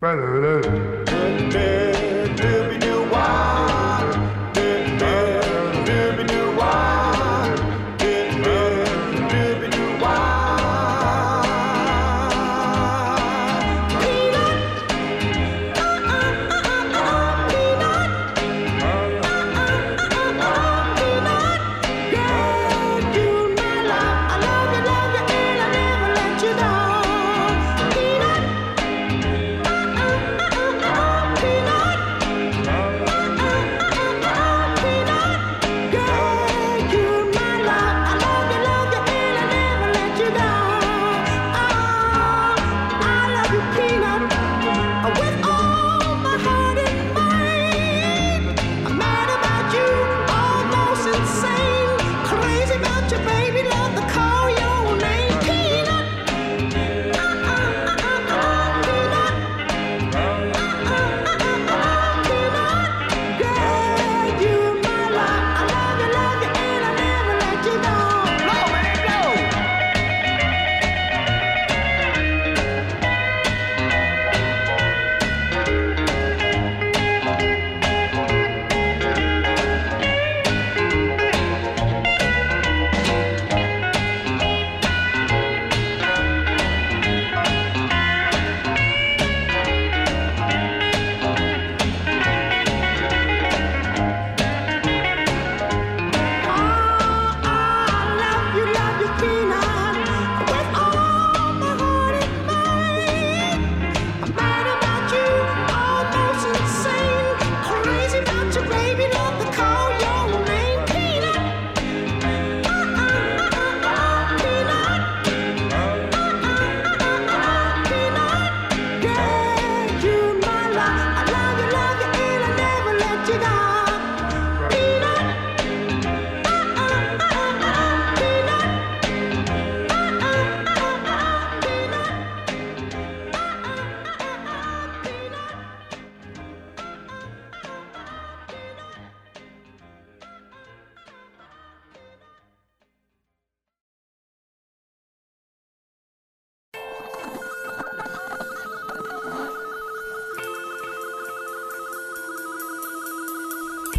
Good 0.00 0.68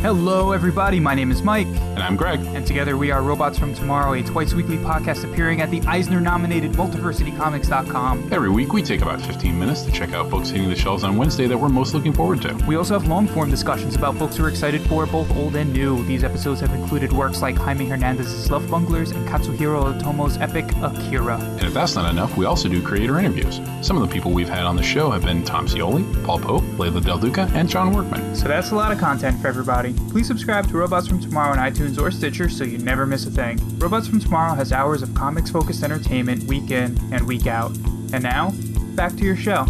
Hello, 0.02 0.54
everybody. 0.54 0.98
My 0.98 1.14
name 1.14 1.30
is 1.30 1.44
Mike, 1.44 1.68
And 1.68 2.00
I'm 2.00 2.16
Greg. 2.16 2.40
and 2.40 2.66
together 2.66 2.96
we 2.96 3.12
are 3.12 3.22
Robots 3.22 3.60
from 3.60 3.74
Tomorrow, 3.76 4.14
a 4.14 4.24
twice 4.24 4.54
weekly 4.54 4.78
podcast 4.78 5.30
appearing 5.30 5.60
at 5.62 5.70
the 5.72 5.82
Eisner 5.82 6.22
nominated 6.22 6.72
MultiversityComics.com. 6.74 8.32
Every 8.32 8.50
week 8.50 8.72
we 8.72 8.82
take 8.82 9.02
about 9.02 9.20
15 9.20 9.60
minutes 9.60 9.82
to 9.82 9.92
check 9.92 10.14
out 10.14 10.30
books 10.30 10.52
hitting 10.52 10.70
the 10.70 10.76
shelves 10.76 11.04
on 11.04 11.18
Wednesday 11.18 11.48
that 11.48 11.58
we're 11.58 11.68
most 11.68 11.94
looking 11.94 12.14
forward 12.14 12.42
to. 12.44 12.54
We 12.66 12.78
also 12.78 12.98
have 12.98 13.10
long 13.10 13.28
form 13.28 13.50
discussions 13.50 13.96
about 13.98 14.18
books 14.18 14.40
we're 14.40 14.48
excited 14.48 14.82
for, 14.84 15.06
both 15.06 15.30
old 15.36 15.58
and 15.58 15.74
new. 15.74 16.02
These 16.06 16.24
episodes 16.24 16.62
have 16.62 16.74
included 16.74 17.12
works 17.12 17.42
like 17.42 17.58
Jaime 17.58 17.86
Hernandez's 17.86 18.50
Love 18.50 18.64
Bunglers 18.68 19.12
and 19.14 19.28
Katsuhiro 19.28 20.00
Otomo's 20.00 20.38
epic 20.38 20.66
Akira. 20.82 21.38
And 21.40 21.64
if 21.64 21.74
that's 21.74 21.96
not 21.96 22.10
enough, 22.10 22.38
we 22.38 22.46
also 22.46 22.70
do 22.70 22.82
creator 22.82 23.20
interviews. 23.20 23.60
Some 23.82 24.02
of 24.02 24.08
the 24.08 24.14
people 24.14 24.32
we've 24.32 24.48
had 24.48 24.64
on 24.64 24.78
the 24.78 24.84
show 24.84 25.10
have 25.12 25.26
been 25.26 25.44
Tom 25.44 25.68
Scioli, 25.68 26.24
Paul 26.24 26.40
Pope, 26.40 26.64
Leila 26.80 27.02
Del 27.02 27.18
Duca, 27.20 27.52
and 27.54 27.68
John 27.68 27.92
Workman. 27.94 28.34
So 28.34 28.48
that's 28.48 28.72
a 28.72 28.76
lot 28.76 28.94
of 28.94 28.98
content 28.98 29.42
for 29.42 29.50
everybody. 29.50 29.89
Please 30.10 30.28
subscribe 30.28 30.68
to 30.70 30.78
Robots 30.78 31.08
from 31.08 31.20
Tomorrow 31.20 31.52
on 31.52 31.58
iTunes 31.58 32.00
or 32.00 32.12
Stitcher 32.12 32.50
so 32.50 32.64
you 32.64 32.78
never 32.78 33.06
miss 33.06 33.26
a 33.26 33.32
thing. 33.32 33.60
Robots 33.80 34.08
from 34.08 34.20
Tomorrow 34.20 34.56
has 34.56 34.72
hours 34.72 35.02
of 35.02 35.14
comics 35.16 35.50
focused 35.50 35.84
entertainment 35.84 36.44
week 36.44 36.72
in 36.72 36.98
and 37.12 37.28
week 37.28 37.48
out. 37.48 37.72
And 38.14 38.24
now, 38.24 38.52
back 38.96 39.16
to 39.18 39.24
your 39.24 39.36
show. 39.36 39.64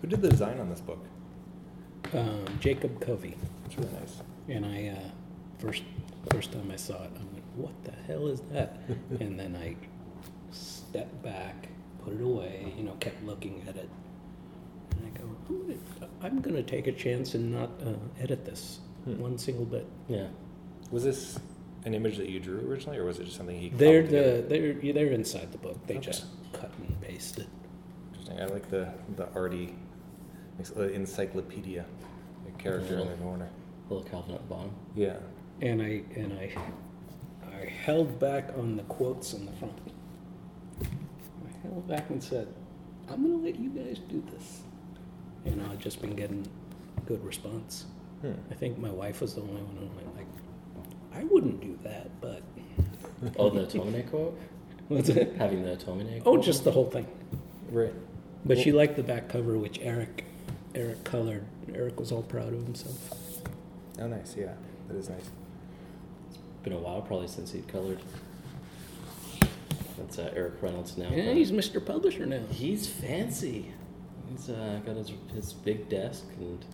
Who 0.00 0.06
did 0.06 0.22
the 0.22 0.28
design 0.28 0.60
on 0.60 0.68
this 0.70 0.80
book? 0.80 1.04
um, 2.14 2.44
Jacob 2.60 3.00
Covey. 3.00 3.36
It's 3.66 3.76
really 3.76 3.92
nice. 3.92 4.22
And 4.48 4.64
I, 4.64 4.88
uh, 4.88 5.10
first, 5.58 5.82
first 6.32 6.52
time 6.52 6.70
I 6.72 6.76
saw 6.76 6.94
it, 7.04 7.10
I 7.14 7.24
went, 7.32 7.44
what 7.54 7.84
the 7.84 7.92
hell 8.06 8.28
is 8.28 8.40
that? 8.52 8.78
and 9.20 9.38
then 9.38 9.56
I 9.56 9.76
stepped 10.50 11.22
back, 11.22 11.68
put 12.04 12.14
it 12.14 12.22
away, 12.22 12.72
you 12.76 12.84
know, 12.84 12.96
kept 13.00 13.22
looking 13.24 13.64
at 13.68 13.76
it. 13.76 13.90
And 14.96 15.06
I 15.06 15.18
go, 15.18 15.24
I'm 15.48 15.62
gonna, 15.62 15.78
I'm 16.22 16.40
gonna 16.40 16.62
take 16.62 16.86
a 16.86 16.92
chance 16.92 17.34
and 17.34 17.52
not 17.52 17.70
uh, 17.84 17.92
edit 18.20 18.44
this 18.44 18.80
Hmm. 19.04 19.20
one 19.20 19.38
single 19.38 19.64
bit. 19.64 19.86
Yeah. 20.08 20.26
Was 20.90 21.04
this 21.04 21.38
an 21.84 21.94
image 21.94 22.16
that 22.16 22.28
you 22.28 22.40
drew 22.40 22.58
originally, 22.68 22.98
or 22.98 23.04
was 23.04 23.18
it 23.20 23.24
just 23.24 23.36
something 23.36 23.58
he? 23.58 23.68
They're 23.68 24.02
the 24.02 24.44
they're 24.48 24.74
they're 24.92 25.12
inside 25.12 25.52
the 25.52 25.58
book. 25.58 25.78
They 25.86 25.94
Okay. 25.98 26.06
just 26.06 26.26
cut 26.52 26.70
and 26.86 27.00
pasted. 27.00 27.46
Interesting. 28.12 28.40
I 28.40 28.46
like 28.46 28.68
the 28.70 28.88
the 29.16 29.28
arty 29.34 29.74
uh, 30.76 30.82
encyclopedia 30.88 31.84
the 32.44 32.50
character 32.62 32.98
in 32.98 33.08
the 33.08 33.14
corner. 33.16 33.48
Little 33.88 34.04
Calvin 34.04 34.34
at 34.34 34.40
the 34.42 34.46
bottom. 34.48 34.72
Yeah. 34.96 35.16
And 35.62 35.80
I 35.80 36.02
and 36.16 36.32
I 36.32 36.52
I 37.46 37.64
held 37.66 38.18
back 38.18 38.50
on 38.58 38.76
the 38.76 38.82
quotes 38.84 39.34
on 39.34 39.46
the 39.46 39.52
front. 39.52 39.78
I 40.82 41.66
held 41.68 41.86
back 41.88 42.10
and 42.10 42.22
said, 42.22 42.48
"I'm 43.08 43.22
going 43.22 43.38
to 43.38 43.44
let 43.44 43.58
you 43.58 43.70
guys 43.70 43.98
do 44.08 44.22
this." 44.32 44.62
And 45.48 45.62
I've 45.70 45.78
just 45.78 46.00
been 46.00 46.14
getting 46.14 46.46
good 47.06 47.24
response. 47.24 47.86
Hmm. 48.20 48.32
I 48.50 48.54
think 48.54 48.78
my 48.78 48.90
wife 48.90 49.20
was 49.20 49.34
the 49.34 49.40
only 49.42 49.62
one 49.62 49.76
who 49.76 49.86
went 49.96 50.16
like, 50.16 50.26
"I 51.14 51.24
wouldn't 51.24 51.60
do 51.60 51.78
that," 51.84 52.10
but 52.20 52.42
Oh, 53.38 53.50
the 53.50 53.66
Tomine 53.66 54.08
quote? 54.10 54.38
what's 54.88 55.08
it? 55.08 55.34
Having 55.36 55.64
the 55.64 55.76
Tomine 55.76 56.22
Oh, 56.26 56.36
just 56.40 56.64
the 56.64 56.72
whole 56.72 56.90
thing. 56.90 57.06
Right. 57.70 57.94
But 58.44 58.58
she 58.58 58.72
liked 58.72 58.96
the 58.96 59.02
back 59.02 59.28
cover, 59.28 59.58
which 59.58 59.78
Eric 59.82 60.24
Eric 60.74 61.04
colored. 61.04 61.44
Eric 61.74 61.98
was 62.00 62.12
all 62.12 62.22
proud 62.22 62.52
of 62.52 62.62
himself. 62.64 63.42
Oh, 64.00 64.06
nice. 64.06 64.34
Yeah, 64.36 64.52
that 64.88 64.96
is 64.96 65.08
nice. 65.08 65.30
It's 66.30 66.38
been 66.62 66.72
a 66.72 66.78
while 66.78 67.02
probably 67.02 67.26
since 67.28 67.52
he'd 67.52 67.66
colored. 67.68 67.98
That's 69.98 70.18
uh, 70.18 70.32
Eric 70.34 70.62
Reynolds 70.62 70.96
now. 70.96 71.10
Yeah, 71.10 71.32
he's 71.32 71.50
Mr. 71.50 71.84
Publisher 71.84 72.24
now. 72.26 72.40
he's 72.52 72.86
fancy. 72.86 73.72
He's 74.38 74.50
uh, 74.50 74.80
got 74.86 74.96
his, 74.96 75.12
his 75.34 75.52
big 75.52 75.88
desk 75.88 76.24
and. 76.38 76.64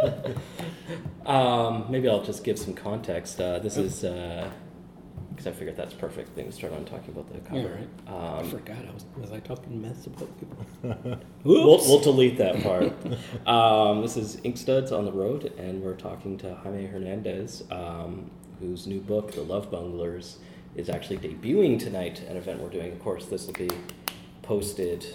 um, 1.26 1.86
maybe 1.90 2.08
I'll 2.08 2.22
just 2.22 2.42
give 2.44 2.58
some 2.58 2.72
context. 2.74 3.38
Uh, 3.40 3.58
this 3.58 3.76
is 3.76 4.00
because 4.00 5.46
I 5.46 5.52
figured 5.52 5.76
that's 5.76 5.92
perfect 5.94 6.30
thing 6.30 6.46
to 6.46 6.52
start 6.52 6.72
on 6.72 6.84
talking 6.84 7.10
about 7.10 7.28
the 7.28 7.34
Yeah, 7.54 7.62
cover. 7.62 7.74
right. 7.74 7.88
I 8.14 8.38
Um, 8.38 8.50
forgot. 8.50 8.76
I 8.78 8.92
was 8.94 9.04
was 9.18 9.32
I 9.32 9.40
talking 9.40 9.80
mess 9.82 10.06
about 10.06 10.28
people? 10.38 10.56
We'll, 11.44 11.78
we'll 11.78 12.00
delete 12.00 12.36
that 12.38 12.62
part. 12.62 12.92
um, 13.46 14.02
this 14.02 14.16
is 14.16 14.38
Ink 14.44 14.56
Studs 14.58 14.92
on 14.92 15.04
the 15.06 15.12
Road, 15.12 15.52
and 15.58 15.82
we're 15.82 15.94
talking 15.96 16.36
to 16.38 16.54
Jaime 16.54 16.86
Hernandez, 16.86 17.64
um, 17.70 18.30
whose 18.60 18.86
new 18.86 19.00
book, 19.00 19.32
The 19.32 19.40
Love 19.42 19.70
Bunglers, 19.70 20.36
is 20.74 20.88
actually 20.90 21.18
debuting 21.18 21.78
tonight 21.78 22.20
an 22.28 22.36
event 22.36 22.60
we're 22.60 22.68
doing. 22.70 22.92
Of 22.92 23.00
course, 23.00 23.26
this 23.26 23.46
will 23.46 23.54
be 23.54 23.70
posted 24.42 25.06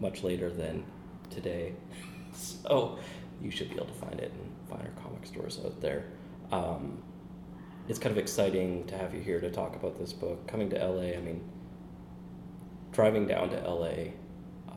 much 0.00 0.22
later 0.22 0.50
than 0.50 0.84
today, 1.30 1.74
so 2.32 2.98
you 3.40 3.50
should 3.50 3.68
be 3.68 3.76
able 3.76 3.86
to 3.86 3.92
find 3.92 4.18
it 4.20 4.32
in 4.32 4.50
find 4.70 4.82
our 4.82 5.02
comic 5.02 5.26
stores 5.26 5.60
out 5.64 5.80
there. 5.80 6.04
Um, 6.52 7.02
it's 7.88 7.98
kind 7.98 8.12
of 8.12 8.18
exciting 8.18 8.86
to 8.86 8.96
have 8.96 9.14
you 9.14 9.20
here 9.20 9.40
to 9.40 9.50
talk 9.50 9.74
about 9.74 9.98
this 9.98 10.12
book. 10.12 10.46
Coming 10.46 10.70
to 10.70 10.76
LA, 10.76 11.16
I 11.16 11.20
mean, 11.20 11.42
driving 12.92 13.26
down 13.26 13.50
to 13.50 13.56
LA, 13.68 14.12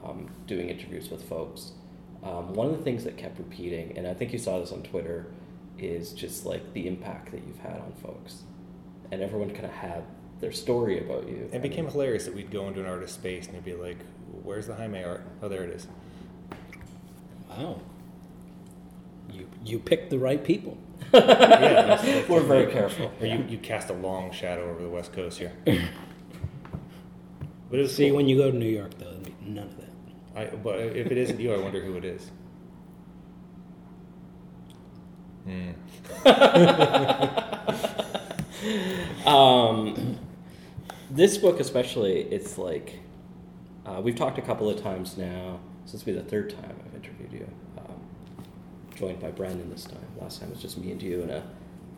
um, 0.04 0.30
doing 0.48 0.70
interviews 0.70 1.10
with 1.12 1.28
folks. 1.28 1.74
Um, 2.24 2.54
one 2.54 2.68
of 2.68 2.78
the 2.78 2.84
things 2.84 3.04
that 3.04 3.18
kept 3.18 3.38
repeating, 3.38 3.98
and 3.98 4.08
I 4.08 4.14
think 4.14 4.34
you 4.34 4.40
saw 4.40 4.60
this 4.60 4.72
on 4.72 4.82
Twitter, 4.82 5.28
is 5.78 6.14
just 6.14 6.46
like 6.46 6.74
the 6.74 6.88
impact 6.88 7.32
that 7.32 7.42
you've 7.46 7.60
had 7.60 7.80
on 7.82 7.92
folks, 8.02 8.44
and 9.12 9.22
everyone 9.22 9.52
kind 9.52 9.66
of 9.66 9.72
had 9.72 10.04
their 10.40 10.52
story 10.52 11.00
about 11.00 11.28
you. 11.28 11.50
It 11.52 11.62
became 11.62 11.88
hilarious 11.88 12.26
that 12.26 12.34
we'd 12.34 12.52
go 12.52 12.68
into 12.68 12.80
an 12.82 12.86
artist 12.86 13.16
space 13.16 13.48
and 13.48 13.56
they'd 13.56 13.66
be 13.66 13.76
like, 13.76 13.98
"Where's 14.44 14.68
the 14.68 14.76
Jaime 14.76 15.04
art? 15.04 15.24
Oh, 15.42 15.50
there 15.50 15.64
it 15.64 15.70
is." 15.72 15.88
Wow. 17.50 17.80
You 19.32 19.48
you 19.66 19.80
picked 19.80 20.10
the 20.10 20.20
right 20.20 20.44
people. 20.44 20.78
yeah, 21.14 21.20
that's- 21.22 22.02
that's- 22.04 22.30
We're 22.30 22.42
very 22.42 22.72
careful. 22.72 23.12
Or 23.20 23.26
you, 23.28 23.44
you 23.50 23.58
cast 23.58 23.90
a 23.90 23.94
long 23.94 24.32
shadow 24.32 24.70
over 24.70 24.82
the 24.82 24.90
West 24.90 25.12
Coast 25.14 25.40
here. 25.40 25.52
But 25.66 25.80
it 27.80 27.84
was 27.84 27.96
See, 27.96 28.08
cool. 28.10 28.18
when 28.18 28.28
you 28.28 28.38
go 28.38 28.52
to 28.52 28.58
New 28.58 28.70
York, 28.70 28.92
though, 29.00 29.16
none 29.42 29.66
of 29.66 29.78
that. 29.78 29.90
I, 30.36 30.46
but 30.56 30.80
if 30.80 31.12
it 31.12 31.18
isn't 31.18 31.40
you, 31.40 31.54
I 31.54 31.60
wonder 31.60 31.82
who 31.82 31.96
it 31.98 32.06
is. 32.06 32.32
Hmm. 35.46 35.72
Um, 39.26 40.18
this 41.12 41.38
book, 41.38 41.60
especially, 41.60 42.22
it's 42.22 42.58
like 42.58 43.00
uh, 43.86 44.02
we've 44.02 44.16
talked 44.16 44.38
a 44.38 44.42
couple 44.42 44.70
of 44.70 44.82
times 44.82 45.18
now. 45.18 45.60
This 45.86 45.94
will 45.94 46.14
be 46.14 46.20
the 46.20 46.24
third 46.28 46.50
time 46.50 46.76
I've 46.86 46.96
interviewed 46.96 47.34
you. 47.34 47.48
Um, 47.78 48.00
joined 48.96 49.20
by 49.20 49.32
Brandon 49.32 49.70
this 49.70 49.84
time. 49.86 50.06
Last 50.20 50.40
time 50.40 50.50
it 50.50 50.54
was 50.54 50.62
just 50.62 50.78
me 50.78 50.92
and 50.92 51.02
you 51.02 51.22
in 51.22 51.30
a 51.30 51.44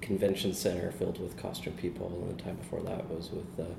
convention 0.02 0.54
center 0.54 0.92
filled 0.92 1.20
with 1.22 1.38
costume 1.38 1.74
people, 1.74 2.08
and 2.08 2.38
the 2.38 2.42
time 2.42 2.56
before 2.56 2.82
that 2.82 3.10
was 3.10 3.30
with 3.32 3.60
uh, 3.60 3.70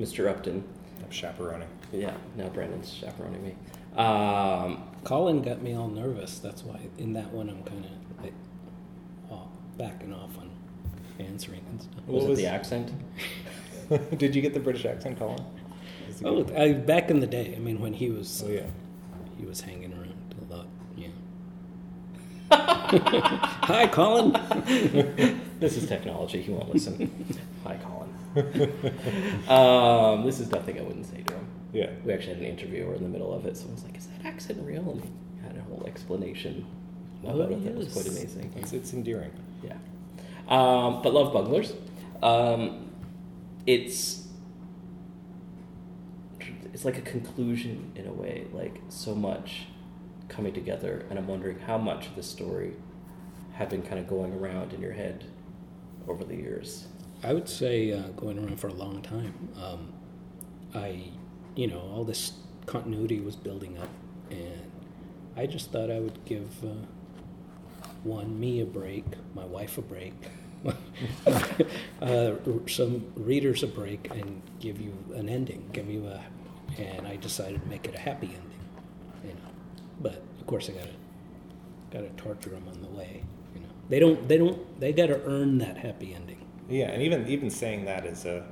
Mr. 0.00 0.28
Upton. 0.28 0.64
I'm 1.02 1.10
chaperoning. 1.10 1.68
Yeah, 1.92 2.14
now 2.36 2.48
Brandon's 2.48 2.92
chaperoning 2.92 3.42
me. 3.42 3.54
Um, 3.96 4.82
Colin 5.04 5.42
got 5.42 5.62
me 5.62 5.74
all 5.74 5.88
nervous. 5.88 6.38
That's 6.38 6.62
why 6.64 6.80
in 6.98 7.12
that 7.14 7.30
one 7.32 7.48
I'm 7.48 7.62
kind 7.62 7.84
of 7.84 8.22
like 8.24 8.32
oh, 9.30 9.48
backing 9.78 10.12
off 10.12 10.36
on 10.38 10.50
answering 11.18 11.62
and 11.70 11.80
stuff. 11.82 11.94
was, 12.06 12.22
What 12.22 12.22
it 12.24 12.28
was- 12.30 12.38
the 12.38 12.46
accent? 12.46 12.92
Did 14.18 14.34
you 14.34 14.42
get 14.42 14.52
the 14.52 14.60
British 14.60 14.84
accent, 14.84 15.18
Colin? 15.18 15.38
It 16.20 16.26
Oh? 16.26 16.46
I, 16.56 16.72
back 16.72 17.10
in 17.10 17.20
the 17.20 17.26
day. 17.26 17.54
I 17.56 17.58
mean, 17.58 17.80
when 17.80 17.92
he 17.92 18.10
was 18.10 18.42
oh 18.46 18.50
yeah. 18.50 18.62
he 19.38 19.44
was 19.44 19.60
hanging 19.60 19.92
around 19.92 20.34
a 20.40 20.54
lot. 20.54 20.66
Yeah. 20.96 21.08
Hi, 22.50 23.86
Colin. 23.88 25.42
This 25.58 25.78
is 25.78 25.88
technology. 25.88 26.42
He 26.42 26.52
won't 26.52 26.72
listen. 26.74 27.10
Hi, 27.64 27.78
Colin. 27.78 28.10
um, 29.48 30.26
this 30.26 30.38
is 30.38 30.50
nothing 30.50 30.78
I 30.78 30.82
wouldn't 30.82 31.06
say 31.06 31.22
to 31.22 31.32
him. 31.32 31.46
Yeah. 31.72 31.90
We 32.04 32.12
actually 32.12 32.34
had 32.34 32.42
an 32.42 32.48
interview. 32.48 32.86
We're 32.86 32.96
in 32.96 33.02
the 33.04 33.08
middle 33.08 33.32
of 33.32 33.46
it, 33.46 33.56
so 33.56 33.66
I 33.66 33.72
was 33.72 33.82
like, 33.84 33.96
"Is 33.96 34.06
that 34.06 34.26
accent 34.26 34.58
real?" 34.62 34.90
And 34.90 35.02
he 35.02 35.10
had 35.42 35.56
a 35.56 35.62
whole 35.62 35.82
explanation 35.86 36.66
Oh, 37.24 37.40
it 37.40 37.64
that 37.64 37.74
was 37.74 37.92
quite 37.92 38.06
amazing. 38.06 38.52
It's, 38.56 38.72
it's 38.72 38.92
endearing. 38.92 39.30
Yeah. 39.62 39.74
Um, 40.48 41.02
but 41.02 41.12
love 41.12 41.32
bunglers. 41.32 41.74
Um, 42.22 42.90
it's 43.66 44.25
it's 46.72 46.84
like 46.84 46.98
a 46.98 47.02
conclusion 47.02 47.92
in 47.94 48.06
a 48.06 48.12
way, 48.12 48.46
like 48.52 48.80
so 48.88 49.14
much 49.14 49.66
coming 50.28 50.52
together, 50.52 51.04
and 51.08 51.18
I'm 51.18 51.26
wondering 51.26 51.58
how 51.60 51.78
much 51.78 52.06
of 52.06 52.16
the 52.16 52.22
story 52.22 52.74
had 53.52 53.68
been 53.68 53.82
kind 53.82 53.98
of 53.98 54.06
going 54.08 54.34
around 54.34 54.72
in 54.72 54.80
your 54.80 54.92
head 54.92 55.24
over 56.08 56.24
the 56.24 56.34
years. 56.34 56.86
I 57.22 57.32
would 57.32 57.48
say 57.48 57.92
uh, 57.92 58.08
going 58.08 58.38
around 58.38 58.60
for 58.60 58.68
a 58.68 58.74
long 58.74 59.02
time. 59.02 59.48
Um, 59.62 59.92
I, 60.74 61.10
you 61.54 61.66
know, 61.66 61.80
all 61.80 62.04
this 62.04 62.32
continuity 62.66 63.20
was 63.20 63.36
building 63.36 63.78
up, 63.78 63.88
and 64.30 64.70
I 65.36 65.46
just 65.46 65.72
thought 65.72 65.90
I 65.90 66.00
would 66.00 66.24
give 66.24 66.64
uh, 66.64 66.84
one 68.04 68.38
me 68.38 68.60
a 68.60 68.66
break, 68.66 69.04
my 69.34 69.44
wife 69.44 69.78
a 69.78 69.82
break, 69.82 70.14
uh, 72.02 72.32
some 72.66 73.06
readers 73.16 73.62
a 73.62 73.66
break, 73.66 74.10
and 74.10 74.42
give 74.60 74.80
you 74.80 74.92
an 75.14 75.28
ending. 75.28 75.68
Give 75.72 75.88
you 75.88 76.06
a, 76.06 76.22
and 76.78 77.06
I 77.06 77.16
decided 77.16 77.62
to 77.62 77.68
make 77.68 77.86
it 77.86 77.94
a 77.94 77.98
happy 77.98 78.26
ending. 78.28 78.60
You 79.24 79.30
know, 79.34 79.50
but 80.00 80.22
of 80.40 80.46
course 80.46 80.68
I 80.68 80.72
gotta 80.72 80.90
gotta 81.90 82.08
torture 82.16 82.50
them 82.50 82.66
on 82.68 82.80
the 82.82 82.88
way. 82.88 83.22
You 83.54 83.60
know, 83.60 83.68
they 83.88 83.98
don't 84.00 84.28
they 84.28 84.38
don't 84.38 84.80
they 84.80 84.92
gotta 84.92 85.20
earn 85.24 85.58
that 85.58 85.76
happy 85.78 86.14
ending. 86.14 86.44
Yeah, 86.68 86.90
and 86.90 87.02
even 87.02 87.26
even 87.28 87.50
saying 87.50 87.84
that 87.86 88.04
is 88.06 88.24
a 88.24 88.44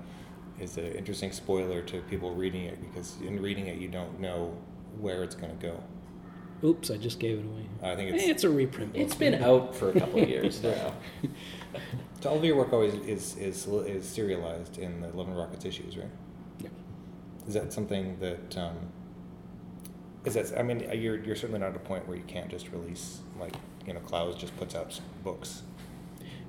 is 0.61 0.77
an 0.79 0.87
interesting 0.93 1.33
spoiler 1.33 1.83
to 1.83 2.01
people 2.03 2.33
reading 2.35 2.65
it 2.65 2.81
because 2.81 3.17
in 3.21 3.43
reading 3.43 3.67
it 3.67 3.79
you 3.79 3.89
don't 3.89 4.21
know 4.21 4.57
where 5.01 5.25
it's 5.25 5.35
going 5.35 5.51
to 5.59 5.67
go. 5.67 5.83
Oops, 6.63 6.89
I 6.93 6.97
just 6.97 7.19
gave 7.19 7.41
it 7.41 7.45
away. 7.45 7.67
I 7.83 7.97
think 7.97 8.13
Eh, 8.13 8.15
it's, 8.15 8.25
it's 8.29 8.45
a 8.45 8.49
reprint. 8.49 8.93
book. 8.93 9.03
It's 9.03 9.17
been 9.17 9.35
out 9.43 9.75
for 9.75 9.91
a 9.91 9.93
couple 9.99 10.23
of 10.23 10.29
years 10.29 10.63
now. 10.63 10.95
so 12.21 12.31
all 12.31 12.39
of 12.39 12.45
your 12.45 12.55
work 12.57 12.73
always 12.73 12.95
is 12.95 13.37
is 13.37 13.67
is 13.67 14.05
serialized 14.09 14.79
in 14.79 15.01
the 15.01 15.09
Love 15.09 15.27
and 15.27 15.37
Rockets 15.37 15.65
issues, 15.65 15.97
right? 15.99 16.07
Is 17.47 17.55
that 17.55 17.73
something 17.73 18.19
that 18.21 18.57
um, 18.57 18.77
is 20.25 20.35
that? 20.35 20.59
I 20.59 20.63
mean, 20.63 20.81
you're 20.95 21.23
you're 21.23 21.37
certainly 21.37 21.61
not 21.61 21.71
at 21.71 21.77
a 21.77 21.81
point 21.81 22.07
where 22.09 22.17
you 22.17 22.25
can't 22.25 22.49
just 22.49 22.71
release 22.73 23.21
like 23.39 23.55
you 23.87 23.93
know, 23.93 24.01
Clowes 24.01 24.37
just 24.37 24.57
puts 24.57 24.75
out 24.75 24.99
books. 25.23 25.63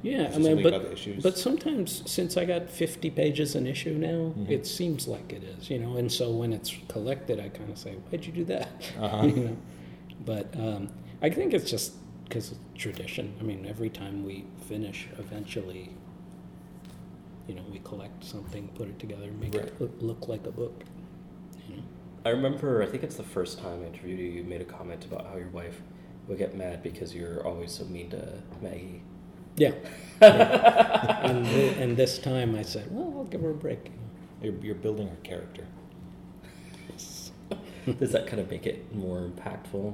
Yeah, 0.02 0.32
I 0.34 0.38
mean, 0.38 0.62
but, 0.62 0.68
about 0.74 0.84
the 0.84 0.94
issues? 0.94 1.24
but 1.24 1.38
sometimes 1.38 2.04
since 2.10 2.38
I 2.38 2.46
got 2.46 2.70
50 2.70 3.10
pages 3.10 3.56
an 3.56 3.66
issue 3.66 3.94
now, 3.96 4.34
Mhm. 4.38 4.50
it 4.52 4.68
seems 4.68 5.08
like 5.08 5.34
it 5.34 5.44
is, 5.44 5.70
you 5.70 5.80
know, 5.80 5.98
and 5.98 6.12
so 6.12 6.32
when 6.32 6.54
it's 6.54 6.76
collected, 6.88 7.40
I 7.40 7.50
kind 7.50 7.72
of 7.72 7.78
say, 7.80 7.94
why'd 7.94 8.24
you 8.24 8.32
do 8.32 8.46
that? 8.46 8.70
Uh-huh. 9.00 9.26
you 9.36 9.36
know? 9.36 9.58
But 10.24 10.56
um, 10.60 10.90
I 11.24 11.30
think 11.32 11.54
it's 11.54 11.70
just 11.70 11.94
because 12.26 12.52
of 12.52 12.58
tradition. 12.76 13.34
I 13.40 13.44
mean, 13.44 13.66
every 13.68 13.90
time 13.90 14.24
we 14.24 14.46
finish, 14.68 15.08
eventually, 15.18 15.90
you 17.48 17.56
know, 17.56 17.62
we 17.72 17.80
collect 17.80 18.24
something, 18.24 18.68
put 18.70 18.88
it 18.88 19.00
together, 19.00 19.30
make 19.40 19.54
Right. 19.54 19.66
it 19.66 19.80
look, 19.82 19.92
look 20.02 20.28
like 20.28 20.46
a 20.48 20.52
book. 20.52 20.84
You 21.70 21.78
know? 21.78 21.84
I 22.26 22.30
remember, 22.30 22.82
I 22.82 22.88
think 22.88 23.04
it's 23.04 23.16
the 23.18 23.24
first 23.24 23.60
time 23.60 23.82
I 23.84 23.88
interviewed 23.88 24.20
you, 24.20 24.25
you 24.25 24.44
made 24.44 24.62
a 24.62 24.66
comment 24.66 25.06
about 25.06 25.28
how 25.28 25.38
your 25.38 25.50
wife 25.50 25.82
would 26.28 26.38
get 26.40 26.56
mad 26.56 26.82
because 26.82 27.14
you're 27.14 27.46
always 27.46 27.72
so 27.72 27.86
mean 27.86 28.10
to 28.12 28.42
Maggie. 28.62 29.02
Yeah. 29.58 29.72
Yeah. 30.22 31.28
and, 31.30 31.46
thi- 31.46 31.75
and 31.82 31.98
this 31.98 32.18
time 32.20 32.56
I 32.56 32.62
said, 32.62 32.88
well, 32.90 33.14
I'll 33.18 33.24
give 33.25 33.42
her 33.42 33.50
a 33.50 33.54
break. 33.54 33.86
you 33.86 33.92
know. 33.92 34.54
You're, 34.56 34.66
you're 34.66 34.75
building 34.75 35.08
her 35.10 35.16
character. 35.24 35.66
Does 38.00 38.12
that 38.14 38.25
kind 38.28 38.40
of 38.42 38.50
make 38.50 38.66
it 38.66 38.94
more 38.96 39.20
impactful 39.20 39.94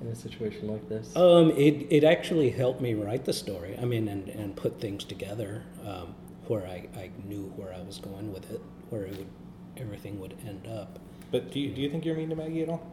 in 0.00 0.06
a 0.06 0.14
situation 0.14 0.68
like 0.68 0.88
this? 0.88 1.14
Um, 1.16 1.50
it, 1.52 1.86
it 1.90 2.04
actually 2.04 2.50
helped 2.50 2.80
me 2.80 2.94
write 2.94 3.24
the 3.24 3.32
story. 3.32 3.76
I 3.80 3.84
mean, 3.84 4.08
and, 4.08 4.28
and 4.28 4.54
put 4.54 4.80
things 4.80 5.04
together 5.04 5.64
um, 5.86 6.14
where 6.50 6.66
I, 6.66 6.88
I 6.98 7.10
knew 7.28 7.44
where 7.54 7.72
I 7.72 7.80
was 7.80 7.98
going 7.98 8.32
with 8.32 8.50
it, 8.50 8.60
where 8.88 9.04
it 9.04 9.16
would, 9.16 9.28
everything 9.76 10.18
would 10.18 10.34
end 10.44 10.66
up. 10.66 10.98
But 11.30 11.52
do 11.52 11.60
you, 11.60 11.72
do 11.72 11.80
you 11.80 11.88
think 11.88 12.04
you're 12.04 12.16
mean 12.16 12.28
to 12.30 12.34
Maggie 12.34 12.62
at 12.62 12.68
all? 12.68 12.84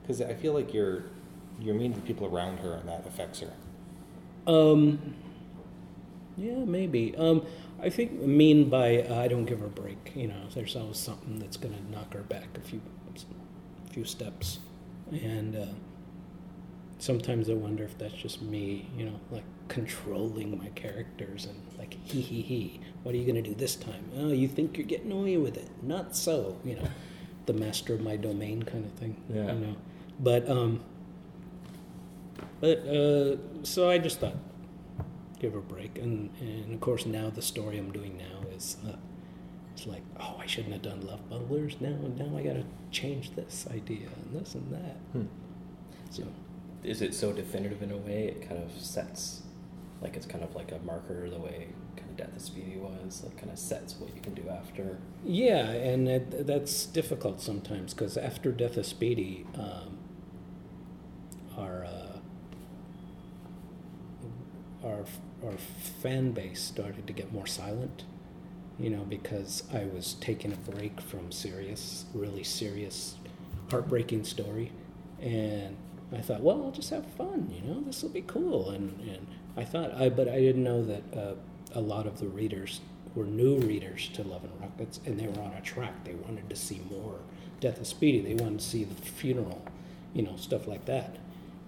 Because 0.00 0.22
I 0.22 0.32
feel 0.32 0.54
like 0.54 0.72
you're 0.72 1.04
you're 1.60 1.74
mean 1.74 1.92
to 1.92 2.00
the 2.00 2.06
people 2.06 2.26
around 2.26 2.60
her, 2.60 2.72
and 2.72 2.88
that 2.88 3.06
affects 3.06 3.40
her. 3.40 3.52
Um, 4.46 5.16
yeah, 6.38 6.64
maybe. 6.64 7.14
Um, 7.18 7.44
I 7.78 7.90
think 7.90 8.12
mean 8.22 8.70
by 8.70 9.02
uh, 9.02 9.20
I 9.20 9.28
don't 9.28 9.44
give 9.44 9.60
her 9.60 9.66
a 9.66 9.68
break. 9.68 10.12
You 10.14 10.28
know, 10.28 10.40
there's 10.54 10.74
always 10.74 10.96
something 10.96 11.38
that's 11.38 11.58
going 11.58 11.74
to 11.74 11.90
knock 11.92 12.14
her 12.14 12.22
back 12.22 12.56
a 12.56 12.60
few, 12.60 12.80
a 13.86 13.92
few 13.92 14.06
steps, 14.06 14.60
and 15.12 15.54
uh, 15.54 15.66
sometimes 17.04 17.50
I 17.50 17.54
wonder 17.54 17.84
if 17.84 17.98
that's 17.98 18.14
just 18.14 18.40
me. 18.40 18.88
You 18.96 19.06
know, 19.06 19.20
like 19.30 19.44
controlling 19.68 20.56
my 20.58 20.68
characters 20.70 21.44
and 21.44 21.60
like 21.78 21.96
he 22.04 22.20
he 22.20 22.40
he. 22.40 22.80
What 23.02 23.14
are 23.14 23.18
you 23.18 23.24
going 23.24 23.42
to 23.42 23.50
do 23.50 23.54
this 23.54 23.76
time? 23.76 24.04
Oh, 24.16 24.32
you 24.32 24.48
think 24.48 24.78
you're 24.78 24.86
getting 24.86 25.12
away 25.12 25.36
with 25.36 25.56
it? 25.56 25.68
Not 25.82 26.16
so. 26.16 26.58
You 26.64 26.76
know, 26.76 26.88
the 27.46 27.52
master 27.52 27.94
of 27.94 28.00
my 28.00 28.16
domain 28.16 28.62
kind 28.62 28.84
of 28.86 28.92
thing. 28.92 29.16
Yeah. 29.28 29.52
You 29.52 29.60
know, 29.60 29.76
but 30.18 30.48
um. 30.48 30.80
But 32.60 32.78
uh, 32.86 33.36
so 33.62 33.90
I 33.90 33.98
just 33.98 34.20
thought, 34.20 34.36
give 35.38 35.52
her 35.52 35.58
a 35.58 35.62
break, 35.62 35.98
and 35.98 36.30
and 36.40 36.74
of 36.74 36.80
course 36.80 37.04
now 37.04 37.30
the 37.30 37.42
story 37.42 37.78
I'm 37.78 37.92
doing 37.92 38.16
now 38.16 38.48
is, 38.56 38.76
uh, 38.86 38.96
it's 39.72 39.86
like, 39.86 40.02
oh, 40.18 40.36
I 40.40 40.46
shouldn't 40.46 40.72
have 40.72 40.82
done 40.82 41.06
love 41.06 41.28
bunglers. 41.28 41.80
Now 41.80 41.96
now 42.16 42.36
I 42.36 42.42
got 42.42 42.54
to 42.54 42.64
change 42.90 43.34
this 43.34 43.66
idea 43.70 44.08
and 44.16 44.40
this 44.40 44.54
and 44.54 44.72
that. 44.72 44.96
Hmm. 45.12 45.26
So 46.10 46.24
Is 46.84 47.00
it 47.02 47.14
so 47.14 47.32
definitive 47.32 47.82
in 47.82 47.90
a 47.90 47.96
way? 47.96 48.26
It 48.28 48.48
kind 48.48 48.62
of 48.62 48.70
sets, 48.78 49.42
like 50.02 50.16
it's 50.16 50.26
kind 50.26 50.44
of 50.44 50.54
like 50.54 50.70
a 50.72 50.78
marker 50.80 51.28
the 51.30 51.38
way 51.38 51.68
kind 51.96 52.10
of 52.10 52.16
Death 52.16 52.36
of 52.36 52.42
Speedy 52.42 52.76
was. 52.76 53.22
Like, 53.24 53.36
kind 53.38 53.50
of 53.50 53.58
sets 53.58 53.96
what 53.98 54.14
you 54.14 54.20
can 54.20 54.34
do 54.34 54.48
after. 54.48 54.98
Yeah, 55.24 55.70
and 55.70 56.08
it, 56.08 56.46
that's 56.46 56.86
difficult 56.86 57.40
sometimes 57.40 57.94
because 57.94 58.16
after 58.16 58.52
Death 58.52 58.76
of 58.76 58.86
Speedy, 58.86 59.46
um, 59.54 59.98
our 61.56 61.84
uh, 61.84 62.18
our 64.84 65.04
our 65.44 65.56
fan 66.02 66.32
base 66.32 66.62
started 66.62 67.06
to 67.06 67.12
get 67.12 67.32
more 67.32 67.46
silent. 67.46 68.04
You 68.78 68.90
know, 68.90 69.04
because 69.04 69.62
I 69.72 69.84
was 69.84 70.14
taking 70.14 70.52
a 70.52 70.56
break 70.56 71.00
from 71.00 71.30
serious, 71.30 72.06
really 72.12 72.42
serious, 72.42 73.14
heartbreaking 73.70 74.24
story, 74.24 74.72
and 75.20 75.76
I 76.16 76.20
thought, 76.20 76.40
well, 76.40 76.62
I'll 76.64 76.70
just 76.70 76.90
have 76.90 77.06
fun. 77.06 77.52
You 77.54 77.68
know, 77.68 77.80
this 77.80 78.02
will 78.02 78.10
be 78.10 78.22
cool, 78.22 78.70
and 78.70 78.98
and 79.00 79.26
I 79.56 79.64
thought, 79.64 79.94
I 79.94 80.08
but 80.08 80.28
I 80.28 80.38
didn't 80.40 80.64
know 80.64 80.84
that 80.84 81.02
uh, 81.16 81.34
a 81.74 81.80
lot 81.80 82.06
of 82.06 82.20
the 82.20 82.26
readers 82.26 82.80
were 83.14 83.24
new 83.24 83.58
readers 83.58 84.08
to 84.14 84.22
Love 84.22 84.44
and 84.44 84.60
Rockets, 84.60 85.00
and 85.06 85.18
they 85.18 85.26
were 85.26 85.40
on 85.42 85.52
a 85.52 85.60
track. 85.60 86.04
They 86.04 86.14
wanted 86.14 86.50
to 86.50 86.56
see 86.56 86.80
more 86.90 87.18
Death 87.60 87.80
of 87.80 87.86
Speedy. 87.86 88.20
They 88.20 88.42
wanted 88.42 88.60
to 88.60 88.64
see 88.64 88.84
the 88.84 88.94
funeral, 88.94 89.62
you 90.12 90.22
know, 90.22 90.36
stuff 90.36 90.66
like 90.66 90.84
that. 90.86 91.16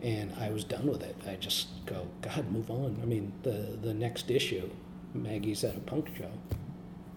And 0.03 0.35
I 0.39 0.51
was 0.51 0.65
done 0.65 0.87
with 0.87 1.03
it. 1.03 1.17
I 1.27 1.37
just 1.37 1.69
go, 1.87 2.07
God, 2.21 2.51
move 2.51 2.71
on. 2.71 2.99
I 3.03 3.07
mean, 3.07 3.33
the 3.43 3.79
the 3.81 3.95
next 3.95 4.31
issue, 4.31 4.69
Maggie's 5.15 5.65
at 5.65 5.77
a 5.77 5.81
punk 5.81 6.11
show, 6.17 6.31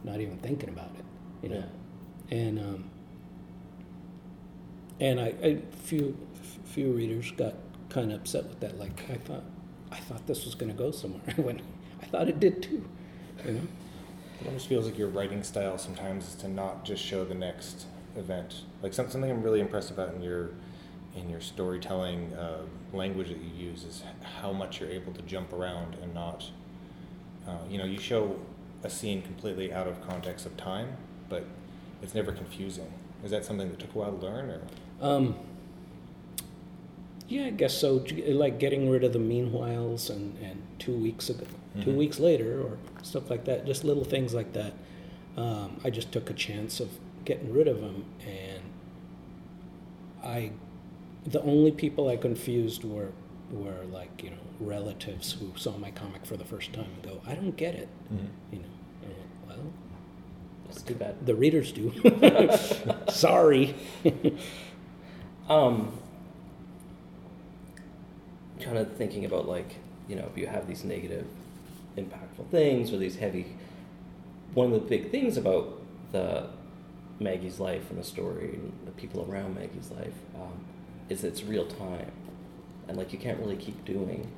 not 0.03 0.21
even 0.21 0.37
thinking 0.37 0.69
about 0.69 0.91
it, 0.97 1.05
you 1.43 1.49
know. 1.49 1.63
And 2.31 2.59
um, 2.59 2.89
and 4.99 5.19
I, 5.19 5.33
I 5.43 5.57
few 5.83 6.17
few 6.69 6.91
readers 6.91 7.31
got 7.31 7.55
kind 7.89 8.11
of 8.11 8.21
upset 8.21 8.45
with 8.45 8.59
that. 8.59 8.79
Like 8.79 9.09
I 9.09 9.15
thought, 9.15 9.43
I 9.91 9.97
thought 9.97 10.27
this 10.27 10.45
was 10.45 10.55
going 10.55 10.71
to 10.71 10.77
go 10.77 10.91
somewhere. 10.91 11.21
when 11.35 11.61
I 12.01 12.05
thought 12.05 12.29
it 12.29 12.39
did 12.39 12.61
too, 12.63 12.87
you 13.45 13.51
know. 13.53 13.61
It 14.41 14.47
almost 14.47 14.67
feels 14.67 14.85
like 14.85 14.97
your 14.97 15.09
writing 15.09 15.43
style 15.43 15.77
sometimes 15.77 16.29
is 16.29 16.35
to 16.35 16.47
not 16.47 16.85
just 16.85 17.03
show 17.03 17.25
the 17.25 17.33
next 17.33 17.87
event. 18.15 18.61
Like 18.81 18.93
some, 18.93 19.09
something 19.09 19.29
I'm 19.29 19.43
really 19.43 19.59
impressed 19.59 19.91
about 19.91 20.13
in 20.13 20.21
your 20.21 20.51
in 21.15 21.29
your 21.29 21.41
storytelling 21.41 22.33
uh, 22.33 22.61
language 22.93 23.29
that 23.29 23.39
you 23.39 23.69
use 23.69 23.83
is 23.83 24.03
how 24.39 24.53
much 24.53 24.79
you're 24.79 24.89
able 24.89 25.11
to 25.13 25.21
jump 25.23 25.51
around 25.51 25.97
and 26.01 26.13
not. 26.13 26.49
Uh, 27.47 27.57
you 27.69 27.77
know, 27.77 27.85
you 27.85 27.99
show 27.99 28.39
a 28.83 28.89
scene 28.89 29.21
completely 29.21 29.73
out 29.73 29.87
of 29.87 30.01
context 30.07 30.45
of 30.45 30.55
time, 30.55 30.95
but 31.27 31.43
it's 32.01 32.13
never 32.13 32.31
confusing. 32.31 32.93
Is 33.23 33.31
that 33.31 33.43
something 33.43 33.69
that 33.69 33.79
took 33.79 33.93
a 33.95 33.97
while 33.97 34.11
to 34.11 34.25
learn, 34.25 34.49
or? 34.49 34.61
Um, 35.01 35.35
yeah, 37.29 37.45
I 37.45 37.49
guess 37.51 37.77
so. 37.77 38.03
Like 38.27 38.59
getting 38.59 38.89
rid 38.89 39.03
of 39.05 39.13
the 39.13 39.19
meanwhiles 39.19 40.09
and, 40.09 40.37
and 40.43 40.61
two 40.79 40.93
weeks 40.97 41.29
ago, 41.29 41.45
two 41.81 41.91
Mhm. 41.91 41.95
weeks 41.97 42.19
later, 42.19 42.61
or 42.61 42.77
stuff 43.03 43.29
like 43.29 43.45
that. 43.45 43.65
Just 43.65 43.83
little 43.85 44.03
things 44.03 44.33
like 44.33 44.51
that. 44.53 44.73
Um, 45.37 45.79
I 45.83 45.89
just 45.89 46.11
took 46.11 46.29
a 46.29 46.33
chance 46.33 46.79
of 46.81 46.89
getting 47.25 47.53
rid 47.53 47.67
of 47.67 47.79
them, 47.81 48.03
and 48.27 48.63
I, 50.23 50.51
the 51.25 51.41
only 51.43 51.71
people 51.71 52.09
I 52.09 52.17
confused 52.17 52.83
were 52.83 53.11
were 53.51 53.83
like 53.91 54.21
you 54.23 54.29
know 54.31 54.37
relatives 54.59 55.31
who 55.33 55.51
saw 55.55 55.77
my 55.77 55.89
comic 55.91 56.25
for 56.25 56.37
the 56.37 56.45
first 56.45 56.71
time 56.73 56.85
and 56.93 57.03
go, 57.03 57.21
I 57.25 57.33
don't 57.35 57.55
get 57.57 57.73
it, 57.75 57.87
you 58.51 58.59
know. 58.59 58.65
And 59.03 59.13
I 59.13 59.47
went, 59.47 59.59
well, 59.63 59.73
It's 60.69 60.81
too 60.83 60.95
bad. 60.95 61.25
the 61.25 61.35
readers 61.35 61.71
do. 61.71 61.91
Sorry. 63.09 63.75
Um, 65.49 65.93
kind 68.59 68.77
of 68.77 68.95
thinking 68.95 69.25
about 69.25 69.47
like 69.47 69.75
you 70.07 70.15
know 70.15 70.27
if 70.31 70.37
you 70.37 70.47
have 70.47 70.67
these 70.67 70.83
negative, 70.83 71.25
impactful 71.97 72.49
things 72.51 72.91
or 72.91 72.97
these 72.97 73.17
heavy. 73.17 73.55
One 74.53 74.73
of 74.73 74.73
the 74.73 74.87
big 74.87 75.11
things 75.11 75.37
about 75.37 75.79
the 76.11 76.47
Maggie's 77.19 77.59
life 77.59 77.89
and 77.89 77.99
the 77.99 78.03
story 78.03 78.53
and 78.53 78.73
the 78.85 78.91
people 78.91 79.27
around 79.29 79.55
Maggie's 79.55 79.91
life 79.91 80.13
um, 80.35 80.65
is 81.09 81.23
it's 81.23 81.43
real 81.43 81.65
time, 81.65 82.11
and 82.87 82.97
like 82.97 83.13
you 83.13 83.19
can't 83.19 83.39
really 83.39 83.57
keep 83.57 83.85
doing. 83.85 84.31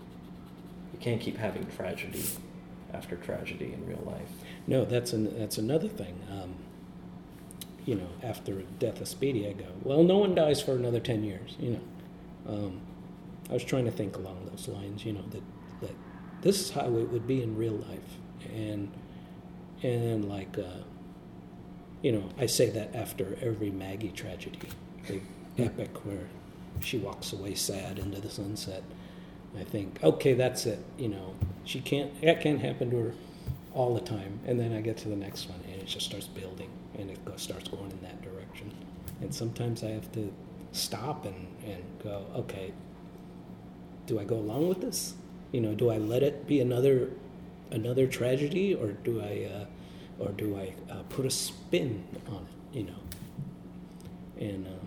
You 0.94 1.00
can't 1.00 1.22
keep 1.22 1.38
having 1.38 1.66
tragedy 1.78 2.26
after 2.94 3.16
tragedy 3.16 3.74
in 3.74 3.88
real 3.88 4.04
life. 4.06 4.28
No, 4.68 4.84
that's 4.84 5.14
an, 5.14 5.38
that's 5.40 5.58
another 5.58 5.88
thing. 5.88 6.20
Um, 6.30 6.56
you 7.86 7.96
know, 7.96 8.10
after 8.22 8.62
death 8.80 9.02
of 9.02 9.08
Speedy, 9.08 9.48
I 9.48 9.54
go, 9.54 9.66
well, 9.84 10.04
no 10.04 10.18
one 10.18 10.36
dies 10.36 10.62
for 10.62 10.74
another 10.74 11.00
ten 11.00 11.24
years. 11.24 11.56
You 11.60 11.72
know, 11.72 12.54
um, 12.54 12.82
I 13.52 13.54
was 13.54 13.64
trying 13.64 13.86
to 13.86 13.92
think 13.92 14.16
along 14.16 14.48
those 14.50 14.68
lines. 14.68 15.06
You 15.06 15.14
know 15.14 15.26
that 15.32 15.44
that 15.82 15.96
this 16.42 16.62
is 16.62 16.72
how 16.72 16.86
it 16.86 17.10
would 17.10 17.28
be 17.28 17.44
in 17.44 17.58
real 17.58 17.74
life, 17.74 18.18
and 18.54 18.92
and 19.84 20.30
like, 20.30 20.58
uh, 20.58 20.84
you 22.02 22.12
know, 22.12 22.30
I 22.38 22.46
say 22.46 22.70
that 22.70 22.96
after 22.96 23.38
every 23.42 23.70
Maggie 23.72 24.12
tragedy, 24.12 24.60
big 25.08 25.24
epic 25.58 26.06
where 26.06 26.28
she 26.80 26.98
walks 26.98 27.34
away 27.34 27.56
sad 27.56 28.00
into 28.00 28.22
the 28.22 28.30
sunset. 28.30 28.84
I 29.60 29.64
think, 29.66 30.02
okay, 30.02 30.34
that's 30.34 30.66
it. 30.66 30.80
You 30.98 31.10
know, 31.10 31.36
she 31.66 31.82
can't. 31.82 32.22
That 32.22 32.42
can't 32.42 32.62
happen 32.62 32.90
to 32.92 32.98
her 32.98 33.14
all 33.74 33.94
the 33.94 34.02
time. 34.02 34.40
And 34.46 34.60
then 34.60 34.74
I 34.74 34.82
get 34.82 34.98
to 34.98 35.10
the 35.10 35.16
next 35.16 35.50
one, 35.50 35.60
and 35.72 35.82
it 35.82 35.88
just 35.88 36.06
starts 36.06 36.28
building, 36.28 36.70
and 36.98 37.10
it 37.10 37.24
go, 37.26 37.36
starts 37.36 37.68
going 37.68 37.92
in 37.92 38.02
that 38.02 38.22
direction. 38.22 38.72
And 39.20 39.34
sometimes 39.34 39.84
I 39.84 39.90
have 39.90 40.12
to 40.14 40.34
stop 40.72 41.26
and 41.26 41.48
and 41.66 41.84
go, 42.02 42.26
okay, 42.36 42.72
do 44.06 44.20
I 44.20 44.24
go 44.24 44.36
along 44.36 44.68
with 44.68 44.82
this? 44.82 45.16
You 45.52 45.62
know, 45.62 45.74
do 45.74 45.90
I 45.90 45.98
let 45.98 46.24
it 46.24 46.48
be 46.48 46.60
another 46.60 47.10
another 47.72 48.08
tragedy, 48.08 48.74
or 48.74 48.92
do 48.92 49.22
I 49.22 49.50
uh, 49.54 49.66
or 50.20 50.32
do 50.32 50.58
I 50.58 50.74
uh, 50.92 51.04
put 51.10 51.26
a 51.26 51.32
spin 51.32 52.04
on 52.28 52.48
it? 52.48 52.78
You 52.78 52.84
know, 52.86 53.00
and 54.40 54.68
uh, 54.68 54.86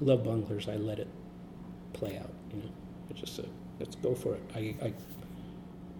love 0.00 0.24
bunglers, 0.24 0.68
I 0.68 0.76
let 0.76 0.98
it 0.98 1.08
play 1.92 2.16
out. 2.18 2.32
You 2.52 2.62
know, 2.62 2.70
it's 3.10 3.20
just 3.20 3.38
a, 3.38 3.46
let's 3.78 3.96
go 3.96 4.14
for 4.14 4.34
it. 4.34 4.42
I, 4.54 4.74
I 4.84 4.92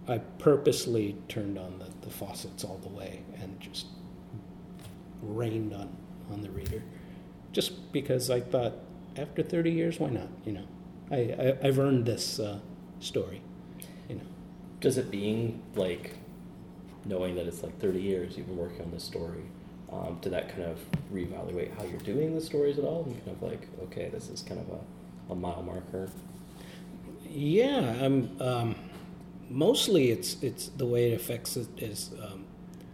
I 0.07 0.17
purposely 0.17 1.15
turned 1.27 1.57
on 1.57 1.79
the, 1.79 1.87
the 2.05 2.11
faucets 2.11 2.63
all 2.63 2.77
the 2.77 2.89
way 2.89 3.21
and 3.39 3.59
just 3.59 3.85
rained 5.21 5.73
on, 5.73 5.89
on 6.31 6.41
the 6.41 6.49
reader. 6.49 6.83
Just 7.51 7.91
because 7.91 8.29
I 8.29 8.39
thought, 8.39 8.73
after 9.15 9.43
30 9.43 9.71
years, 9.71 9.99
why 9.99 10.09
not? 10.09 10.27
You 10.45 10.53
know, 10.53 10.67
I, 11.11 11.15
I, 11.17 11.57
I've 11.67 11.79
earned 11.79 12.05
this 12.05 12.39
uh, 12.39 12.59
story. 12.99 13.41
You 14.09 14.15
know, 14.15 14.21
Does 14.79 14.97
it 14.97 15.11
being 15.11 15.61
like 15.75 16.15
knowing 17.05 17.35
that 17.35 17.47
it's 17.47 17.63
like 17.63 17.79
30 17.79 18.01
years 18.01 18.37
you've 18.37 18.47
been 18.47 18.57
working 18.57 18.81
on 18.83 18.91
this 18.91 19.03
story, 19.03 19.43
um, 19.91 20.17
did 20.21 20.31
that 20.33 20.49
kind 20.49 20.63
of 20.63 20.79
reevaluate 21.13 21.75
how 21.75 21.83
you're 21.83 21.99
doing 21.99 22.33
the 22.35 22.41
stories 22.41 22.77
at 22.77 22.85
all? 22.85 23.03
And 23.03 23.15
kind 23.25 23.35
of 23.37 23.43
like, 23.43 23.67
okay, 23.83 24.09
this 24.09 24.29
is 24.29 24.41
kind 24.41 24.59
of 24.59 24.69
a, 24.69 25.33
a 25.33 25.35
mile 25.35 25.63
marker. 25.63 26.09
yeah, 27.29 27.95
I'm. 28.01 28.35
Um, 28.41 28.75
mostly, 29.49 30.11
it's 30.11 30.41
it's 30.41 30.67
the 30.69 30.85
way 30.85 31.11
it 31.11 31.15
affects 31.15 31.57
it 31.57 31.67
is 31.77 32.11
um, 32.21 32.45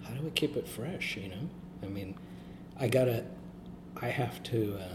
how 0.03 0.13
do 0.13 0.21
we 0.23 0.31
keep 0.31 0.55
it 0.57 0.67
fresh? 0.67 1.17
You 1.17 1.29
know, 1.29 1.49
I 1.83 1.87
mean, 1.87 2.15
I 2.79 2.87
gotta, 2.87 3.25
I 4.01 4.07
have 4.09 4.41
to 4.43 4.77
uh, 4.79 4.93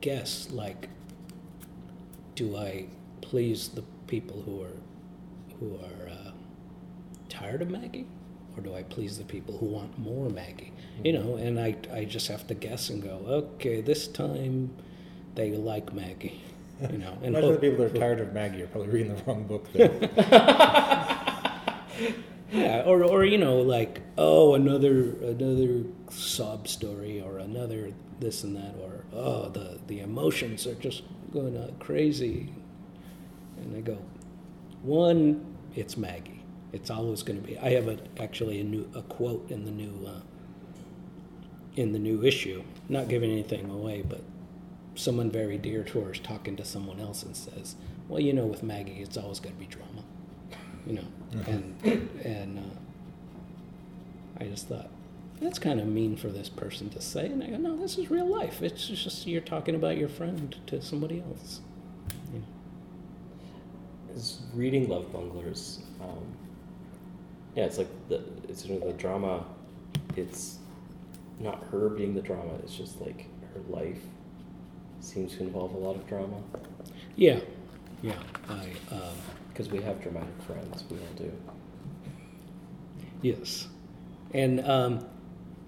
guess 0.00 0.48
like, 0.50 0.88
do 2.34 2.56
I 2.56 2.86
please 3.20 3.68
the 3.68 3.82
people 4.06 4.42
who 4.42 4.62
are 4.62 4.76
who 5.60 5.76
are 5.76 6.08
uh, 6.08 6.30
tired 7.28 7.62
of 7.62 7.70
Maggie, 7.70 8.06
or 8.56 8.62
do 8.62 8.74
I 8.74 8.82
please 8.84 9.18
the 9.18 9.24
people 9.24 9.58
who 9.58 9.66
want 9.66 9.98
more 9.98 10.30
Maggie? 10.30 10.72
You 11.04 11.12
know, 11.12 11.36
and 11.36 11.58
I 11.60 11.76
I 11.92 12.04
just 12.04 12.28
have 12.28 12.46
to 12.48 12.54
guess 12.54 12.90
and 12.90 13.02
go, 13.02 13.22
okay, 13.28 13.80
this 13.80 14.06
time 14.08 14.70
they 15.34 15.52
like 15.52 15.92
Maggie. 15.92 16.40
You 16.90 16.98
know, 16.98 17.18
and 17.22 17.36
Imagine 17.36 17.52
the 17.52 17.58
people 17.58 17.78
that 17.84 17.96
are 17.96 17.98
tired 17.98 18.20
of 18.20 18.32
Maggie 18.32 18.62
are 18.62 18.68
probably 18.68 18.90
reading 18.90 19.14
the 19.16 19.22
wrong 19.24 19.44
book. 19.44 19.66
Then. 19.72 20.10
Yeah, 22.50 22.82
or 22.86 23.04
or 23.04 23.24
you 23.24 23.38
know, 23.38 23.58
like 23.58 24.00
oh, 24.16 24.54
another 24.54 25.12
another 25.22 25.84
sob 26.10 26.66
story, 26.66 27.20
or 27.20 27.38
another 27.38 27.92
this 28.20 28.42
and 28.42 28.56
that, 28.56 28.74
or 28.80 29.04
oh, 29.12 29.50
the 29.50 29.78
the 29.86 30.00
emotions 30.00 30.66
are 30.66 30.74
just 30.74 31.02
going 31.32 31.58
crazy, 31.78 32.52
and 33.58 33.76
I 33.76 33.80
go, 33.80 33.98
one, 34.82 35.44
it's 35.74 35.96
Maggie. 35.96 36.42
It's 36.72 36.90
always 36.90 37.22
going 37.22 37.40
to 37.40 37.46
be. 37.46 37.58
I 37.58 37.70
have 37.70 37.88
a 37.88 37.98
actually 38.18 38.60
a 38.60 38.64
new 38.64 38.90
a 38.94 39.02
quote 39.02 39.50
in 39.50 39.64
the 39.64 39.70
new 39.70 40.06
uh, 40.06 40.20
in 41.76 41.92
the 41.92 41.98
new 41.98 42.24
issue. 42.24 42.62
Not 42.88 43.08
giving 43.08 43.30
anything 43.30 43.70
away, 43.70 44.02
but 44.02 44.22
someone 44.94 45.30
very 45.30 45.58
dear 45.58 45.82
to 45.84 46.00
her 46.00 46.12
is 46.12 46.18
talking 46.20 46.56
to 46.56 46.64
someone 46.64 47.00
else 47.00 47.22
and 47.22 47.36
says, 47.36 47.76
"Well, 48.08 48.20
you 48.20 48.32
know, 48.32 48.46
with 48.46 48.62
Maggie, 48.62 49.00
it's 49.02 49.16
always 49.18 49.40
going 49.40 49.54
to 49.54 49.60
be 49.60 49.66
drama." 49.66 49.97
You 50.88 50.94
know, 50.94 51.04
and 51.46 51.74
and 52.24 52.58
uh, 52.58 54.40
I 54.40 54.44
just 54.44 54.68
thought 54.68 54.88
that's 55.40 55.58
kind 55.58 55.80
of 55.80 55.86
mean 55.86 56.16
for 56.16 56.28
this 56.28 56.48
person 56.48 56.88
to 56.90 57.00
say, 57.00 57.26
and 57.26 57.44
I 57.44 57.48
go, 57.48 57.58
no, 57.58 57.76
this 57.76 57.98
is 57.98 58.10
real 58.10 58.26
life. 58.26 58.62
It's 58.62 58.88
just 58.88 59.26
you're 59.26 59.40
talking 59.40 59.74
about 59.74 59.98
your 59.98 60.08
friend 60.08 60.56
to 60.66 60.80
somebody 60.80 61.20
else. 61.20 61.60
You 62.32 62.40
know. 62.40 64.16
Is 64.16 64.40
reading 64.54 64.88
Love 64.88 65.12
Bunglers, 65.12 65.80
um, 66.00 66.26
yeah, 67.54 67.64
it's 67.64 67.76
like 67.78 67.88
the 68.08 68.22
it's 68.48 68.64
sort 68.66 68.82
of 68.82 68.88
the 68.88 68.94
drama. 68.94 69.44
It's 70.16 70.58
not 71.38 71.62
her 71.70 71.90
being 71.90 72.14
the 72.14 72.22
drama. 72.22 72.54
It's 72.62 72.74
just 72.74 73.00
like 73.00 73.26
her 73.54 73.60
life 73.68 74.00
seems 75.00 75.36
to 75.36 75.42
involve 75.42 75.74
a 75.74 75.78
lot 75.78 75.96
of 75.96 76.06
drama. 76.08 76.36
Yeah, 77.14 77.40
yeah. 78.02 78.14
I 78.48 78.70
um, 78.90 79.16
Because 79.58 79.72
we 79.72 79.82
have 79.82 80.00
dramatic 80.00 80.40
friends, 80.46 80.84
we 80.88 80.98
all 80.98 81.04
do. 81.16 81.32
yes, 83.22 83.66
and 84.32 84.64
um, 84.64 85.04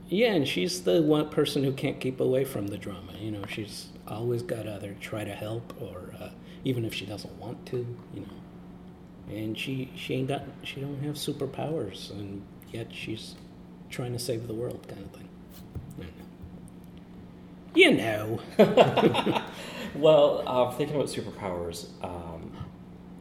yeah, 0.09 0.32
and 0.32 0.47
she's 0.47 0.82
the 0.82 1.02
one 1.02 1.28
person 1.28 1.64
who 1.64 1.73
can't 1.73 1.99
keep 1.99 2.20
away 2.20 2.44
from 2.44 2.68
the 2.68 2.78
drama. 2.78 3.14
You 3.18 3.32
know, 3.32 3.44
she's 3.49 3.88
always 4.06 4.42
got 4.44 4.62
to 4.62 4.76
either 4.76 4.97
try 5.00 5.25
to 5.25 5.35
help 5.35 5.75
or 5.82 6.14
uh, 6.20 6.30
even 6.64 6.85
if 6.85 6.94
she 6.94 7.04
doesn't 7.04 7.37
want 7.40 7.66
to, 7.66 7.78
you 8.14 8.20
know. 8.20 9.35
And 9.35 9.59
she 9.59 9.90
she 9.97 10.14
ain't 10.14 10.28
got 10.28 10.42
she 10.62 10.80
don't 10.80 11.02
have 11.02 11.16
superpowers, 11.16 12.11
and 12.11 12.42
yet 12.73 12.94
she's 12.94 13.35
trying 13.90 14.12
to 14.12 14.20
save 14.20 14.47
the 14.47 14.54
world, 14.54 14.87
kind 14.88 15.02
of 15.02 15.11
thing. 15.11 15.28
I 15.99 16.02
don't 16.04 17.97
know. 17.97 18.40
You 18.54 19.26
know. 19.26 19.42
Well, 19.94 20.44
uh, 20.47 20.70
thinking 20.70 20.94
about 20.94 21.09
superpowers, 21.09 21.88
um, 22.04 22.29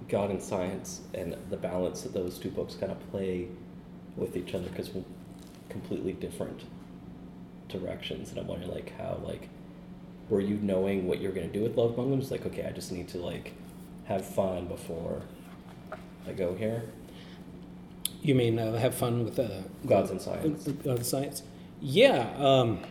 God 0.10 0.32
and 0.32 0.42
Science, 0.42 1.02
and 1.14 1.36
the 1.50 1.58
balance 1.58 2.02
that 2.02 2.14
those 2.14 2.38
two 2.38 2.50
books 2.50 2.76
kind 2.76 2.92
of 2.92 3.12
play 3.12 3.48
with 4.16 4.36
each 4.36 4.54
other 4.54 4.68
because 4.70 4.90
we're 4.90 5.04
completely 5.70 6.14
different 6.14 6.64
directions. 7.68 8.32
And 8.32 8.40
I'm 8.40 8.48
wondering, 8.48 8.72
like, 8.72 8.98
how, 8.98 9.20
like, 9.24 9.50
were 10.30 10.42
you 10.42 10.58
knowing 10.62 11.08
what 11.08 11.22
you're 11.22 11.32
going 11.32 11.48
to 11.48 11.54
do 11.54 11.64
with 11.64 11.78
Love 11.78 11.96
Bunglers? 11.96 12.32
Like, 12.32 12.46
okay, 12.46 12.66
I 12.66 12.72
just 12.72 12.92
need 12.92 13.08
to, 13.10 13.20
like, 13.20 13.54
have 14.06 14.26
fun 14.26 14.68
before 14.68 15.22
I 16.28 16.34
go 16.34 16.56
here? 16.56 16.84
You 18.22 18.36
mean 18.36 18.60
uh, 18.60 18.78
have 18.78 18.96
fun 18.96 19.24
with 19.24 19.40
uh, 19.40 19.62
Gods 19.86 20.12
and 20.12 20.22
Science. 20.22 20.64
Gods 20.68 20.86
and 20.86 21.06
science. 21.06 21.44
Yeah. 21.80 22.34
Um, 22.38 22.82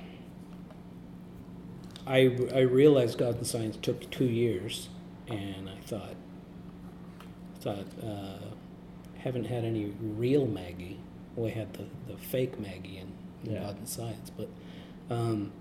I 2.07 2.37
I 2.55 2.61
realized 2.61 3.19
God 3.19 3.37
and 3.37 3.47
Science 3.47 3.77
took 3.77 4.11
two 4.11 4.25
years, 4.25 4.89
and 5.29 5.69
I 5.69 5.77
thought 5.83 6.15
thought 7.61 7.87
uh, 8.03 8.39
haven't 9.19 9.45
had 9.45 9.65
any 9.65 9.93
real 10.01 10.47
Maggie. 10.47 10.99
We 11.37 11.51
had 11.51 11.73
the, 11.75 11.85
the 12.09 12.19
fake 12.19 12.59
Maggie 12.59 12.99
in, 12.99 13.13
in 13.45 13.55
Yeah. 13.55 13.61
Gods 13.65 13.79
and 13.79 13.89
Science, 13.89 14.31
but 14.37 14.49
um, 15.11 15.53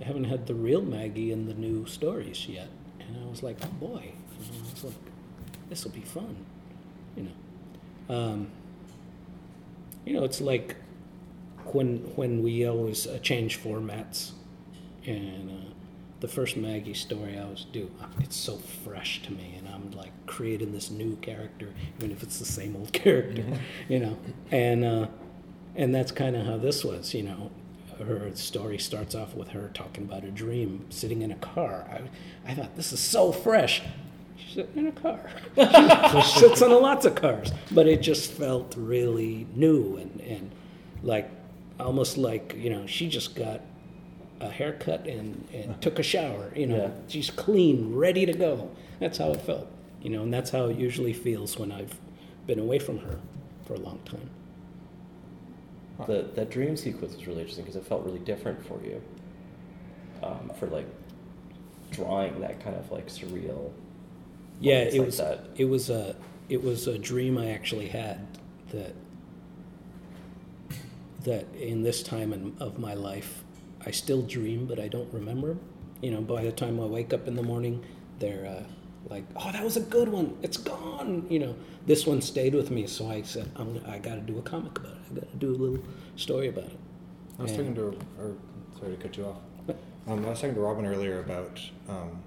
I 0.00 0.04
haven't 0.04 0.24
had 0.24 0.46
the 0.46 0.54
real 0.54 0.82
Maggie 0.82 1.32
in 1.32 1.46
the 1.46 1.54
new 1.54 1.86
stories 1.86 2.48
yet. 2.48 2.68
And 3.00 3.16
I 3.24 3.28
was 3.28 3.42
like, 3.42 3.56
oh 3.62 3.68
boy, 3.86 4.12
I 4.12 4.72
was 4.72 4.84
like, 4.84 4.94
this 5.68 5.84
will 5.84 5.92
be 5.92 6.00
fun, 6.00 6.36
you 7.16 7.24
know. 8.08 8.14
Um, 8.16 8.48
you 10.04 10.12
know, 10.14 10.24
it's 10.24 10.40
like 10.40 10.76
when 11.72 11.98
when 12.16 12.42
we 12.42 12.66
always 12.66 13.06
uh, 13.06 13.18
change 13.22 13.60
formats, 13.62 14.32
and 15.06 15.50
uh, 15.50 15.70
the 16.20 16.28
first 16.28 16.56
Maggie 16.56 16.94
story 16.94 17.38
I 17.38 17.42
always 17.42 17.64
do, 17.72 17.90
it's 18.20 18.36
so 18.36 18.56
fresh 18.84 19.22
to 19.22 19.32
me, 19.32 19.54
I'm 19.74 19.90
like 19.92 20.12
creating 20.26 20.72
this 20.72 20.90
new 20.90 21.16
character, 21.16 21.68
even 21.98 22.10
if 22.12 22.22
it's 22.22 22.38
the 22.38 22.44
same 22.44 22.76
old 22.76 22.92
character, 23.02 23.44
you 23.88 23.98
know, 23.98 24.16
and 24.50 24.84
uh, 24.84 25.06
and 25.76 25.94
that's 25.94 26.12
kind 26.12 26.36
of 26.36 26.46
how 26.46 26.56
this 26.56 26.84
was, 26.84 27.14
you 27.14 27.22
know. 27.24 27.50
Her 28.04 28.30
story 28.34 28.78
starts 28.78 29.14
off 29.14 29.34
with 29.36 29.48
her 29.50 29.70
talking 29.72 30.02
about 30.04 30.24
a 30.24 30.30
dream, 30.30 30.84
sitting 30.90 31.22
in 31.22 31.30
a 31.30 31.36
car. 31.36 31.86
I, 31.88 32.50
I 32.50 32.54
thought 32.54 32.74
this 32.74 32.92
is 32.92 32.98
so 32.98 33.30
fresh. 33.30 33.82
She's 34.36 34.54
sitting 34.54 34.78
in 34.78 34.86
a 34.88 34.92
car. 34.92 35.20
she 36.24 36.40
sits 36.40 36.60
in 36.60 36.72
lots 36.72 37.04
of 37.06 37.14
cars, 37.14 37.52
but 37.70 37.86
it 37.86 38.02
just 38.02 38.32
felt 38.32 38.74
really 38.76 39.46
new 39.54 39.96
and, 39.96 40.20
and 40.22 40.50
like 41.04 41.30
almost 41.78 42.16
like 42.18 42.54
you 42.58 42.68
know 42.70 42.84
she 42.86 43.08
just 43.08 43.36
got 43.36 43.60
a 44.40 44.48
haircut 44.50 45.06
and, 45.06 45.46
and 45.54 45.80
took 45.80 46.00
a 46.00 46.02
shower. 46.02 46.50
You 46.56 46.66
know, 46.66 46.76
Yeah. 46.76 46.90
she's 47.06 47.30
clean, 47.30 47.94
ready 47.94 48.26
to 48.26 48.32
go. 48.32 48.70
That's 49.00 49.18
how 49.18 49.30
it 49.32 49.40
felt. 49.40 49.66
You 50.02 50.10
know, 50.10 50.22
and 50.22 50.32
that's 50.32 50.50
how 50.50 50.66
it 50.66 50.76
usually 50.76 51.12
feels 51.12 51.58
when 51.58 51.72
I've 51.72 51.98
been 52.46 52.58
away 52.58 52.78
from 52.78 52.98
her 52.98 53.18
for 53.66 53.74
a 53.74 53.78
long 53.78 54.00
time. 54.04 54.30
The, 56.06 56.28
that 56.34 56.50
dream 56.50 56.76
sequence 56.76 57.14
was 57.14 57.26
really 57.26 57.40
interesting 57.40 57.64
because 57.64 57.76
it 57.76 57.86
felt 57.86 58.04
really 58.04 58.18
different 58.18 58.64
for 58.66 58.80
you. 58.82 59.00
Um, 60.22 60.50
for 60.58 60.66
like 60.66 60.86
drawing 61.90 62.40
that 62.40 62.62
kind 62.62 62.76
of 62.76 62.90
like 62.90 63.08
surreal. 63.08 63.70
Yeah, 64.60 64.80
it 64.80 64.94
like 64.94 65.06
was. 65.06 65.18
that. 65.18 65.46
It 65.56 65.66
was 65.66 65.90
a. 65.90 66.16
It 66.48 66.62
was 66.62 66.86
a 66.86 66.98
dream 66.98 67.38
I 67.38 67.50
actually 67.50 67.88
had 67.88 68.26
that. 68.72 68.94
That 71.24 71.46
in 71.54 71.82
this 71.82 72.02
time 72.02 72.34
in, 72.34 72.54
of 72.60 72.78
my 72.78 72.92
life, 72.92 73.44
I 73.86 73.90
still 73.90 74.20
dream, 74.22 74.66
but 74.66 74.78
I 74.78 74.88
don't 74.88 75.12
remember. 75.12 75.56
You 76.02 76.10
know, 76.10 76.20
by 76.20 76.42
the 76.44 76.52
time 76.52 76.78
I 76.80 76.84
wake 76.84 77.14
up 77.14 77.26
in 77.26 77.34
the 77.34 77.42
morning, 77.42 77.82
they're 78.18 78.44
uh, 78.46 78.64
like, 79.08 79.24
"Oh, 79.36 79.50
that 79.52 79.62
was 79.64 79.76
a 79.76 79.80
good 79.80 80.08
one. 80.08 80.36
It's 80.42 80.56
gone." 80.56 81.26
You 81.28 81.38
know, 81.40 81.54
this 81.86 82.06
one 82.06 82.20
stayed 82.22 82.54
with 82.54 82.70
me, 82.70 82.86
so 82.86 83.10
I 83.10 83.22
said, 83.22 83.50
"I'm. 83.56 83.80
I 83.86 83.98
got 83.98 84.14
to 84.16 84.20
do 84.20 84.38
a 84.38 84.42
comic 84.42 84.78
about 84.78 84.92
it. 84.92 84.98
I 85.10 85.14
got 85.20 85.30
to 85.30 85.36
do 85.36 85.50
a 85.50 85.56
little 85.56 85.84
story 86.16 86.48
about 86.48 86.64
it." 86.64 86.78
I 87.38 87.42
was 87.42 87.52
And- 87.52 87.74
talking 87.74 87.74
to, 87.92 87.98
or 88.22 88.36
sorry 88.78 88.96
to 88.96 89.02
cut 89.02 89.16
you 89.16 89.24
off. 89.26 89.38
Um, 90.06 90.24
I 90.26 90.28
was 90.30 90.40
talking 90.40 90.54
to 90.54 90.60
Robin 90.60 90.84
earlier 90.84 91.20
about 91.20 91.58
um, 91.88 92.22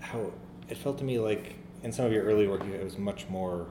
how 0.00 0.30
it 0.68 0.76
felt 0.76 0.98
to 0.98 1.04
me 1.04 1.18
like 1.18 1.54
in 1.82 1.92
some 1.92 2.04
of 2.04 2.12
your 2.12 2.24
early 2.24 2.46
work, 2.46 2.62
it 2.64 2.84
was 2.84 2.98
much 2.98 3.26
more, 3.30 3.66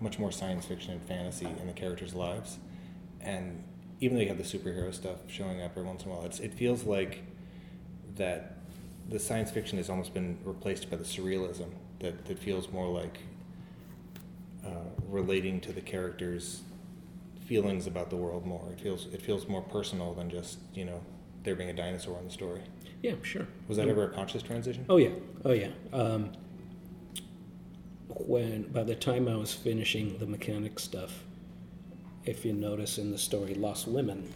much 0.00 0.18
more 0.18 0.32
science 0.32 0.66
fiction 0.66 0.92
and 0.94 1.02
fantasy 1.02 1.46
in 1.60 1.66
the 1.68 1.72
characters' 1.72 2.12
lives, 2.14 2.58
and 3.20 3.62
even 4.00 4.16
though 4.16 4.22
you 4.22 4.28
have 4.28 4.36
the 4.38 4.42
superhero 4.42 4.92
stuff 4.92 5.18
showing 5.28 5.62
up 5.62 5.70
every 5.76 5.84
once 5.84 6.02
in 6.04 6.10
a 6.10 6.14
while, 6.14 6.24
it's, 6.24 6.40
it 6.40 6.52
feels 6.52 6.82
like 6.82 7.22
that 8.16 8.51
the 9.12 9.18
science 9.18 9.50
fiction 9.50 9.76
has 9.78 9.90
almost 9.90 10.14
been 10.14 10.38
replaced 10.44 10.90
by 10.90 10.96
the 10.96 11.04
surrealism 11.04 11.68
that, 12.00 12.24
that 12.24 12.38
feels 12.38 12.70
more 12.72 12.88
like 12.88 13.18
uh, 14.66 14.70
relating 15.08 15.60
to 15.60 15.72
the 15.72 15.80
characters' 15.80 16.62
feelings 17.46 17.86
about 17.86 18.08
the 18.10 18.16
world 18.16 18.46
more. 18.46 18.66
It 18.72 18.80
feels 18.80 19.06
it 19.12 19.20
feels 19.20 19.46
more 19.46 19.62
personal 19.62 20.14
than 20.14 20.30
just 20.30 20.58
you 20.74 20.84
know 20.84 21.00
there 21.44 21.54
being 21.54 21.70
a 21.70 21.74
dinosaur 21.74 22.18
in 22.18 22.24
the 22.24 22.32
story. 22.32 22.62
Yeah, 23.02 23.14
sure. 23.22 23.46
Was 23.68 23.76
that 23.76 23.88
ever 23.88 24.04
a 24.04 24.08
conscious 24.08 24.42
transition? 24.42 24.86
Oh 24.88 24.96
yeah, 24.96 25.10
oh 25.44 25.52
yeah. 25.52 25.70
Um, 25.92 26.32
when 28.08 28.62
by 28.64 28.84
the 28.84 28.94
time 28.94 29.28
I 29.28 29.36
was 29.36 29.52
finishing 29.52 30.18
the 30.18 30.26
mechanic 30.26 30.78
stuff, 30.78 31.24
if 32.24 32.44
you 32.44 32.52
notice 32.52 32.98
in 32.98 33.10
the 33.10 33.18
story 33.18 33.54
Lost 33.54 33.88
Women, 33.88 34.32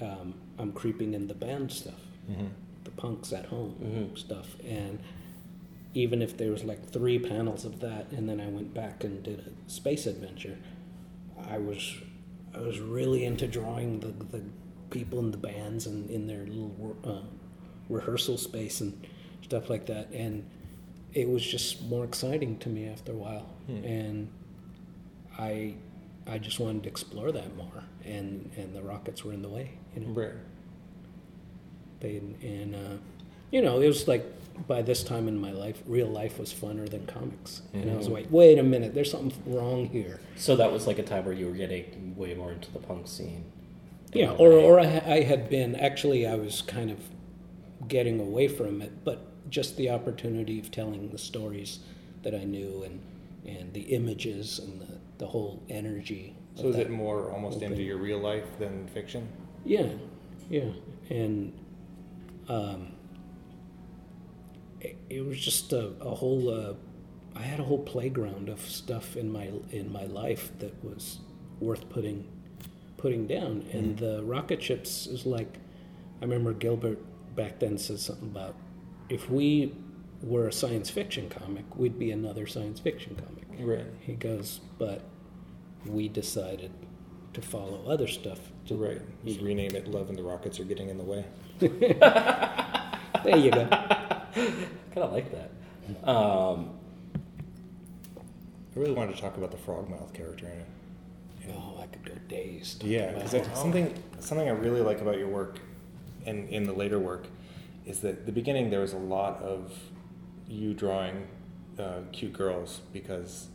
um, 0.00 0.34
I'm 0.58 0.72
creeping 0.72 1.14
in 1.14 1.28
the 1.28 1.34
band 1.34 1.70
stuff, 1.70 2.00
Mm-hmm. 2.30 2.46
The 2.86 2.90
punks 2.92 3.32
at 3.32 3.46
home 3.46 3.74
Mhm. 3.82 4.18
stuff, 4.18 4.56
and 4.64 4.98
even 5.94 6.20
if 6.22 6.36
there 6.36 6.50
was 6.50 6.64
like 6.64 6.82
three 6.90 7.18
panels 7.18 7.64
of 7.64 7.80
that, 7.80 8.10
and 8.12 8.28
then 8.28 8.40
I 8.40 8.48
went 8.48 8.72
back 8.74 9.04
and 9.04 9.22
did 9.22 9.40
a 9.40 9.70
space 9.70 10.06
adventure, 10.06 10.56
I 11.38 11.58
was 11.58 11.96
I 12.54 12.60
was 12.60 12.80
really 12.80 13.24
into 13.24 13.46
drawing 13.46 14.00
the 14.00 14.08
the 14.36 14.42
people 14.90 15.18
in 15.18 15.30
the 15.32 15.36
bands 15.50 15.86
and 15.86 16.08
in 16.10 16.26
their 16.26 16.46
little 16.46 16.96
uh, 17.04 17.22
rehearsal 17.90 18.38
space 18.38 18.80
and 18.80 18.92
stuff 19.42 19.68
like 19.68 19.86
that, 19.86 20.10
and 20.12 20.44
it 21.12 21.28
was 21.28 21.44
just 21.46 21.82
more 21.82 22.04
exciting 22.04 22.58
to 22.58 22.68
me 22.68 22.86
after 22.86 23.12
a 23.12 23.16
while, 23.16 23.46
Hmm. 23.66 23.84
and 23.84 24.28
I 25.38 25.74
I 26.26 26.38
just 26.38 26.58
wanted 26.60 26.82
to 26.84 26.88
explore 26.88 27.30
that 27.32 27.56
more, 27.56 27.84
and 28.04 28.50
and 28.56 28.74
the 28.74 28.82
rockets 28.82 29.24
were 29.24 29.32
in 29.32 29.42
the 29.42 29.48
way, 29.48 29.72
you 29.94 30.02
know. 30.02 30.08
Right. 30.12 30.32
And, 32.00 32.36
and 32.42 32.74
uh, 32.74 32.96
you 33.50 33.62
know, 33.62 33.80
it 33.80 33.86
was 33.86 34.06
like 34.08 34.24
by 34.66 34.80
this 34.82 35.02
time 35.04 35.28
in 35.28 35.38
my 35.38 35.52
life, 35.52 35.82
real 35.86 36.06
life 36.08 36.38
was 36.38 36.52
funner 36.52 36.88
than 36.88 37.06
comics. 37.06 37.62
And 37.74 37.90
I 37.90 37.94
was 37.96 38.08
Mhm. 38.08 38.12
like, 38.12 38.26
wait 38.30 38.58
a 38.58 38.62
minute, 38.62 38.94
there's 38.94 39.10
something 39.10 39.32
wrong 39.54 39.86
here. 39.86 40.20
So 40.36 40.56
that 40.56 40.72
was 40.72 40.86
like 40.86 40.98
a 40.98 41.02
time 41.02 41.24
where 41.26 41.34
you 41.34 41.46
were 41.46 41.52
getting 41.56 42.14
way 42.16 42.34
more 42.34 42.52
into 42.52 42.70
the 42.72 42.78
punk 42.78 43.06
scene. 43.06 43.44
Yeah, 44.14 44.30
or, 44.32 44.52
or 44.52 44.80
I, 44.80 45.02
I 45.04 45.22
had 45.22 45.50
been, 45.50 45.74
actually, 45.76 46.26
I 46.26 46.36
was 46.36 46.62
kind 46.62 46.90
of 46.90 46.98
getting 47.88 48.18
away 48.18 48.48
from 48.48 48.80
it, 48.80 49.04
but 49.04 49.26
just 49.50 49.76
the 49.76 49.90
opportunity 49.90 50.58
of 50.58 50.70
telling 50.70 51.10
the 51.10 51.18
stories 51.18 51.80
that 52.22 52.34
I 52.34 52.44
knew 52.44 52.82
and, 52.84 53.00
and 53.46 53.72
the 53.74 53.82
images 53.82 54.58
and 54.58 54.80
the, 54.80 54.86
the 55.18 55.26
whole 55.26 55.62
energy. 55.68 56.34
So 56.54 56.68
is 56.68 56.76
it 56.76 56.88
more 56.88 57.30
almost 57.30 57.58
open. 57.58 57.72
into 57.72 57.82
your 57.84 57.98
real 57.98 58.18
life 58.18 58.44
than 58.58 58.86
fiction? 58.88 59.28
Yeah, 59.66 59.88
yeah, 60.48 60.70
and 61.10 61.52
um, 62.48 62.92
it, 64.80 64.96
it 65.08 65.24
was 65.24 65.40
just 65.40 65.72
a, 65.72 65.92
a 66.00 66.14
whole. 66.14 66.48
Uh, 66.48 66.74
I 67.34 67.42
had 67.42 67.60
a 67.60 67.64
whole 67.64 67.82
playground 67.82 68.48
of 68.48 68.60
stuff 68.60 69.16
in 69.16 69.30
my 69.30 69.50
in 69.70 69.92
my 69.92 70.04
life 70.04 70.52
that 70.58 70.82
was 70.84 71.20
worth 71.60 71.88
putting 71.90 72.26
putting 72.96 73.26
down, 73.26 73.64
and 73.72 73.98
the 73.98 74.22
rocket 74.24 74.62
ships 74.62 75.06
is 75.06 75.26
like. 75.26 75.58
I 76.18 76.24
remember 76.24 76.54
Gilbert 76.54 76.98
back 77.36 77.58
then 77.58 77.76
said 77.76 78.00
something 78.00 78.28
about 78.28 78.54
if 79.10 79.28
we 79.30 79.74
were 80.22 80.48
a 80.48 80.52
science 80.52 80.90
fiction 80.90 81.28
comic, 81.28 81.76
we'd 81.76 81.98
be 81.98 82.10
another 82.10 82.46
science 82.46 82.80
fiction 82.80 83.14
comic. 83.16 83.44
Right. 83.60 83.86
He 84.00 84.14
goes, 84.14 84.60
but 84.78 85.02
we 85.84 86.08
decided 86.08 86.72
to 87.36 87.42
follow 87.42 87.84
other 87.86 88.08
stuff. 88.08 88.40
To, 88.66 88.74
Right. 88.74 89.00
Just 89.24 89.40
rename 89.40 89.76
it 89.76 89.86
Love 89.86 90.08
and 90.08 90.18
the 90.18 90.22
Rockets 90.22 90.58
are 90.58 90.64
getting 90.64 90.88
in 90.88 90.98
the 90.98 91.04
way. 91.04 91.24
There 91.60 93.36
you 93.36 93.50
go. 93.50 93.66
kind 93.66 94.96
of 94.96 95.12
like 95.12 95.30
that. 95.32 95.50
Um, 96.08 96.70
I 98.74 98.78
really 98.78 98.92
wanted 98.92 99.14
to 99.14 99.20
talk 99.20 99.36
about 99.36 99.50
the 99.50 99.56
Frogmouth 99.56 100.12
character 100.12 100.46
in 100.46 100.60
it. 100.60 101.54
Oh, 101.56 101.78
I 101.80 101.86
could 101.86 102.04
go 102.04 102.14
days. 102.28 102.78
Yeah, 102.82 103.12
because 103.12 103.34
it. 103.34 103.46
something 103.54 103.94
something 104.18 104.48
I 104.48 104.52
really 104.52 104.80
like 104.80 105.00
about 105.00 105.18
your 105.18 105.28
work, 105.28 105.60
and 106.24 106.48
in 106.48 106.64
the 106.64 106.72
later 106.72 106.98
work, 106.98 107.26
is 107.84 108.00
that 108.00 108.26
the 108.26 108.32
beginning 108.32 108.70
there 108.70 108.80
was 108.80 108.92
a 108.92 108.98
lot 108.98 109.40
of 109.42 109.72
you 110.48 110.74
drawing 110.74 111.26
uh, 111.78 112.00
cute 112.12 112.32
girls 112.32 112.80
because 112.92 113.48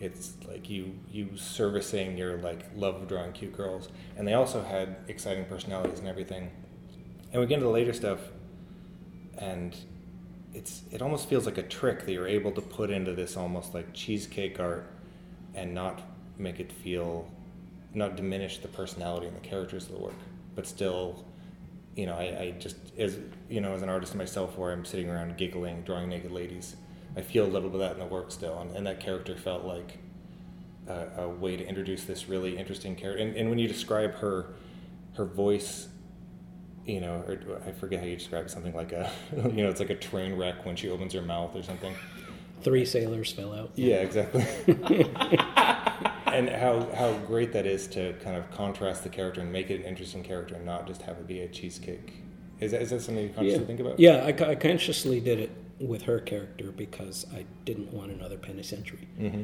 it's 0.00 0.34
like 0.46 0.68
you 0.68 0.94
you 1.10 1.36
servicing 1.36 2.18
your 2.18 2.36
like 2.38 2.66
love 2.74 2.96
of 2.96 3.08
drawing 3.08 3.32
cute 3.32 3.56
girls, 3.56 3.88
and 4.16 4.26
they 4.26 4.34
also 4.34 4.62
had 4.62 4.96
exciting 5.08 5.44
personalities 5.46 5.98
and 5.98 6.08
everything. 6.08 6.50
And 7.32 7.40
we 7.40 7.46
get 7.46 7.54
into 7.54 7.66
the 7.66 7.72
later 7.72 7.92
stuff, 7.92 8.20
and 9.38 9.76
it's 10.52 10.82
it 10.90 11.02
almost 11.02 11.28
feels 11.28 11.46
like 11.46 11.58
a 11.58 11.62
trick 11.62 12.04
that 12.04 12.12
you're 12.12 12.28
able 12.28 12.52
to 12.52 12.60
put 12.60 12.90
into 12.90 13.14
this 13.14 13.36
almost 13.36 13.74
like 13.74 13.92
cheesecake 13.94 14.60
art, 14.60 14.90
and 15.54 15.74
not 15.74 16.02
make 16.38 16.60
it 16.60 16.70
feel 16.70 17.30
not 17.94 18.14
diminish 18.16 18.58
the 18.58 18.68
personality 18.68 19.26
and 19.26 19.34
the 19.34 19.40
characters 19.40 19.86
of 19.86 19.92
the 19.92 19.98
work, 19.98 20.14
but 20.54 20.66
still, 20.66 21.24
you 21.94 22.04
know, 22.04 22.12
I, 22.14 22.40
I 22.40 22.54
just 22.58 22.76
as 22.98 23.18
you 23.48 23.62
know, 23.62 23.72
as 23.72 23.82
an 23.82 23.88
artist 23.88 24.14
myself, 24.14 24.58
where 24.58 24.72
I'm 24.72 24.84
sitting 24.84 25.08
around 25.08 25.38
giggling, 25.38 25.82
drawing 25.82 26.10
naked 26.10 26.30
ladies, 26.30 26.76
I 27.16 27.22
feel 27.22 27.44
a 27.44 27.48
little 27.48 27.70
bit 27.70 27.80
of 27.80 27.88
that 27.88 27.92
in 27.92 27.98
the 27.98 28.06
work 28.06 28.30
still, 28.30 28.58
and, 28.60 28.76
and 28.76 28.86
that 28.86 29.00
character 29.00 29.36
felt 29.36 29.64
like 29.64 29.98
a, 30.86 31.22
a 31.22 31.28
way 31.28 31.56
to 31.56 31.66
introduce 31.66 32.04
this 32.04 32.28
really 32.28 32.56
interesting 32.56 32.94
character. 32.94 33.22
And, 33.22 33.36
and 33.36 33.48
when 33.48 33.58
you 33.58 33.68
describe 33.68 34.14
her, 34.16 34.54
her 35.14 35.24
voice, 35.24 35.88
you 36.84 37.00
know, 37.00 37.24
or 37.26 37.38
I 37.66 37.72
forget 37.72 38.00
how 38.00 38.06
you 38.06 38.16
describe 38.16 38.50
something 38.50 38.74
like 38.74 38.92
a, 38.92 39.10
you 39.36 39.62
know, 39.62 39.70
it's 39.70 39.80
like 39.80 39.90
a 39.90 39.96
train 39.96 40.36
wreck 40.36 40.64
when 40.66 40.76
she 40.76 40.90
opens 40.90 41.14
her 41.14 41.22
mouth 41.22 41.56
or 41.56 41.62
something. 41.62 41.94
Three 42.62 42.84
sailors 42.84 43.32
fell 43.32 43.54
out. 43.54 43.70
Yeah, 43.76 43.96
exactly. 43.96 44.44
and 46.26 46.48
how 46.48 46.88
how 46.94 47.12
great 47.26 47.52
that 47.52 47.66
is 47.66 47.86
to 47.88 48.14
kind 48.24 48.36
of 48.36 48.50
contrast 48.50 49.04
the 49.04 49.10
character 49.10 49.40
and 49.40 49.52
make 49.52 49.70
it 49.70 49.80
an 49.80 49.86
interesting 49.86 50.22
character 50.22 50.54
and 50.54 50.64
not 50.64 50.86
just 50.86 51.02
have 51.02 51.18
it 51.18 51.26
be 51.26 51.40
a 51.40 51.48
cheesecake. 51.48 52.14
Is 52.58 52.72
that, 52.72 52.80
is 52.80 52.90
that 52.90 53.02
something 53.02 53.24
you 53.24 53.30
consciously 53.30 53.60
yeah. 53.60 53.66
think 53.66 53.80
about? 53.80 54.00
Yeah, 54.00 54.24
I, 54.24 54.50
I 54.50 54.54
consciously 54.54 55.20
did 55.20 55.38
it 55.38 55.50
with 55.80 56.02
her 56.02 56.18
character 56.20 56.72
because 56.72 57.26
I 57.34 57.44
didn't 57.64 57.92
want 57.92 58.10
another 58.10 58.38
penny 58.38 58.62
century. 58.62 59.06
Mm-hmm. 59.18 59.42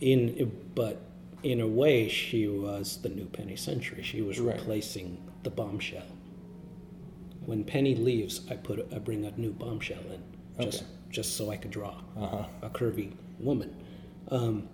In 0.00 0.52
but 0.74 1.00
in 1.42 1.60
a 1.60 1.66
way, 1.66 2.08
she 2.08 2.46
was 2.48 2.98
the 3.02 3.08
new 3.08 3.26
penny 3.26 3.56
century. 3.56 4.02
She 4.02 4.22
was 4.22 4.38
Right. 4.40 4.56
replacing 4.56 5.18
the 5.42 5.50
bombshell. 5.50 6.06
When 7.46 7.64
Penny 7.64 7.94
leaves, 7.94 8.40
I 8.50 8.54
put 8.56 8.86
I 8.94 8.98
bring 8.98 9.24
a 9.24 9.32
new 9.36 9.52
bombshell 9.52 10.00
in 10.10 10.22
just 10.64 10.82
Okay. 10.82 10.90
just 11.10 11.36
so 11.36 11.50
I 11.50 11.56
could 11.56 11.70
draw 11.70 12.00
Uh-huh. 12.16 12.46
a 12.62 12.70
curvy 12.70 13.12
woman, 13.38 13.74
um, 14.28 14.68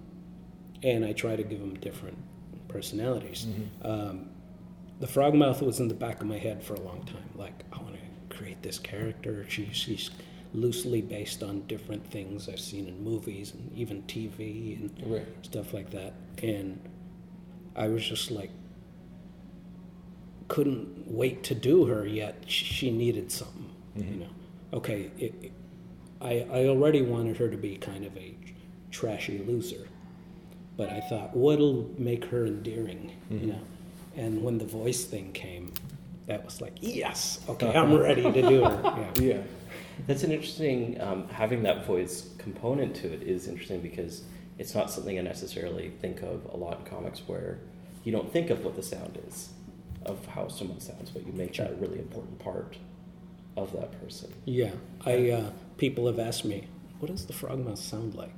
and 0.83 1.05
I 1.05 1.12
try 1.12 1.37
to 1.37 1.42
give 1.42 1.61
them 1.61 1.75
different 1.81 2.16
personalities. 2.68 3.46
Um, 3.83 4.31
the 5.01 5.07
frogmouth 5.07 5.61
was 5.62 5.81
in 5.81 5.88
the 5.88 5.94
back 5.94 6.20
of 6.20 6.27
my 6.29 6.38
head 6.38 6.62
for 6.62 6.75
a 6.75 6.81
long 6.81 7.03
time. 7.05 7.29
Like 7.35 7.64
I 7.73 7.83
want 7.83 7.94
to 7.96 8.37
create 8.37 8.62
this 8.62 8.79
character. 8.79 9.44
She, 9.49 9.68
she's 9.73 10.11
loosely 10.52 11.00
based 11.00 11.42
on 11.42 11.60
different 11.66 12.10
things 12.10 12.48
I've 12.48 12.60
seen 12.60 12.88
in 12.88 13.02
movies 13.02 13.52
and 13.54 13.72
even 13.76 14.02
TV 14.02 14.76
and 14.76 15.12
Right. 15.12 15.26
stuff 15.42 15.72
like 15.72 15.90
that. 15.90 16.14
And 16.42 16.80
I 17.76 17.88
was 17.88 18.06
just 18.06 18.30
like, 18.30 18.50
couldn't 20.48 21.06
wait 21.06 21.44
to 21.44 21.54
do 21.54 21.86
her 21.86 22.04
yet. 22.06 22.42
She, 22.46 22.90
needed 22.90 23.30
something, 23.30 23.70
you 23.94 24.02
mm-hmm. 24.02 24.20
know. 24.20 24.30
Okay, 24.72 25.10
it, 25.18 25.34
it- 25.42 25.52
I 26.22 26.46
I 26.52 26.66
already 26.66 27.00
wanted 27.00 27.38
her 27.38 27.48
to 27.48 27.56
be 27.56 27.76
kind 27.76 28.04
of 28.04 28.14
a 28.14 28.34
trashy 28.90 29.38
loser, 29.38 29.88
but 30.76 30.90
I 30.90 31.00
thought 31.00 31.34
what'll 31.34 31.88
make 31.96 32.26
her 32.26 32.44
endearing, 32.44 33.12
you 33.30 33.38
mm-hmm. 33.38 33.48
know. 33.50 33.60
And 34.16 34.42
when 34.42 34.58
the 34.58 34.66
voice 34.66 35.04
thing 35.04 35.32
came, 35.32 35.72
that 36.26 36.44
was 36.44 36.60
like, 36.60 36.76
yes, 36.80 37.40
okay, 37.48 37.68
I'm 37.68 37.92
uh-huh. 37.92 38.02
ready 38.02 38.22
to 38.22 38.42
do 38.42 38.64
her. 38.64 39.12
Yeah. 39.20 39.22
Yeah. 39.22 39.42
That's 40.06 40.22
an 40.22 40.33
interesting. 40.33 41.00
Um, 41.00 41.28
having 41.28 41.62
that 41.64 41.87
voice 41.87 42.30
component 42.38 42.94
to 42.96 43.12
it 43.12 43.22
is 43.22 43.48
interesting 43.48 43.80
because 43.80 44.22
it's 44.59 44.74
not 44.74 44.90
something 44.90 45.18
I 45.18 45.22
necessarily 45.22 45.90
think 46.00 46.22
of 46.22 46.44
a 46.52 46.56
lot 46.56 46.80
in 46.80 46.85
comics, 46.85 47.22
where 47.26 47.59
you 48.04 48.12
don't 48.12 48.33
think 48.33 48.50
of 48.50 48.64
what 48.64 48.76
the 48.76 48.83
sound 48.83 49.18
is 49.26 49.50
of 50.06 50.24
how 50.26 50.48
someone 50.48 50.80
sounds, 50.80 51.11
but 51.11 51.26
you 51.26 51.33
make 51.33 51.54
that 51.54 51.70
a 51.70 51.74
really 51.74 51.98
important 51.98 52.38
part 52.38 52.76
of 53.56 53.72
that 53.72 54.00
person. 54.00 54.33
Yeah, 54.44 54.72
I 55.04 55.30
uh, 55.30 55.50
people 55.76 56.06
have 56.06 56.18
asked 56.18 56.44
me, 56.44 56.68
"What 56.98 57.11
does 57.11 57.26
the 57.26 57.33
frogmouth 57.33 57.78
sound 57.78 58.14
like?" 58.14 58.35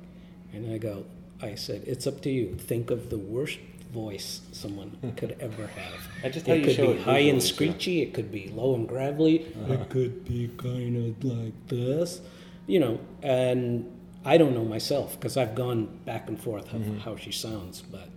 And 0.51 0.71
I 0.73 0.77
go, 0.77 1.05
"I 1.41 1.55
said 1.55 1.83
it's 1.85 2.05
up 2.07 2.21
to 2.21 2.29
you. 2.29 2.55
Think 2.55 2.91
of 2.91 3.09
the 3.09 3.17
worst 3.17 3.59
voice 3.93 4.41
someone 4.51 4.89
hmm. 4.89 5.11
could 5.11 5.37
ever 5.39 5.67
have. 5.67 6.07
And 6.23 6.33
just 6.33 6.47
it 6.47 6.63
could 6.63 6.77
be 6.77 6.91
it 6.93 7.01
high 7.01 7.19
and 7.19 7.41
screechy. 7.41 8.01
It 8.01 8.13
could 8.13 8.31
be 8.31 8.49
low 8.49 8.75
and 8.75 8.87
gravelly. 8.87 9.45
Uh-huh. 9.45 9.73
It 9.73 9.89
could 9.89 10.25
be 10.25 10.49
kind 10.57 10.97
of 10.97 11.23
like 11.23 11.67
this, 11.67 12.21
you 12.67 12.79
know. 12.79 12.99
And 13.21 13.91
I 14.25 14.37
don't 14.37 14.53
know 14.53 14.65
myself 14.65 15.19
because 15.19 15.37
I've 15.37 15.55
gone 15.55 15.99
back 16.05 16.27
and 16.27 16.39
forth 16.39 16.73
of 16.73 16.81
mm-hmm. 16.81 16.99
how 16.99 17.15
she 17.15 17.31
sounds, 17.31 17.81
but 17.81 18.09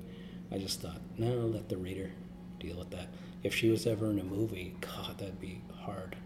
I 0.51 0.59
just 0.59 0.81
thought, 0.81 1.01
no, 1.19 1.33
let 1.47 1.69
the 1.69 1.77
reader 1.77 2.11
deal 2.59 2.79
with 2.79 2.91
that. 2.91 3.09
If 3.43 3.55
she 3.55 3.69
was 3.69 3.87
ever 3.87 4.11
in 4.11 4.19
a 4.19 4.25
movie, 4.25 4.75
God, 4.81 5.19
that'd 5.19 5.41
be 5.41 5.61
hard. 5.81 6.17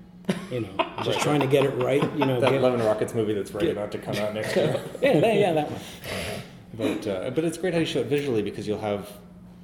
You 0.51 0.61
know, 0.61 0.87
just 1.03 1.21
trying 1.21 1.41
to 1.41 1.47
get 1.47 1.65
it 1.65 1.75
right. 1.83 2.03
You 2.17 2.27
know, 2.27 2.41
That 2.41 2.53
get- 2.53 2.63
Love 2.63 2.75
and 2.75 2.85
Rockets 2.85 3.15
movie 3.15 3.35
that's 3.35 3.53
right 3.53 3.69
about 3.69 3.91
to 3.93 3.99
come 3.99 4.17
out 4.17 4.35
next 4.35 4.55
year. 4.57 4.81
yeah, 5.03 5.21
that, 5.21 5.37
yeah, 5.37 5.53
that 5.53 5.71
one. 5.71 5.81
Uh-huh. 6.11 6.41
but 6.75 7.07
uh, 7.07 7.31
but 7.31 7.45
it's 7.45 7.59
great 7.59 7.75
how 7.75 7.81
you 7.81 7.87
show 7.87 7.99
it 7.99 8.07
visually 8.07 8.43
because 8.43 8.67
you'll 8.67 8.79
have 8.79 9.11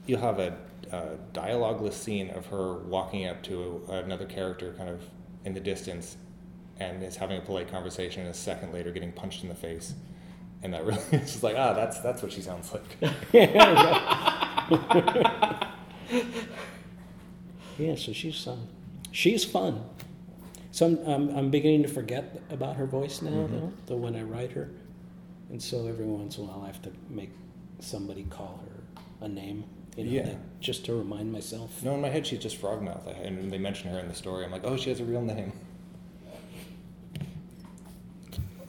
you'll 0.06 0.20
have 0.20 0.38
a, 0.38 0.56
a 0.92 1.16
dialogueless 1.32 1.94
scene 1.94 2.30
of 2.30 2.46
her 2.46 2.74
walking 2.74 3.26
up 3.26 3.42
to 3.44 3.82
another 3.88 4.26
character 4.26 4.74
kind 4.76 4.88
of 4.88 5.02
in 5.44 5.54
the 5.54 5.60
distance 5.60 6.16
and 6.78 7.02
is 7.02 7.16
having 7.16 7.38
a 7.38 7.40
polite 7.40 7.68
conversation 7.70 8.22
and 8.22 8.30
a 8.30 8.34
second 8.34 8.72
later 8.72 8.90
getting 8.90 9.12
punched 9.12 9.42
in 9.42 9.48
the 9.48 9.54
face. 9.54 9.94
And 10.62 10.74
that 10.74 10.84
really 10.84 11.00
it's 11.12 11.32
just 11.32 11.42
like 11.42 11.56
ah 11.56 11.72
that's 11.74 12.00
that's 12.00 12.22
what 12.22 12.32
she 12.32 12.42
sounds 12.42 12.72
like. 12.72 13.32
Yeah, 17.78 17.94
so 17.94 18.12
she's 18.12 18.46
um, 18.46 18.68
she's 19.12 19.44
fun. 19.44 19.82
So 20.70 20.86
I'm, 20.86 20.98
I'm, 21.06 21.36
I'm 21.36 21.50
beginning 21.50 21.82
to 21.82 21.88
forget 21.88 22.40
about 22.50 22.76
her 22.76 22.86
voice 22.86 23.22
now, 23.22 23.46
though, 23.50 23.72
though 23.86 23.96
when 23.96 24.14
I 24.14 24.22
write 24.22 24.52
her, 24.52 24.70
and 25.50 25.62
so 25.62 25.86
every 25.86 26.04
once 26.04 26.36
in 26.38 26.44
a 26.44 26.46
while 26.46 26.62
I 26.62 26.66
have 26.66 26.82
to 26.82 26.92
make 27.08 27.30
somebody 27.78 28.24
call 28.24 28.60
her 28.64 29.24
a 29.24 29.28
name, 29.28 29.64
you 29.96 30.04
know, 30.04 30.10
Yeah. 30.10 30.22
that- 30.24 30.60
just 30.60 30.84
to 30.86 30.94
remind 30.94 31.32
myself. 31.32 31.82
no 31.82 31.94
in 31.94 32.00
my 32.00 32.08
head 32.08 32.26
she's 32.26 32.38
just 32.40 32.60
frogmouth 32.60 33.06
I- 33.08 33.12
and 33.22 33.36
when 33.38 33.50
they 33.50 33.58
mention 33.58 33.90
her 33.90 33.98
in 33.98 34.08
the 34.08 34.14
story. 34.14 34.44
I'm 34.44 34.50
like 34.52 34.64
oh 34.64 34.76
she 34.76 34.90
has 34.90 35.00
a 35.00 35.04
real 35.04 35.22
name. 35.22 35.52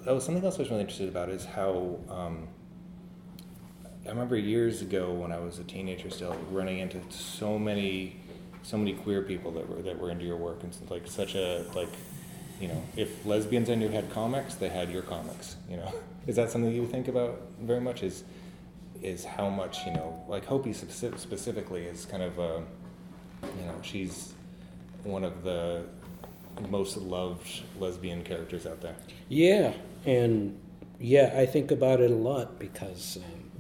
Oh 0.05 0.19
something 0.19 0.43
else 0.43 0.55
I 0.55 0.59
was 0.59 0.69
really 0.69 0.81
interested 0.81 1.09
about 1.09 1.29
is 1.29 1.43
how 1.43 1.97
um, 2.09 2.47
I 4.05 4.09
remember 4.09 4.37
years 4.37 4.81
ago 4.81 5.11
when 5.13 5.31
I 5.33 5.39
was 5.39 5.59
a 5.59 5.63
teenager 5.65 6.09
still 6.09 6.35
running 6.51 6.79
into 6.79 6.99
so 7.09 7.59
many 7.59 8.15
so 8.63 8.77
many 8.77 8.93
queer 8.93 9.21
people 9.21 9.51
that 9.51 9.67
were 9.69 9.81
that 9.81 9.99
were 9.99 10.09
into 10.09 10.25
your 10.25 10.37
work 10.37 10.63
and 10.63 10.71
it's 10.73 10.89
like 10.91 11.07
such 11.07 11.35
a 11.35 11.65
like 11.75 11.89
you 12.61 12.67
know 12.69 12.81
if 12.95 13.25
lesbians 13.25 13.69
I 13.69 13.75
knew 13.75 13.89
had 13.89 14.09
comics 14.11 14.55
they 14.55 14.69
had 14.69 14.89
your 14.91 15.01
comics 15.01 15.57
you 15.69 15.77
know. 15.77 15.93
Is 16.25 16.35
that 16.37 16.51
something 16.51 16.73
you 16.73 16.85
think 16.85 17.07
about 17.07 17.41
very 17.61 17.79
much? 17.81 18.03
Is 18.03 18.23
is 19.01 19.25
how 19.25 19.49
much 19.49 19.85
you 19.85 19.93
know 19.93 20.23
like 20.27 20.45
Hopey 20.45 20.73
specifically 20.73 21.83
is 21.85 22.05
kind 22.05 22.23
of 22.23 22.39
a 22.39 22.63
you 23.43 23.65
know 23.65 23.75
she's 23.81 24.33
one 25.03 25.23
of 25.23 25.43
the 25.43 25.83
most 26.69 26.97
loved 26.97 27.63
lesbian 27.79 28.23
characters 28.23 28.65
out 28.65 28.81
there 28.81 28.95
Yeah, 29.29 29.73
and 30.05 30.57
yeah, 30.99 31.33
I 31.37 31.45
think 31.45 31.69
about 31.71 32.01
it 32.01 32.09
a 32.09 32.15
lot 32.15 32.57
because 32.57 33.17
um, 33.17 33.51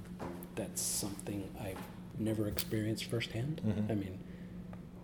that's 0.55 0.81
something 0.81 1.47
I've 1.61 1.77
never 2.17 2.47
experienced 2.47 3.05
firsthand. 3.05 3.61
Mhm. 3.63 3.91
I 3.91 3.93
mean, 3.93 4.19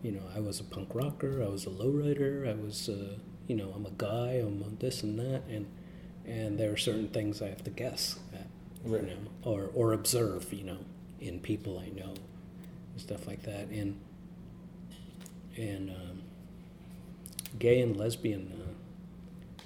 you 0.02 0.12
know, 0.12 0.24
I 0.36 0.40
was 0.40 0.60
a 0.60 0.64
punk 0.64 0.96
rocker, 0.96 1.44
I 1.44 1.48
was 1.48 1.68
a 1.68 1.70
lowrider, 1.70 2.50
I 2.50 2.56
was, 2.56 2.90
uh, 2.90 3.18
you 3.48 3.56
know, 3.56 3.72
I'm 3.76 3.86
a 3.86 3.92
guy, 3.92 4.42
I'm 4.44 4.64
a 4.64 4.70
this 4.80 5.04
and 5.04 5.20
that, 5.20 5.44
and 5.50 5.68
and 6.26 6.58
there 6.58 6.72
are 6.72 6.78
certain 6.78 7.10
things 7.10 7.42
I 7.42 7.50
have 7.50 7.64
to 7.66 7.70
guess 7.70 8.18
Right. 8.84 9.04
you 9.04 9.08
know, 9.08 9.16
or 9.44 9.70
or 9.74 9.94
observe, 9.94 10.52
you 10.54 10.64
know, 10.64 10.78
in 11.20 11.40
people 11.40 11.80
I 11.80 11.90
know, 11.90 12.14
and 12.14 13.02
stuff 13.02 13.28
like 13.28 13.44
that, 13.44 13.68
and 13.70 14.00
and 15.58 15.90
um, 15.90 16.22
gay 17.60 17.82
and 17.82 17.96
lesbian. 17.96 18.52
Uh, 18.54 18.70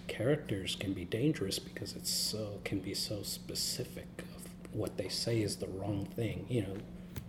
characters 0.07 0.75
can 0.75 0.93
be 0.93 1.05
dangerous 1.05 1.59
because 1.59 1.93
it's 1.95 2.09
so 2.09 2.59
can 2.63 2.79
be 2.79 2.93
so 2.93 3.21
specific 3.23 4.07
of 4.35 4.43
what 4.73 4.97
they 4.97 5.07
say 5.09 5.41
is 5.41 5.57
the 5.57 5.67
wrong 5.67 6.05
thing. 6.15 6.45
You 6.49 6.61
know, 6.63 6.77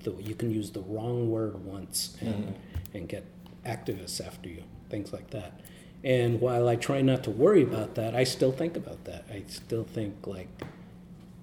the, 0.04 0.12
you 0.22 0.34
can 0.34 0.50
use 0.50 0.70
the 0.70 0.80
wrong 0.80 1.30
word 1.30 1.64
once 1.64 2.16
and 2.20 2.54
and 2.94 3.08
get 3.08 3.24
activists 3.64 4.24
after 4.24 4.48
you, 4.48 4.62
things 4.90 5.12
like 5.12 5.30
that. 5.30 5.60
And 6.04 6.40
while 6.40 6.68
I 6.68 6.76
try 6.76 7.02
not 7.02 7.24
to 7.24 7.30
worry 7.30 7.62
about 7.62 7.96
that, 7.96 8.14
I 8.14 8.24
still 8.24 8.52
think 8.52 8.76
about 8.76 9.04
that. 9.04 9.24
I 9.30 9.42
still 9.48 9.84
think 9.84 10.26
like 10.26 10.48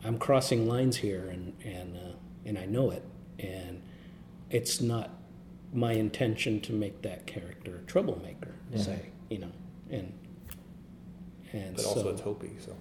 I'm 0.06 0.18
crossing 0.20 0.68
lines 0.68 0.98
here, 0.98 1.28
and 1.30 1.54
and 1.64 1.98
uh, 1.98 2.16
and 2.46 2.58
I 2.58 2.66
know 2.66 2.92
it, 2.92 3.04
and 3.40 3.82
it's 4.52 4.80
not 4.80 5.10
my 5.74 5.94
intention 5.94 6.62
to 6.62 6.74
make 6.74 7.02
that 7.02 7.26
character 7.26 7.78
a 7.84 7.86
troublemaker. 7.88 8.54
Say, 8.76 9.08
you 9.30 9.40
know, 9.40 9.52
and 9.90 10.14
and 11.54 11.76
But 11.76 11.84
so 11.84 11.90
also 11.90 12.10
it's 12.10 12.22
Hopey, 12.22 12.52
so. 12.64 12.76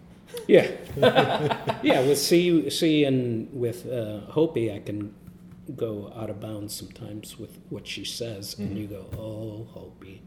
yeah, 0.48 0.70
yeah. 1.82 2.00
With 2.00 2.18
C, 2.18 2.68
C, 2.68 3.04
and 3.04 3.48
with 3.52 3.86
uh, 3.86 4.20
Hopey, 4.32 4.74
I 4.74 4.80
can 4.80 5.14
go 5.76 6.12
out 6.16 6.30
of 6.30 6.40
bounds 6.40 6.74
sometimes 6.74 7.38
with 7.38 7.58
what 7.70 7.86
she 7.86 8.04
says, 8.04 8.56
and 8.58 8.76
you 8.76 8.86
go, 8.86 9.06
"Oh, 9.16 9.66
Hopey, 9.72 10.20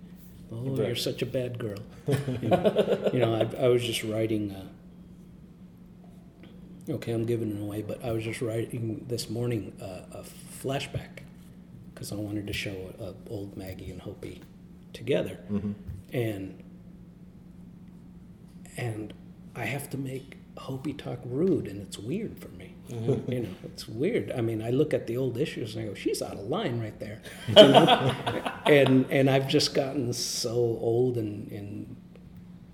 oh, 0.52 0.76
you're 0.78 0.96
such 0.96 1.22
a 1.22 1.26
bad 1.26 1.60
girl." 1.60 1.80
you 2.42 2.50
know, 2.50 3.10
you 3.14 3.20
know, 3.20 3.36
I, 3.36 3.66
I 3.66 3.68
was 3.68 3.84
just 3.84 4.04
writing. 4.04 4.52
Uh, 4.52 4.66
okay, 6.90 7.12
I'm 7.12 7.26
giving 7.26 7.56
it 7.56 7.62
away, 7.62 7.82
but 7.82 8.04
I 8.04 8.12
was 8.12 8.24
just 8.24 8.42
writing 8.42 9.06
this 9.08 9.30
morning 9.30 9.74
uh, 9.82 10.20
a 10.20 10.24
flashback 10.64 11.20
because 11.94 12.12
I 12.12 12.16
wanted 12.16 12.48
to 12.48 12.54
show 12.54 12.94
uh, 13.02 13.14
old 13.30 13.58
Maggie 13.58 13.92
and 13.92 14.02
Hopey 14.02 14.42
together, 14.94 15.40
and 16.14 16.64
and 18.78 19.14
I 19.56 19.66
have 19.66 19.90
to 19.92 19.98
make 19.98 20.38
Hopey 20.58 20.98
talk 20.98 21.20
rude, 21.26 21.68
and 21.68 21.82
it's 21.82 21.98
weird 21.98 22.40
for 22.40 22.50
me. 22.50 22.74
You 23.28 23.42
know, 23.42 23.50
it's 23.66 23.88
weird. 23.88 24.32
I 24.32 24.42
mean, 24.42 24.62
I 24.62 24.70
look 24.70 24.94
at 24.94 25.08
the 25.08 25.18
old 25.18 25.38
issues 25.38 25.76
and 25.76 25.84
I 25.86 25.88
go, 25.90 25.94
"She's 25.94 26.22
out 26.22 26.34
of 26.34 26.46
line 26.48 26.80
right 26.80 26.98
there," 27.00 27.22
you 27.48 27.56
know? 27.56 28.14
and 28.66 29.06
and 29.12 29.30
I've 29.30 29.48
just 29.48 29.74
gotten 29.74 30.14
so 30.14 30.54
old 30.54 31.18
and 31.18 31.52
and 31.52 31.96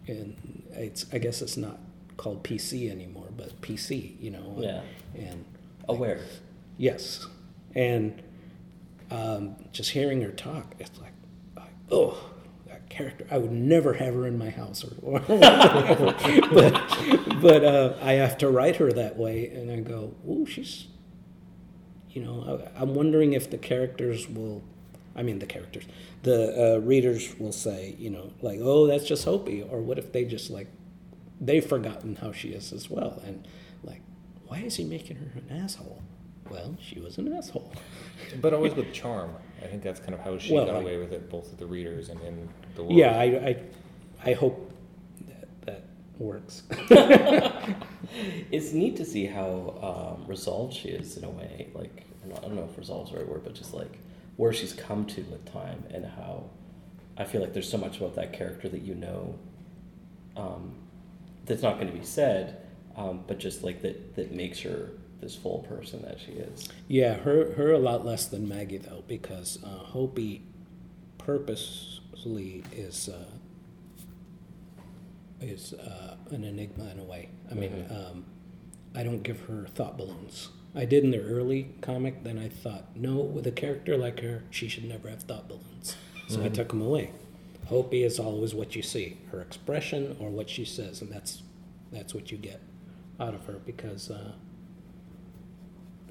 and 0.07 0.63
it's 0.73 1.05
I 1.11 1.17
guess 1.17 1.41
it's 1.41 1.57
not 1.57 1.79
called 2.17 2.43
PC 2.43 2.91
anymore, 2.91 3.22
but 3.37 3.59
PC. 3.61 4.19
You 4.21 4.31
know, 4.31 4.55
Yeah. 4.59 4.81
and 5.15 5.45
Aware. 5.89 6.21
Yes, 6.77 7.25
and 7.75 8.21
um, 9.11 9.55
just 9.71 9.91
hearing 9.91 10.21
her 10.21 10.31
talk, 10.31 10.73
it's 10.79 10.97
like, 11.01 11.11
like, 11.55 11.73
oh, 11.91 12.17
that 12.67 12.89
character. 12.89 13.27
I 13.29 13.37
would 13.37 13.51
never 13.51 13.93
have 13.93 14.13
her 14.13 14.25
in 14.25 14.37
my 14.37 14.49
house, 14.49 14.83
or, 14.83 14.93
or 15.01 15.19
whatever. 15.27 16.15
but 16.51 17.41
but 17.41 17.63
uh, 17.65 17.93
I 18.01 18.13
have 18.13 18.37
to 18.39 18.49
write 18.49 18.77
her 18.77 18.91
that 18.93 19.17
way, 19.17 19.47
and 19.49 19.69
I 19.69 19.81
go, 19.81 20.15
oh, 20.27 20.45
she's, 20.45 20.87
you 22.11 22.23
know, 22.23 22.61
I, 22.75 22.81
I'm 22.81 22.95
wondering 22.95 23.33
if 23.33 23.49
the 23.51 23.57
characters 23.57 24.27
will. 24.29 24.63
I 25.15 25.21
mean, 25.21 25.37
the 25.39 25.45
characters, 25.45 25.83
the 26.23 26.75
uh, 26.75 26.79
readers 26.79 27.35
will 27.37 27.51
say, 27.51 27.95
you 27.99 28.09
know, 28.09 28.31
like, 28.41 28.59
oh, 28.63 28.87
that's 28.87 29.05
just 29.05 29.25
Hopey, 29.25 29.61
or 29.69 29.79
what 29.81 29.99
if 29.99 30.11
they 30.11 30.25
just 30.25 30.49
like, 30.49 30.67
they've 31.41 31.65
forgotten 31.65 32.15
how 32.17 32.31
she 32.31 32.49
is 32.49 32.71
as 32.73 32.89
well, 32.89 33.21
and 33.25 33.47
like, 33.83 34.01
why 34.47 34.59
is 34.59 34.75
he 34.75 34.83
making 34.83 35.17
her 35.17 35.31
an 35.35 35.57
asshole? 35.63 36.01
Well, 36.49 36.75
she 36.81 36.99
was 36.99 37.17
an 37.17 37.31
asshole. 37.33 37.71
But 38.41 38.53
always 38.53 38.73
with 38.73 38.93
charm. 38.93 39.31
I 39.61 39.67
think 39.67 39.83
that's 39.83 39.99
kind 39.99 40.13
of 40.13 40.19
how 40.21 40.37
she 40.37 40.53
Well, 40.53 40.65
got 40.65 40.75
I- 40.75 40.79
away 40.81 40.97
with 40.97 41.11
it, 41.11 41.29
both 41.29 41.49
with 41.49 41.59
the 41.59 41.65
readers 41.65 42.09
and 42.09 42.19
in 42.21 42.49
the 42.75 42.83
world. 42.83 42.95
Yeah, 42.95 43.17
I, 43.17 43.23
I, 43.23 43.57
I 44.25 44.33
hope 44.33 44.71
that 45.27 45.47
that 45.65 45.83
works. 46.17 46.63
It's 48.51 48.73
neat 48.73 48.95
to 48.97 49.05
see 49.05 49.25
how 49.25 50.15
um, 50.19 50.27
resolved 50.27 50.73
she 50.75 50.89
is 50.89 51.17
in 51.17 51.23
a 51.23 51.29
way. 51.29 51.69
Like 51.73 52.05
I 52.23 52.27
don't, 52.27 52.37
I 52.43 52.47
don't 52.47 52.55
know 52.55 52.67
if 52.71 52.77
resolve 52.77 53.07
is 53.07 53.13
the 53.13 53.19
right 53.19 53.27
word, 53.27 53.43
but 53.43 53.53
just 53.55 53.73
like 53.73 53.97
where 54.37 54.53
she's 54.53 54.73
come 54.73 55.05
to 55.07 55.21
with 55.23 55.51
time 55.51 55.83
and 55.89 56.05
how 56.05 56.43
I 57.17 57.23
feel 57.23 57.41
like 57.41 57.53
there's 57.53 57.69
so 57.69 57.77
much 57.77 57.97
about 57.97 58.15
that 58.15 58.33
character 58.33 58.69
that 58.69 58.81
you 58.81 58.93
know 58.95 59.35
um, 60.37 60.73
that's 61.45 61.61
not 61.61 61.75
going 61.75 61.87
to 61.87 61.97
be 61.97 62.05
said, 62.05 62.61
um, 62.95 63.23
but 63.27 63.39
just 63.39 63.63
like 63.63 63.81
that 63.81 64.15
that 64.15 64.31
makes 64.31 64.59
her 64.61 64.91
this 65.21 65.35
full 65.35 65.59
person 65.69 66.01
that 66.01 66.19
she 66.19 66.33
is. 66.33 66.67
yeah, 66.87 67.13
her 67.15 67.53
her 67.53 67.71
a 67.71 67.79
lot 67.79 68.05
less 68.05 68.25
than 68.25 68.47
Maggie 68.47 68.77
though, 68.77 69.03
because 69.07 69.59
uh, 69.63 69.91
Hopey 69.93 70.41
purposely 71.17 72.63
is 72.71 73.09
uh, 73.09 73.25
is 75.41 75.73
uh, 75.73 76.15
an 76.31 76.43
enigma 76.43 76.89
in 76.91 76.99
a 76.99 77.03
way. 77.03 77.29
I 77.49 77.53
mean, 77.53 77.85
um, 77.89 78.25
I 78.95 79.03
don't 79.03 79.23
give 79.23 79.41
her 79.41 79.67
thought 79.75 79.97
balloons. 79.97 80.49
I 80.75 80.85
did 80.85 81.03
in 81.03 81.11
the 81.11 81.21
early 81.21 81.69
comic. 81.81 82.23
Then 82.23 82.39
I 82.39 82.49
thought, 82.49 82.95
no, 82.95 83.17
with 83.17 83.45
a 83.45 83.51
character 83.51 83.97
like 83.97 84.21
her, 84.21 84.43
she 84.49 84.67
should 84.67 84.85
never 84.85 85.09
have 85.09 85.23
thought 85.23 85.47
balloons. 85.47 85.95
So 86.29 86.43
I 86.43 86.49
took 86.49 86.69
them 86.69 86.81
away. 86.81 87.11
Hopey 87.73 88.03
is 88.03 88.19
always 88.19 88.53
what 88.53 88.75
you 88.75 88.83
see, 88.83 89.17
her 89.31 89.41
expression 89.41 90.15
or 90.19 90.29
what 90.29 90.47
she 90.47 90.63
says, 90.63 91.01
and 91.01 91.11
that's 91.11 91.41
that's 91.91 92.13
what 92.13 92.31
you 92.31 92.37
get 92.37 92.61
out 93.19 93.33
of 93.33 93.45
her 93.45 93.53
because 93.65 94.11
uh, 94.11 94.33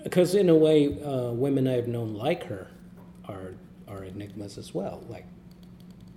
because 0.03 0.35
in 0.35 0.49
a 0.49 0.57
way, 0.57 1.01
uh, 1.03 1.31
women 1.31 1.69
I've 1.69 1.87
known 1.87 2.15
like 2.15 2.45
her 2.47 2.67
are 3.27 3.55
are 3.87 4.03
enigmas 4.03 4.59
as 4.59 4.75
well. 4.75 5.05
Like, 5.09 5.25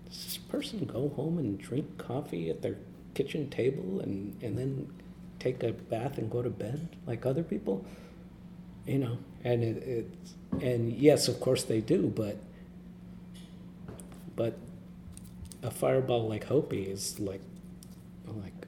does 0.09 0.23
this 0.23 0.37
person 0.37 0.85
go 0.85 1.09
home 1.09 1.37
and 1.37 1.59
drink 1.59 1.99
coffee 1.99 2.49
at 2.49 2.63
their 2.63 2.77
kitchen 3.13 3.47
table 3.51 3.99
and 3.99 4.35
and 4.41 4.57
then 4.57 4.91
take 5.37 5.61
a 5.61 5.73
bath 5.73 6.17
and 6.17 6.31
go 6.31 6.41
to 6.41 6.49
bed 6.49 6.89
like 7.05 7.27
other 7.27 7.43
people? 7.43 7.85
You 8.87 8.97
know, 8.97 9.17
and 9.43 9.63
it, 9.63 9.83
it's 9.83 10.33
and 10.63 10.91
yes, 10.91 11.27
of 11.27 11.39
course 11.39 11.61
they 11.61 11.81
do, 11.81 12.11
but 12.15 12.37
but 14.35 14.57
a 15.65 15.71
fireball 15.71 16.27
like 16.29 16.45
Hopey 16.47 16.87
is 16.91 17.19
like 17.19 17.41
like 18.27 18.67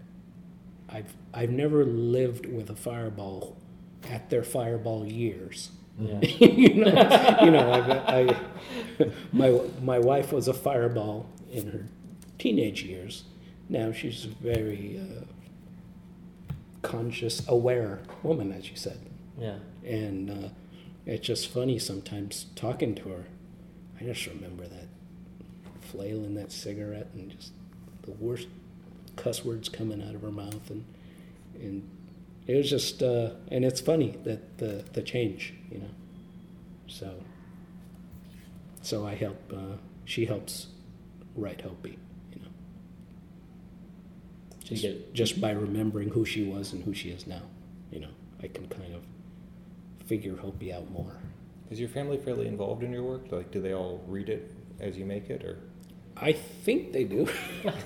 I've 0.90 1.14
I've 1.34 1.52
never 1.52 1.86
lived 1.86 2.46
with 2.46 2.70
a 2.70 2.76
fireball 2.76 3.58
at 4.10 4.30
their 4.30 4.44
fireball 4.44 5.06
years. 5.06 5.72
Yeah. 6.00 6.20
you 6.22 6.76
know, 6.76 7.38
you 7.44 7.52
know, 7.52 7.72
I, 7.72 8.20
I, 8.22 9.12
my 9.34 9.60
my 9.82 10.00
wife 10.00 10.32
was 10.32 10.48
a 10.48 10.54
fireball 10.54 11.28
in 11.52 11.72
her 11.72 11.86
teenage 12.38 12.84
years. 12.84 13.24
Now 13.70 13.92
she's 13.92 14.26
a 14.26 14.30
very 14.30 15.00
uh, 15.02 15.26
conscious, 16.82 17.46
aware 17.48 18.00
woman, 18.24 18.52
as 18.52 18.70
you 18.70 18.76
said, 18.76 19.00
Yeah. 19.38 19.58
and 19.84 20.30
uh, 20.30 20.50
it's 21.06 21.26
just 21.26 21.48
funny 21.50 21.80
sometimes 21.80 22.46
talking 22.56 22.96
to 22.96 23.10
her. 23.10 23.26
I 24.00 24.04
just 24.04 24.26
remember 24.28 24.68
that 24.68 24.87
flailing 25.88 26.36
that 26.36 26.52
cigarette 26.52 27.08
and 27.14 27.32
just 27.32 27.54
the 28.04 28.12
worst 28.12 28.48
cuss 29.16 29.44
words 29.44 29.70
coming 29.70 30.02
out 30.02 30.16
of 30.16 30.22
her 30.22 30.32
mouth, 30.32 30.70
and 30.70 30.86
and 31.56 31.90
it 32.46 32.56
was 32.56 32.70
just 32.70 33.02
uh, 33.04 33.32
and 33.50 33.66
it's 33.66 33.82
funny 33.82 34.18
that 34.24 34.58
the 34.58 34.84
the 34.94 35.02
change, 35.02 35.54
you 35.72 35.80
know. 35.80 35.90
So 36.88 37.16
so 38.82 39.06
I 39.06 39.16
help. 39.16 39.54
Uh, 39.54 39.78
she 40.06 40.26
helps 40.26 40.68
write 41.36 41.62
Hopey, 41.62 41.98
you 42.34 42.42
know. 42.42 42.48
Just, 44.64 44.82
get 44.82 45.14
just 45.14 45.42
by 45.42 45.52
remembering 45.52 46.10
who 46.10 46.24
she 46.24 46.44
was 46.46 46.72
and 46.72 46.84
who 46.84 46.94
she 46.94 47.10
is 47.10 47.28
now, 47.28 47.42
you 47.92 48.00
know, 48.00 48.10
I 48.42 48.48
can 48.48 48.68
kind 48.70 48.96
of 48.96 49.02
figure 50.06 50.36
Hopey 50.36 50.74
out 50.74 50.90
more. 50.90 51.18
Is 51.70 51.82
your 51.82 51.90
family 51.90 52.18
fairly 52.18 52.48
involved 52.48 52.82
in 52.84 52.94
your 52.94 53.04
work? 53.04 53.30
Like, 53.30 53.52
do 53.52 53.62
they 53.62 53.74
all 53.74 54.02
read 54.08 54.30
it 54.30 54.54
as 54.80 54.98
you 54.98 55.06
make 55.06 55.30
it, 55.30 55.44
or? 55.44 55.58
I 56.22 56.34
think 56.34 56.94
they 56.94 57.04
do. 57.04 57.28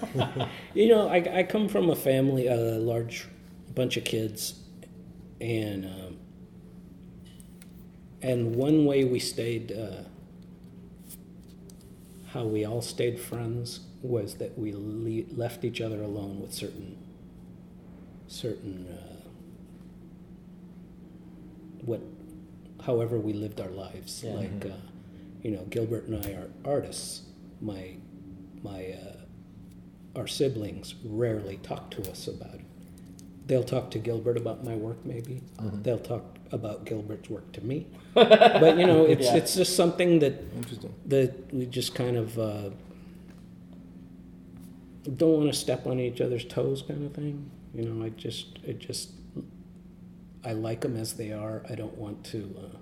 you 0.73 0.87
know, 0.87 1.07
I, 1.07 1.39
I 1.39 1.43
come 1.43 1.67
from 1.67 1.89
a 1.89 1.95
family, 1.95 2.47
a 2.47 2.55
large 2.55 3.27
bunch 3.75 3.97
of 3.97 4.03
kids, 4.03 4.59
and 5.39 5.85
um, 5.85 6.17
and 8.21 8.55
one 8.55 8.85
way 8.85 9.03
we 9.03 9.19
stayed, 9.19 9.71
uh, 9.71 10.03
how 12.29 12.43
we 12.45 12.65
all 12.65 12.81
stayed 12.81 13.19
friends, 13.19 13.81
was 14.01 14.35
that 14.35 14.57
we 14.57 14.73
le- 14.73 15.35
left 15.35 15.63
each 15.65 15.81
other 15.81 16.01
alone 16.01 16.39
with 16.41 16.53
certain 16.53 16.97
certain 18.27 18.87
uh, 18.87 19.11
what, 21.83 22.01
however 22.85 23.17
we 23.17 23.33
lived 23.33 23.59
our 23.59 23.69
lives. 23.69 24.23
Yeah. 24.23 24.33
Like, 24.33 24.65
uh, 24.65 24.75
you 25.41 25.51
know, 25.51 25.65
Gilbert 25.69 26.05
and 26.05 26.25
I 26.25 26.31
are 26.31 26.49
artists. 26.63 27.23
My 27.59 27.95
my 28.63 28.87
uh, 28.93 30.19
our 30.19 30.27
siblings 30.27 30.95
rarely 31.03 31.57
talk 31.63 31.89
to 31.91 32.09
us 32.11 32.27
about 32.27 32.55
it. 32.55 32.61
They'll 33.47 33.63
talk 33.63 33.91
to 33.91 33.99
Gilbert 33.99 34.37
about 34.37 34.63
my 34.63 34.75
work, 34.75 35.03
maybe. 35.05 35.41
They'll 35.83 35.97
talk 35.99 36.37
about 36.51 36.85
Gilbert's 36.85 37.29
work 37.29 37.51
to 37.53 37.61
me. 37.65 37.87
but 38.13 38.77
you 38.77 38.85
know, 38.85 39.05
it's 39.05 39.25
Yeah. 39.25 39.35
it's 39.35 39.55
just 39.55 39.75
something 39.75 40.19
that 40.19 40.35
that 41.09 41.53
we 41.53 41.65
just 41.65 41.95
kind 41.95 42.17
of 42.17 42.37
uh, 42.39 42.69
don't 45.15 45.37
want 45.37 45.51
to 45.51 45.57
step 45.57 45.87
on 45.87 45.99
each 45.99 46.21
other's 46.21 46.45
toes, 46.45 46.81
kind 46.87 47.05
of 47.05 47.13
thing. 47.13 47.49
You 47.73 47.85
know, 47.85 48.05
I 48.05 48.09
just 48.09 48.59
it 48.63 48.79
just 48.79 49.11
I 50.43 50.53
like 50.53 50.81
them 50.81 50.95
as 50.97 51.13
they 51.13 51.31
are. 51.31 51.63
I 51.69 51.75
don't 51.75 51.97
want 51.97 52.23
to. 52.25 52.55
Uh, 52.57 52.77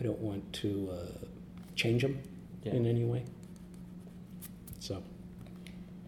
I 0.00 0.02
don't 0.04 0.18
want 0.20 0.52
to 0.54 0.90
uh, 0.92 1.26
change 1.74 2.02
them 2.02 2.20
Yeah. 2.62 2.74
in 2.74 2.86
any 2.86 3.04
way. 3.04 3.24
So 4.78 5.02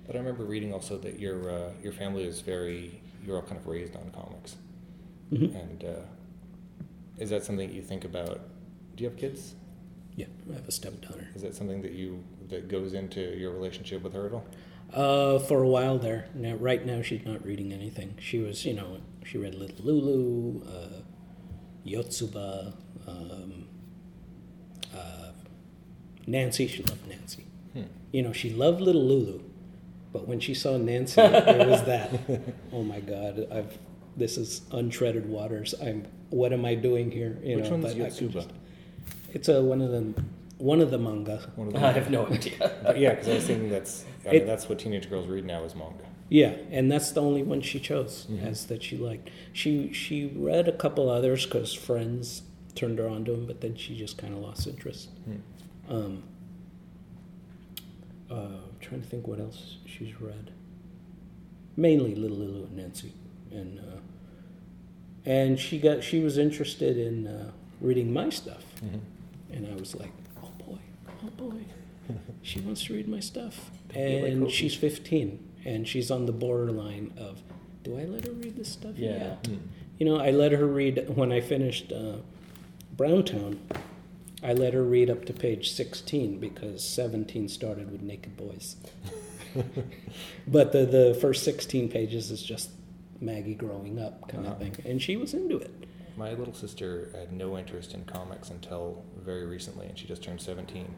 But 0.07 0.17
I 0.17 0.19
remember 0.19 0.45
reading 0.45 0.73
also 0.73 0.99
that 0.99 1.19
your 1.19 1.51
uh, 1.51 1.71
your 1.83 1.93
family 1.93 2.25
is 2.25 2.41
very 2.41 3.01
you're 3.25 3.37
all 3.37 3.43
kind 3.43 3.57
of 3.59 3.67
raised 3.67 3.95
on 3.97 4.11
comics, 4.11 4.57
Mhm. 5.33 5.55
and 5.55 5.85
uh, 5.85 6.03
is 7.19 7.31
that 7.31 7.45
something 7.45 7.69
that 7.69 7.75
you 7.75 7.83
think 7.83 8.05
about? 8.05 8.41
Do 8.97 9.05
you 9.05 9.11
have 9.11 9.19
kids? 9.19 9.55
yeah, 10.17 10.27
I 10.51 10.55
have 10.55 10.69
a 10.69 10.73
stepdaughter. 10.73 11.29
Is 11.35 11.43
that 11.43 11.55
something 11.55 11.81
that 11.83 11.93
you 11.93 12.23
that 12.49 12.69
goes 12.69 12.95
into 12.95 13.21
your 13.39 13.53
relationship 13.53 14.03
with 14.03 14.13
her 14.15 14.27
at 14.27 14.33
all? 14.33 14.45
Uh, 14.93 15.39
for 15.39 15.63
a 15.63 15.69
while 15.69 15.99
there. 15.99 16.27
Now, 16.35 16.55
right 16.57 16.85
now, 16.85 17.01
she's 17.01 17.25
not 17.25 17.45
reading 17.47 17.73
anything. 17.73 18.15
She 18.19 18.39
was, 18.39 18.65
you 18.67 18.75
know, 18.75 18.99
she 19.25 19.39
read 19.39 19.55
Little 19.55 19.85
Lulu, 19.85 20.65
uh, 20.67 21.03
Yotsuba, 21.87 22.75
um, 23.07 23.69
uh, 24.93 25.31
Nancy. 26.27 26.67
She 26.67 26.83
loved 26.83 27.07
Nancy. 27.09 27.45
Hmm. 27.73 27.83
You 28.13 28.23
know, 28.23 28.33
she 28.33 28.51
loved 28.51 28.81
Little 28.81 29.05
Lulu, 29.05 29.41
but 30.13 30.27
when 30.27 30.41
she 30.41 30.55
saw 30.55 30.77
Nancy, 30.77 31.21
it 31.21 31.69
was 31.69 31.85
that. 31.85 32.11
Oh 32.73 32.83
my 32.83 33.01
God! 33.01 33.47
I've 33.53 33.79
this 34.17 34.37
is 34.37 34.63
untreaded 34.73 35.27
waters. 35.27 35.75
I'm. 35.83 36.07
What 36.31 36.53
am 36.53 36.65
I 36.65 36.75
doing 36.77 37.11
here? 37.11 37.39
You 37.43 37.57
Which 37.57 37.65
know, 37.67 37.71
one's 37.73 37.85
but 37.85 37.91
I 37.93 37.95
could 38.11 38.13
Yotsuba? 38.13 38.33
just- 38.33 38.51
It's 39.33 39.49
a 39.49 39.63
one 39.63 39.81
of 39.83 39.91
the 39.91 40.15
one 40.59 40.81
of 40.81 40.91
the 40.91 40.99
manga. 40.99 41.51
One 41.57 41.69
of 41.69 41.77
I 41.83 41.93
have 41.93 42.11
no 42.11 42.27
idea. 42.27 42.95
Yeah, 42.97 43.11
because 43.15 43.29
I 43.29 43.35
was 43.35 43.47
thinking 43.47 43.69
that's 43.71 44.05
I 44.25 44.29
It- 44.31 44.33
mean, 44.41 44.47
that's 44.47 44.69
what 44.69 44.79
teenage 44.79 45.09
girls 45.11 45.27
read 45.27 45.45
now 45.45 45.65
is 45.65 45.75
manga. 45.75 46.05
Yeah, 46.29 46.55
and 46.71 46.91
that's 46.93 47.11
the 47.11 47.21
only 47.21 47.43
one 47.43 47.61
she 47.61 47.81
chose 47.81 48.27
Mhm. 48.31 48.45
as 48.47 48.67
that 48.67 48.83
she 48.85 48.97
liked. 48.97 49.31
She 49.53 49.93
she 49.93 50.27
read 50.27 50.69
a 50.69 50.73
couple 50.73 51.09
others 51.11 51.45
because 51.47 51.73
friends 51.75 52.43
turned 52.77 52.99
her 53.01 53.09
on 53.09 53.25
to 53.25 53.33
them, 53.33 53.47
but 53.47 53.61
then 53.61 53.75
she 53.77 53.97
just 53.97 54.17
kind 54.19 54.33
of 54.35 54.41
lost 54.41 54.67
interest. 54.69 55.09
Hmm. 55.25 55.93
Um, 55.93 56.23
uh, 58.31 58.35
I'm 58.35 58.77
trying 58.81 59.03
to 59.03 59.07
think 59.07 59.27
what 59.27 59.41
else 59.41 59.79
she's 59.87 60.21
read. 60.21 60.51
Mainly 61.77 62.15
Little 62.15 62.37
Lulu 62.39 62.65
and 62.65 62.77
Nancy, 62.77 63.13
and 63.51 63.79
uh, 63.79 63.99
and 65.25 65.59
she 65.59 65.79
got 65.79 66.03
she 66.03 66.21
was 66.21 66.37
interested 66.39 66.97
in 66.99 67.27
uh, 67.27 67.51
reading 67.81 68.13
my 68.13 68.29
stuff, 68.31 68.65
Mhm. 68.85 69.01
and 69.53 69.67
I 69.69 69.75
was 69.81 69.95
like, 69.95 70.13
oh 70.43 70.51
boy, 70.59 70.79
oh 71.25 71.31
boy, 71.37 71.65
she 72.43 72.61
wants 72.61 72.85
to 72.85 72.95
read 72.95 73.09
my 73.09 73.21
stuff, 73.21 73.71
Maybe 73.95 74.23
like 74.23 74.33
and 74.33 74.51
she's 74.51 74.75
15, 74.75 75.39
and 75.65 75.87
she's 75.89 76.11
on 76.11 76.27
the 76.27 76.33
borderline 76.33 77.13
of, 77.17 77.43
do 77.85 77.99
I 77.99 78.05
let 78.05 78.27
her 78.27 78.33
read 78.33 78.57
this 78.57 78.69
stuff 78.69 78.97
Yeah. 78.99 79.11
yet? 79.11 79.47
Hmm. 79.47 79.57
You 79.99 80.07
know, 80.07 80.17
I 80.17 80.31
let 80.31 80.53
her 80.53 80.67
read 80.67 81.09
when 81.17 81.31
I 81.33 81.41
finished 81.41 81.93
uh, 81.93 82.17
Browntown. 82.97 83.61
I 84.43 84.53
let 84.55 84.73
her 84.75 84.83
read 84.83 85.11
up 85.11 85.25
to 85.27 85.33
page 85.33 85.71
16 85.73 86.39
because 86.41 86.83
17 86.83 87.49
started 87.49 87.91
with 87.91 88.01
naked 88.03 88.37
boys. 88.37 88.77
but 90.47 90.73
the, 90.73 90.87
the 90.87 91.19
first 91.21 91.45
16 91.45 91.89
pages 91.91 92.31
is 92.31 92.43
just 92.43 92.71
Maggie 93.21 93.55
growing 93.55 93.99
up 94.01 94.29
kind 94.29 94.47
Uh-huh. 94.47 94.55
of 94.55 94.61
thing. 94.61 94.77
And 94.85 95.01
she 95.03 95.17
was 95.17 95.35
into 95.35 95.59
it. 95.59 95.71
My 96.17 96.33
little 96.35 96.55
sister 96.55 97.11
had 97.15 97.33
no 97.33 97.57
interest 97.59 97.95
in 97.95 98.05
comics 98.05 98.51
until 98.51 99.03
very 99.19 99.47
recently, 99.47 99.87
and 99.87 99.99
she 99.99 100.07
just 100.07 100.23
turned 100.23 100.41
seventeen. 100.41 100.95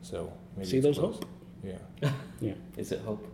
So 0.00 0.32
maybe 0.56 0.68
See, 0.68 0.76
it's 0.78 0.84
there's 0.84 0.98
close. 0.98 1.16
hope. 1.16 1.26
Yeah. 1.62 2.10
Yeah. 2.40 2.54
Is 2.76 2.90
it 2.92 3.00
hope? 3.00 3.26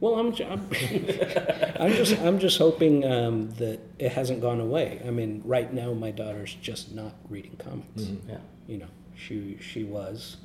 Well, 0.00 0.16
I'm, 0.18 0.34
I'm, 0.34 0.68
I'm 1.80 1.92
just 1.92 2.18
I'm 2.20 2.38
just 2.38 2.58
hoping 2.58 3.04
um, 3.04 3.50
that 3.52 3.80
it 3.98 4.12
hasn't 4.12 4.40
gone 4.42 4.60
away. 4.60 5.00
I 5.06 5.10
mean, 5.10 5.40
right 5.44 5.72
now 5.72 5.92
my 5.94 6.10
daughter's 6.10 6.54
just 6.60 6.92
not 6.94 7.14
reading 7.30 7.56
comics. 7.56 8.02
Mhm. 8.02 8.28
Yeah. 8.28 8.38
You 8.66 8.78
know, 8.78 8.88
she 9.14 9.58
she 9.60 9.84
was 9.84 10.38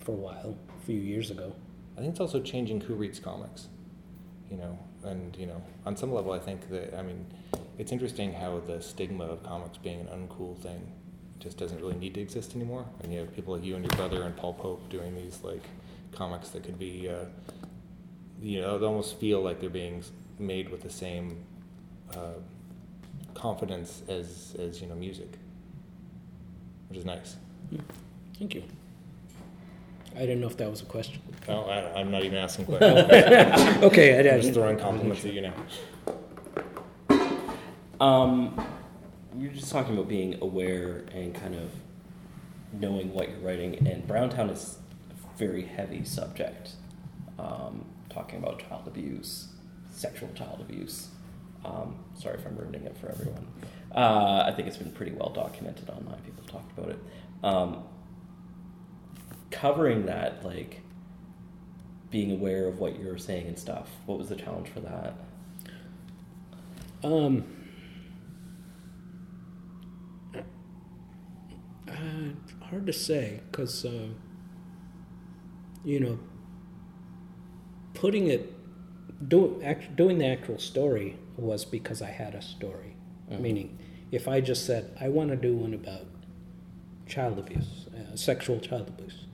for 0.00 0.12
a 0.12 0.16
while, 0.16 0.56
a 0.76 0.84
few 0.86 0.98
years 0.98 1.30
ago. 1.30 1.54
I 1.96 2.00
think 2.00 2.12
it's 2.12 2.20
also 2.20 2.40
changing 2.40 2.80
who 2.82 2.94
reads 2.94 3.18
comics. 3.18 3.68
You 4.50 4.56
know, 4.56 4.78
and 5.04 5.36
you 5.36 5.46
know, 5.46 5.62
on 5.86 5.96
some 5.96 6.12
level, 6.12 6.32
I 6.32 6.38
think 6.38 6.68
that 6.70 6.96
I 6.98 7.02
mean, 7.02 7.26
it's 7.78 7.92
interesting 7.92 8.32
how 8.32 8.60
the 8.60 8.80
stigma 8.80 9.24
of 9.24 9.42
comics 9.42 9.78
being 9.78 10.00
an 10.00 10.06
uncool 10.06 10.58
thing 10.58 10.92
just 11.38 11.56
doesn't 11.56 11.80
really 11.80 11.96
need 11.96 12.14
to 12.14 12.20
exist 12.20 12.54
anymore. 12.54 12.84
And 13.02 13.12
you 13.12 13.20
have 13.20 13.34
people 13.34 13.54
like 13.54 13.64
you 13.64 13.76
and 13.76 13.84
your 13.84 13.96
brother 13.96 14.22
and 14.24 14.36
Paul 14.36 14.54
Pope 14.54 14.88
doing 14.90 15.14
these 15.14 15.40
like 15.42 15.62
comics 16.12 16.50
that 16.50 16.64
could 16.64 16.78
be, 16.78 17.08
uh, 17.08 17.24
you 18.40 18.60
know, 18.60 18.78
they 18.78 18.86
almost 18.86 19.18
feel 19.18 19.40
like 19.40 19.60
they're 19.60 19.70
being 19.70 20.02
made 20.38 20.68
with 20.70 20.82
the 20.82 20.90
same 20.90 21.44
uh, 22.14 22.34
confidence 23.34 24.02
as 24.08 24.56
as 24.58 24.80
you 24.80 24.86
know 24.86 24.94
music, 24.94 25.38
which 26.88 26.98
is 26.98 27.04
nice. 27.04 27.36
Thank 28.38 28.54
you. 28.54 28.62
I 30.16 30.20
didn't 30.20 30.40
know 30.40 30.48
if 30.48 30.56
that 30.56 30.68
was 30.70 30.82
a 30.82 30.86
question. 30.86 31.20
Oh, 31.48 31.64
I, 31.64 32.00
I'm 32.00 32.10
not 32.10 32.24
even 32.24 32.38
asking 32.38 32.64
questions. 32.66 33.10
okay, 33.84 34.14
I, 34.16 34.30
I 34.30 34.34
I'm 34.34 34.40
just 34.40 34.54
throwing 34.54 34.78
compliments 34.78 35.24
at 35.24 35.32
you 35.32 35.42
now. 35.42 35.54
Um, 38.00 38.60
you're 39.38 39.52
just 39.52 39.70
talking 39.70 39.94
about 39.94 40.08
being 40.08 40.38
aware 40.42 41.04
and 41.14 41.34
kind 41.34 41.54
of 41.54 41.70
knowing 42.72 43.12
what 43.12 43.28
you're 43.28 43.38
writing, 43.40 43.86
and 43.86 44.06
Browntown 44.06 44.50
is 44.50 44.78
a 45.10 45.38
very 45.38 45.62
heavy 45.62 46.04
subject. 46.04 46.72
Um, 47.38 47.84
talking 48.08 48.38
about 48.38 48.66
child 48.68 48.86
abuse, 48.86 49.48
sexual 49.90 50.28
child 50.34 50.60
abuse. 50.60 51.08
Um, 51.64 51.96
sorry 52.18 52.38
if 52.38 52.46
I'm 52.46 52.56
ruining 52.56 52.84
it 52.84 52.96
for 52.98 53.10
everyone. 53.10 53.46
Uh, 53.94 54.44
I 54.46 54.52
think 54.52 54.68
it's 54.68 54.76
been 54.76 54.92
pretty 54.92 55.12
well 55.12 55.30
documented 55.30 55.88
online. 55.90 56.18
People 56.20 56.42
have 56.44 56.52
talked 56.52 56.78
about 56.78 56.90
it. 56.90 56.98
Um, 57.42 57.84
covering 59.50 60.06
that, 60.06 60.44
like 60.44 60.80
being 62.10 62.32
aware 62.32 62.66
of 62.66 62.78
what 62.78 62.98
you're 62.98 63.18
saying 63.18 63.46
and 63.46 63.58
stuff. 63.58 63.88
What 64.06 64.18
was 64.18 64.28
the 64.28 64.36
challenge 64.36 64.68
for 64.68 64.80
that? 64.80 65.14
Um, 67.02 67.44
uh, 71.88 71.94
hard 72.66 72.86
to 72.86 72.92
say 72.92 73.40
because, 73.50 73.84
uh, 73.84 74.08
you 75.84 76.00
know, 76.00 76.18
putting 77.94 78.26
it, 78.28 78.52
do, 79.28 79.60
act, 79.64 79.96
doing 79.96 80.18
the 80.18 80.26
actual 80.26 80.58
story 80.58 81.16
was 81.36 81.64
because 81.64 82.02
I 82.02 82.10
had 82.10 82.34
a 82.34 82.42
story. 82.42 82.94
Mhm. 83.30 83.40
Meaning, 83.40 83.78
if 84.10 84.26
I 84.28 84.40
just 84.40 84.66
said, 84.66 84.96
I 85.00 85.08
want 85.08 85.30
to 85.30 85.36
do 85.36 85.54
one 85.56 85.74
about 85.74 86.06
child 87.10 87.38
abuse, 87.38 87.86
uh, 87.94 88.16
sexual 88.16 88.58
child 88.60 88.88
abuse, 88.88 89.26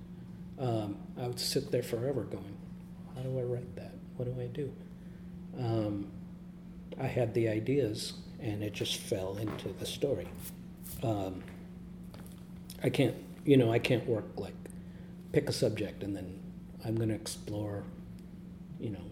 um, 0.59 0.97
I 1.21 1.27
would 1.27 1.39
sit 1.39 1.71
there 1.71 1.83
forever 1.83 2.23
going, 2.23 2.57
how 3.15 3.23
do 3.23 3.39
I 3.39 3.43
write 3.43 3.77
that? 3.77 3.93
What 4.17 4.25
do 4.25 4.41
I 4.41 4.47
do? 4.47 4.73
Um, 5.59 6.11
I 6.99 7.07
had 7.07 7.35
the 7.35 7.49
ideas 7.49 8.15
and 8.41 8.63
it 8.63 8.73
just 8.73 8.97
fell 8.97 9.37
into 9.37 9.69
the 9.69 9.87
story. 9.87 10.29
Um, 11.03 11.43
I 12.83 12.89
can't, 12.89 13.15
you 13.45 13.57
know, 13.57 13.71
I 13.71 13.79
can't 13.79 14.07
work 14.07 14.25
like 14.37 14.55
pick 15.33 15.49
a 15.49 15.53
subject 15.53 16.03
and 16.03 16.17
then 16.17 16.41
I'm 16.85 16.97
going 16.97 17.11
to 17.11 17.15
explore, 17.15 17.85
you 18.81 18.91
know, 18.91 19.05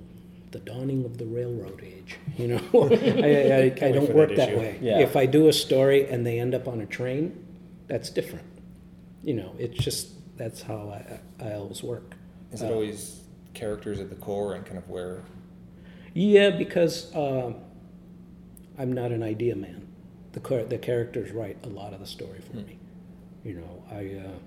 the 0.50 0.60
dawning 0.60 1.04
of 1.04 1.18
the 1.18 1.26
railroad 1.26 1.82
age. 1.84 2.16
You 2.36 2.48
know, 2.48 2.56
I, 2.74 2.76
I, 2.76 2.80
I 2.80 2.90
wait 2.90 3.78
don't 3.78 4.14
work 4.14 4.30
that 4.30 4.48
that, 4.48 4.58
way. 4.58 4.78
Yeah. 4.80 4.98
If 4.98 5.14
I 5.14 5.26
do 5.26 5.48
a 5.48 5.52
story 5.52 6.08
and 6.08 6.26
they 6.26 6.40
end 6.40 6.52
up 6.52 6.66
on 6.66 6.80
a 6.80 6.86
train, 6.86 7.44
that's 7.86 8.10
different. 8.10 8.44
You 9.24 9.34
know, 9.34 9.54
it's 9.58 9.82
just 9.82 10.36
that's 10.36 10.62
how 10.62 10.90
I, 10.90 11.20
I 11.44 11.54
always 11.54 11.82
work. 11.82 12.14
Is 12.52 12.62
it 12.62 12.70
Uh, 12.70 12.74
always 12.74 13.22
characters 13.54 14.00
at 14.00 14.10
the 14.10 14.16
core 14.16 14.54
and 14.54 14.64
kind 14.66 14.78
of 14.78 14.88
where? 14.88 15.22
Yeah, 16.12 16.50
because 16.50 17.14
um 17.14 17.56
I'm 18.78 18.92
not 18.92 19.12
an 19.12 19.22
idea 19.22 19.56
man. 19.56 19.86
The 20.32 20.40
char- 20.40 20.64
the 20.64 20.78
characters 20.78 21.32
write 21.32 21.58
a 21.64 21.68
lot 21.68 21.92
of 21.94 22.00
the 22.00 22.06
story 22.06 22.40
for 22.40 22.58
Hmm. 22.58 22.66
me. 22.66 22.78
You 23.44 23.54
know, 23.54 23.84
I. 23.90 24.26
Uh, 24.26 24.38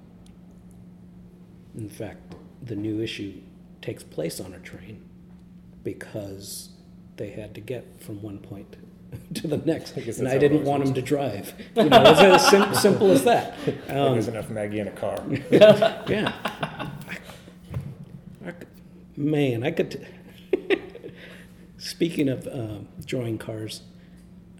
in 1.75 1.89
fact, 1.89 2.33
the 2.63 2.75
new 2.75 3.01
issue 3.01 3.33
takes 3.81 4.03
place 4.03 4.39
on 4.39 4.53
a 4.53 4.59
train 4.59 5.03
because 5.83 6.69
they 7.17 7.29
had 7.29 7.53
to 7.55 7.61
get 7.61 8.01
from 8.01 8.21
one 8.21 8.39
point 8.39 8.75
to 9.35 9.47
the 9.47 9.57
next, 9.57 9.97
I 9.97 10.01
and 10.01 10.27
I 10.27 10.37
didn't 10.37 10.63
want 10.63 10.83
him 10.83 10.93
to 10.93 11.01
drive. 11.01 11.53
You 11.75 11.85
know, 11.89 12.03
it's 12.05 12.19
as 12.19 12.47
sim- 12.49 12.73
simple 12.85 13.11
as 13.11 13.23
that. 13.23 13.57
Um, 13.89 14.13
there's 14.13 14.27
enough 14.27 14.49
Maggie 14.49 14.79
in 14.79 14.87
a 14.87 14.91
car. 14.91 15.21
yeah. 15.51 16.33
I 18.45 18.51
could- 18.51 18.67
man, 19.15 19.63
I 19.63 19.71
could. 19.71 19.91
T- 19.91 20.77
Speaking 21.77 22.27
of 22.29 22.47
um, 22.47 22.87
drawing 23.05 23.37
cars, 23.37 23.81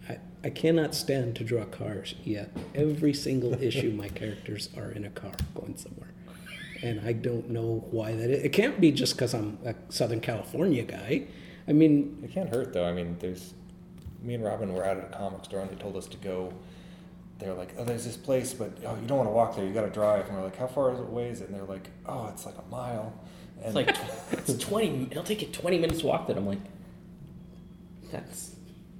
I, 0.08 0.18
I 0.44 0.50
cannot 0.50 0.94
stand 0.96 1.36
to 1.38 1.44
draw 1.44 1.66
cars 1.66 2.16
yet. 2.24 2.52
Every 2.76 3.14
single 3.14 3.54
issue, 3.62 3.92
my 3.92 4.08
characters 4.08 4.70
are 4.78 4.92
in 4.92 5.04
a 5.06 5.10
car 5.10 5.34
going 5.56 5.78
somewhere. 5.78 6.10
And 6.84 7.02
I 7.02 7.14
don't 7.14 7.50
know 7.50 7.86
why 7.90 8.14
that 8.14 8.30
is. 8.30 8.44
It 8.44 8.50
can't 8.50 8.80
be 8.80 8.92
just 8.92 9.16
because 9.16 9.34
I'm 9.34 9.58
a 9.66 9.74
Southern 9.90 10.20
California 10.22 10.84
guy. 10.84 11.24
I 11.68 11.74
mean, 11.74 12.20
It 12.24 12.32
can't 12.32 12.50
hurt 12.50 12.72
though. 12.72 12.86
I 12.86 12.94
mean, 12.94 13.18
there's 13.20 13.54
me 14.22 14.34
and 14.34 14.44
Robin 14.44 14.74
were 14.74 14.86
out 14.86 14.98
at 14.98 15.04
a 15.06 15.16
comic 15.16 15.46
store 15.46 15.62
and 15.62 15.70
they 15.70 15.76
told 15.76 15.96
us 15.96 16.08
to 16.08 16.18
go. 16.18 16.54
They're 17.40 17.54
like, 17.54 17.76
oh, 17.78 17.84
there's 17.84 18.04
this 18.04 18.18
place, 18.18 18.54
but 18.54 18.72
oh, 18.86 18.96
you 19.00 19.06
don't 19.06 19.18
want 19.20 19.30
to 19.30 19.34
walk 19.34 19.56
there. 19.56 19.64
You 19.66 19.72
got 19.72 19.84
to 19.84 19.92
drive. 19.92 20.28
And 20.28 20.36
we're 20.38 20.44
like, 20.44 20.58
how 20.58 20.66
far 20.66 20.92
is 20.92 21.00
it 21.00 21.04
away 21.04 21.30
is 21.30 21.40
it? 21.42 21.50
And 21.50 21.56
they're 21.56 21.66
like, 21.66 21.88
oh, 22.08 22.28
it's 22.34 22.46
like 22.48 22.56
a 22.58 22.68
mile. 22.72 23.14
It's 23.58 23.68
And 23.68 23.76
like 23.76 23.90
it's 24.32 24.54
twenty. 24.58 25.08
It'll 25.12 25.24
take 25.24 25.42
you 25.44 25.48
twenty 25.50 25.78
minutes 25.78 26.00
to 26.00 26.08
walk 26.08 26.28
that. 26.28 26.38
I'm 26.38 26.48
like, 26.48 26.60
that's 28.12 28.56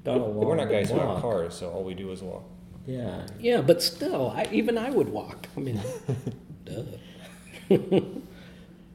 not 0.06 0.18
a 0.18 0.20
long. 0.20 0.36
we're 0.36 0.56
not 0.56 0.70
guys 0.70 0.90
who 0.92 1.00
have 1.00 1.22
cars, 1.22 1.56
so 1.56 1.72
all 1.72 1.84
we 1.84 1.94
do 1.96 2.12
is 2.12 2.22
walk. 2.22 2.44
Yeah. 2.86 3.26
Yeah, 3.40 3.62
but 3.62 3.82
still, 3.84 4.30
I, 4.30 4.48
even 4.52 4.78
I 4.78 4.90
would 4.92 5.10
walk. 5.10 5.48
I 5.58 5.60
mean, 5.60 5.82
duh. 6.66 6.84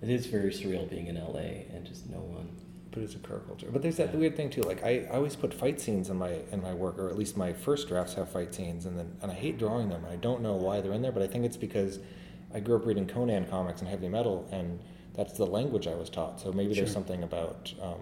It 0.02 0.10
is 0.10 0.26
very 0.26 0.50
surreal 0.50 0.90
being 0.90 1.06
in 1.06 1.14
LA 1.14 1.62
and 1.72 1.86
just 1.86 2.10
no 2.10 2.18
one. 2.18 2.48
But 2.92 3.02
it's 3.02 3.14
a 3.14 3.18
car 3.18 3.38
culture. 3.38 3.68
But 3.72 3.82
there's 3.82 3.96
that 3.96 4.14
weird 4.14 4.36
thing 4.36 4.50
too. 4.50 4.62
Like 4.62 4.84
I, 4.84 5.06
I 5.10 5.16
always 5.16 5.34
put 5.34 5.52
fight 5.54 5.80
scenes 5.80 6.10
in 6.10 6.18
my 6.18 6.38
in 6.52 6.62
my 6.62 6.74
work, 6.74 6.98
or 6.98 7.08
at 7.08 7.16
least 7.16 7.36
my 7.36 7.52
first 7.52 7.88
drafts 7.88 8.14
have 8.14 8.30
fight 8.30 8.54
scenes, 8.54 8.84
and 8.86 8.98
then 8.98 9.16
and 9.22 9.30
I 9.30 9.34
hate 9.34 9.58
drawing 9.58 9.88
them. 9.88 10.04
I 10.10 10.16
don't 10.16 10.42
know 10.42 10.54
why 10.56 10.80
they're 10.80 10.92
in 10.92 11.02
there, 11.02 11.12
but 11.12 11.22
I 11.22 11.26
think 11.26 11.44
it's 11.46 11.56
because 11.56 11.98
I 12.54 12.60
grew 12.60 12.76
up 12.76 12.84
reading 12.84 13.06
Conan 13.06 13.46
comics 13.46 13.80
and 13.80 13.88
heavy 13.88 14.08
metal, 14.08 14.46
and 14.52 14.78
that's 15.14 15.32
the 15.34 15.46
language 15.46 15.86
I 15.86 15.94
was 15.94 16.10
taught. 16.10 16.40
So 16.40 16.52
maybe 16.52 16.74
there's 16.74 16.92
something 16.92 17.22
about, 17.22 17.72
um, 17.80 18.00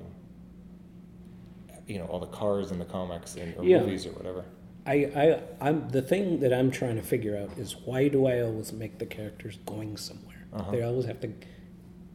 you 1.86 1.98
know, 1.98 2.06
all 2.06 2.18
the 2.18 2.26
cars 2.26 2.70
in 2.72 2.78
the 2.78 2.84
comics 2.84 3.36
and 3.36 3.56
or 3.56 3.64
Yeah. 3.64 3.80
movies 3.80 4.06
or 4.06 4.10
whatever. 4.10 4.44
I, 4.86 4.94
I, 5.14 5.42
I'm 5.60 5.88
the 5.90 6.02
thing 6.02 6.40
that 6.40 6.52
I'm 6.52 6.70
trying 6.70 6.96
to 6.96 7.02
figure 7.02 7.36
out 7.36 7.50
is 7.58 7.76
why 7.84 8.08
do 8.08 8.26
I 8.26 8.40
always 8.40 8.72
make 8.72 8.98
the 8.98 9.06
characters 9.06 9.58
going 9.66 9.96
somewhere? 9.96 10.46
Uh-huh. 10.52 10.70
They 10.72 10.82
always 10.82 11.04
have 11.04 11.20
to 11.20 11.32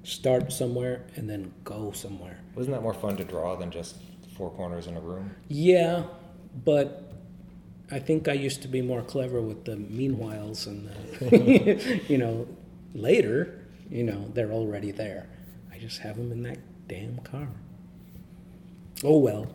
start 0.06 0.54
somewhere 0.54 1.04
and 1.16 1.30
then 1.30 1.52
go 1.64 1.92
somewhere. 1.92 2.40
Wasn't 2.56 2.74
that 2.76 2.82
more 2.84 2.94
fun 2.94 3.18
to 3.18 3.26
draw 3.26 3.56
than 3.56 3.72
just 3.72 3.98
four 4.38 4.52
corners 4.52 4.88
in 4.88 4.96
a 4.96 5.02
room? 5.02 5.36
Yeah, 5.48 6.04
but 6.64 7.12
I 7.92 8.00
think 8.00 8.28
I 8.28 8.34
used 8.34 8.62
to 8.62 8.68
be 8.68 8.82
more 8.82 9.02
clever 9.02 9.42
with 9.42 9.66
the 9.66 9.76
meanwhiles 9.76 10.68
and 10.68 10.90
the, 10.90 12.02
you 12.08 12.18
know, 12.18 12.48
later, 12.94 13.66
you 13.90 14.04
know, 14.04 14.30
they're 14.34 14.52
already 14.52 14.92
there. 14.92 15.28
I 15.74 15.80
just 15.80 16.00
have 16.00 16.18
them 16.18 16.32
in 16.32 16.44
that 16.44 16.60
damn 16.88 17.18
car. 17.20 17.48
Oh 19.04 19.18
well. 19.18 19.48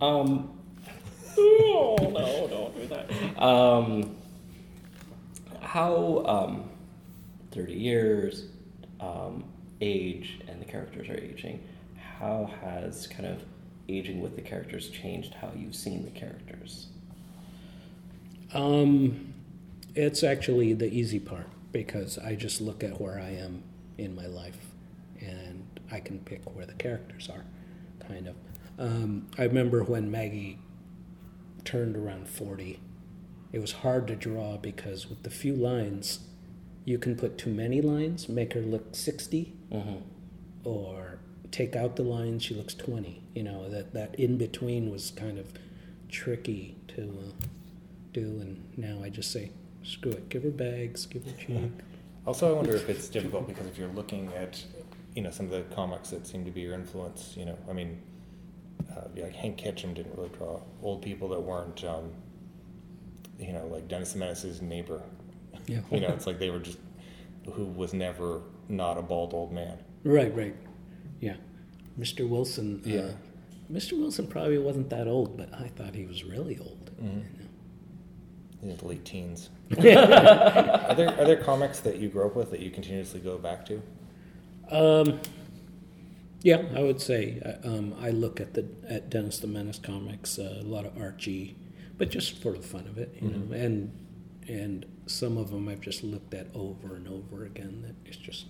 Um. 0.00 0.54
Oh 1.40 1.96
no! 2.00 2.48
Don't 2.48 2.74
do 2.76 2.86
that. 2.88 3.40
Um. 3.40 4.16
How 5.60 6.24
um, 6.26 6.67
thirty 7.50 7.74
years, 7.74 8.46
um, 9.00 9.44
age, 9.80 10.40
and 10.48 10.60
the 10.60 10.64
characters 10.64 11.08
are 11.08 11.18
aging. 11.18 11.62
How 12.18 12.50
has 12.62 13.06
kind 13.06 13.26
of 13.26 13.42
aging 13.88 14.20
with 14.20 14.36
the 14.36 14.42
characters 14.42 14.90
changed 14.90 15.34
how 15.34 15.52
you've 15.56 15.74
seen 15.74 16.04
the 16.04 16.10
characters? 16.10 16.88
Um, 18.52 19.34
it's 19.94 20.22
actually 20.22 20.72
the 20.74 20.92
easy 20.92 21.18
part 21.18 21.46
because 21.72 22.18
I 22.18 22.34
just 22.34 22.60
look 22.60 22.82
at 22.82 23.00
where 23.00 23.18
I 23.18 23.30
am 23.30 23.62
in 23.98 24.14
my 24.14 24.26
life 24.26 24.58
and 25.20 25.66
I 25.90 26.00
can 26.00 26.18
pick 26.20 26.42
where 26.54 26.66
the 26.66 26.74
characters 26.74 27.28
are, 27.28 27.44
kind 28.06 28.28
of. 28.28 28.36
Um, 28.78 29.26
I 29.36 29.42
remember 29.42 29.82
when 29.82 30.10
Maggie 30.10 30.58
turned 31.64 31.96
around 31.96 32.28
40, 32.28 32.80
it 33.52 33.58
was 33.58 33.72
hard 33.72 34.06
to 34.08 34.16
draw 34.16 34.56
because 34.56 35.08
with 35.08 35.22
the 35.22 35.30
few 35.30 35.54
lines, 35.54 36.20
you 36.88 36.98
can 36.98 37.14
put 37.16 37.36
too 37.36 37.50
many 37.50 37.82
lines, 37.82 38.28
make 38.30 38.54
her 38.54 38.62
look 38.62 38.96
60, 38.96 39.52
Mm-hmm. 39.70 39.96
or 40.64 41.18
take 41.50 41.76
out 41.76 41.96
the 41.96 42.02
lines, 42.02 42.42
she 42.42 42.54
looks 42.54 42.72
20. 42.72 43.22
You 43.34 43.42
know, 43.42 43.68
that, 43.68 43.92
that 43.92 44.14
in 44.14 44.38
between 44.38 44.90
was 44.90 45.10
kind 45.10 45.38
of 45.38 45.52
tricky 46.08 46.76
to 46.88 47.02
uh, 47.02 47.44
do, 48.14 48.22
and 48.40 48.62
now 48.78 49.02
I 49.04 49.10
just 49.10 49.30
say, 49.30 49.50
screw 49.82 50.12
it, 50.12 50.30
give 50.30 50.42
her 50.44 50.50
bags, 50.50 51.04
give 51.06 51.24
her 51.26 51.32
cheek. 51.32 51.70
Also, 52.26 52.50
I 52.50 52.52
wonder 52.52 52.76
if 52.76 52.90
it's 52.90 53.08
difficult 53.08 53.46
because 53.48 53.66
if 53.66 53.78
you're 53.78 53.88
looking 53.88 54.30
at, 54.36 54.62
you 55.14 55.22
know, 55.22 55.30
some 55.30 55.46
of 55.46 55.52
the 55.52 55.62
comics 55.74 56.10
that 56.10 56.26
seem 56.26 56.44
to 56.44 56.50
be 56.50 56.60
your 56.60 56.74
influence, 56.74 57.34
you 57.38 57.46
know, 57.46 57.56
I 57.70 57.72
mean, 57.72 58.02
uh, 58.94 59.04
like 59.16 59.34
Hank 59.34 59.58
Ketcham 59.58 59.94
didn't 59.94 60.14
really 60.14 60.28
draw 60.36 60.60
old 60.82 61.00
people 61.00 61.28
that 61.30 61.40
weren't, 61.40 61.82
um, 61.84 62.10
you 63.38 63.54
know, 63.54 63.66
like 63.68 63.88
Dennis 63.88 64.12
the 64.12 64.18
Menace's 64.18 64.60
neighbor. 64.60 65.00
Yeah. 65.68 65.80
You 65.90 66.00
know, 66.00 66.08
it's 66.08 66.26
like 66.26 66.38
they 66.38 66.50
were 66.50 66.58
just, 66.58 66.78
who 67.52 67.64
was 67.66 67.92
never 67.94 68.40
not 68.68 68.98
a 68.98 69.02
bald 69.02 69.34
old 69.34 69.52
man. 69.52 69.78
Right, 70.02 70.34
right. 70.34 70.56
Yeah. 71.20 71.36
Mr. 71.98 72.28
Wilson. 72.28 72.82
Uh, 72.84 72.88
Yeah. 72.88 73.10
Mr. 73.70 73.98
Wilson 73.98 74.26
probably 74.26 74.56
wasn't 74.58 74.88
that 74.90 75.06
old, 75.06 75.36
but 75.36 75.52
I 75.52 75.68
thought 75.68 75.94
he 75.94 76.06
was 76.06 76.24
really 76.24 76.58
old. 76.58 76.90
In 77.00 78.70
his 78.70 78.82
late 78.82 79.04
teens. 79.04 79.50
are 79.72 80.94
there 80.94 81.10
are 81.10 81.24
there 81.26 81.36
comics 81.36 81.78
that 81.80 81.96
you 81.96 82.08
grew 82.08 82.26
up 82.26 82.34
with 82.34 82.50
that 82.50 82.60
you 82.60 82.70
continuously 82.70 83.20
go 83.20 83.36
back 83.38 83.66
to? 83.66 83.82
Um, 84.70 85.20
yeah, 86.42 86.62
I 86.74 86.82
would 86.82 87.00
say 87.00 87.40
uh, 87.44 87.68
um, 87.68 87.94
I 88.00 88.10
look 88.10 88.40
at 88.40 88.54
the 88.54 88.66
at 88.88 89.10
Dennis 89.10 89.38
the 89.38 89.46
Menace 89.46 89.78
comics, 89.78 90.38
uh, 90.38 90.58
a 90.60 90.64
lot 90.64 90.86
of 90.86 90.96
Archie, 90.98 91.56
but 91.98 92.10
just 92.10 92.42
for 92.42 92.52
the 92.52 92.62
fun 92.62 92.86
of 92.86 92.96
it, 92.98 93.14
you 93.20 93.28
know. 93.28 93.52
And 93.54 93.92
and 94.48 94.86
some 95.06 95.36
of 95.36 95.50
them 95.50 95.68
I've 95.68 95.80
just 95.80 96.02
looked 96.02 96.34
at 96.34 96.46
over 96.54 96.96
and 96.96 97.06
over 97.08 97.44
again. 97.44 97.82
That 97.86 97.94
it's 98.08 98.16
just 98.18 98.46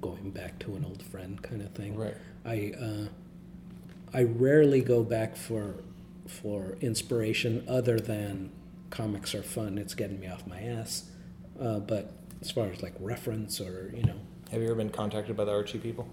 going 0.00 0.30
back 0.30 0.58
to 0.60 0.74
an 0.74 0.84
old 0.84 1.02
friend 1.02 1.40
kind 1.42 1.62
of 1.62 1.70
thing. 1.72 1.96
Right. 1.96 2.16
I 2.44 2.72
uh, 2.80 3.06
I 4.12 4.24
rarely 4.24 4.80
go 4.80 5.02
back 5.02 5.36
for 5.36 5.76
for 6.26 6.76
inspiration 6.80 7.64
other 7.68 7.98
than 8.00 8.50
comics 8.90 9.34
are 9.34 9.42
fun. 9.42 9.78
It's 9.78 9.94
getting 9.94 10.20
me 10.20 10.28
off 10.28 10.46
my 10.46 10.60
ass. 10.60 11.04
Uh, 11.60 11.78
but 11.78 12.12
as 12.40 12.50
far 12.50 12.66
as 12.68 12.82
like 12.82 12.94
reference 12.98 13.60
or 13.60 13.92
you 13.94 14.02
know, 14.02 14.16
Have 14.50 14.60
you 14.60 14.66
ever 14.68 14.76
been 14.76 14.90
contacted 14.90 15.36
by 15.36 15.44
the 15.44 15.52
Archie 15.52 15.78
people 15.78 16.08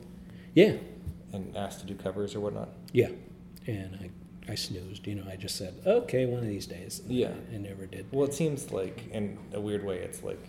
yeah, 0.53 0.73
and 1.31 1.55
asked 1.55 1.79
to 1.81 1.85
do 1.85 1.95
covers 1.95 2.35
or 2.35 2.39
whatnot? 2.41 2.69
yeah. 2.91 3.09
And 3.67 3.95
I 4.01 4.09
I 4.49 4.55
snoozed. 4.55 5.05
You 5.07 5.15
know, 5.15 5.23
I 5.29 5.35
just 5.35 5.55
said 5.55 5.75
okay 5.85 6.25
one 6.25 6.39
of 6.39 6.47
these 6.47 6.65
days. 6.65 6.99
and 6.99 7.11
Yeah. 7.11 7.31
I, 7.51 7.55
I 7.55 7.57
never 7.57 7.85
did. 7.85 8.05
Well, 8.11 8.25
it 8.27 8.33
seems 8.33 8.71
like, 8.71 9.07
in 9.11 9.37
a 9.53 9.61
weird 9.61 9.83
way, 9.85 9.99
it's 9.99 10.23
like, 10.23 10.41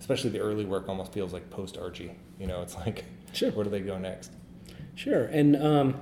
especially 0.00 0.30
the 0.30 0.40
early 0.40 0.64
work 0.64 0.88
almost 0.88 1.12
feels 1.12 1.32
like 1.32 1.48
post 1.50 1.76
Archie. 1.78 2.12
You 2.38 2.46
know, 2.46 2.62
it's 2.62 2.74
like, 2.76 3.04
Sure. 3.32 3.50
where 3.52 3.64
do 3.64 3.70
they 3.70 3.80
go 3.80 3.98
next? 3.98 4.32
Sure, 4.96 5.24
and 5.24 5.56
um, 5.56 6.00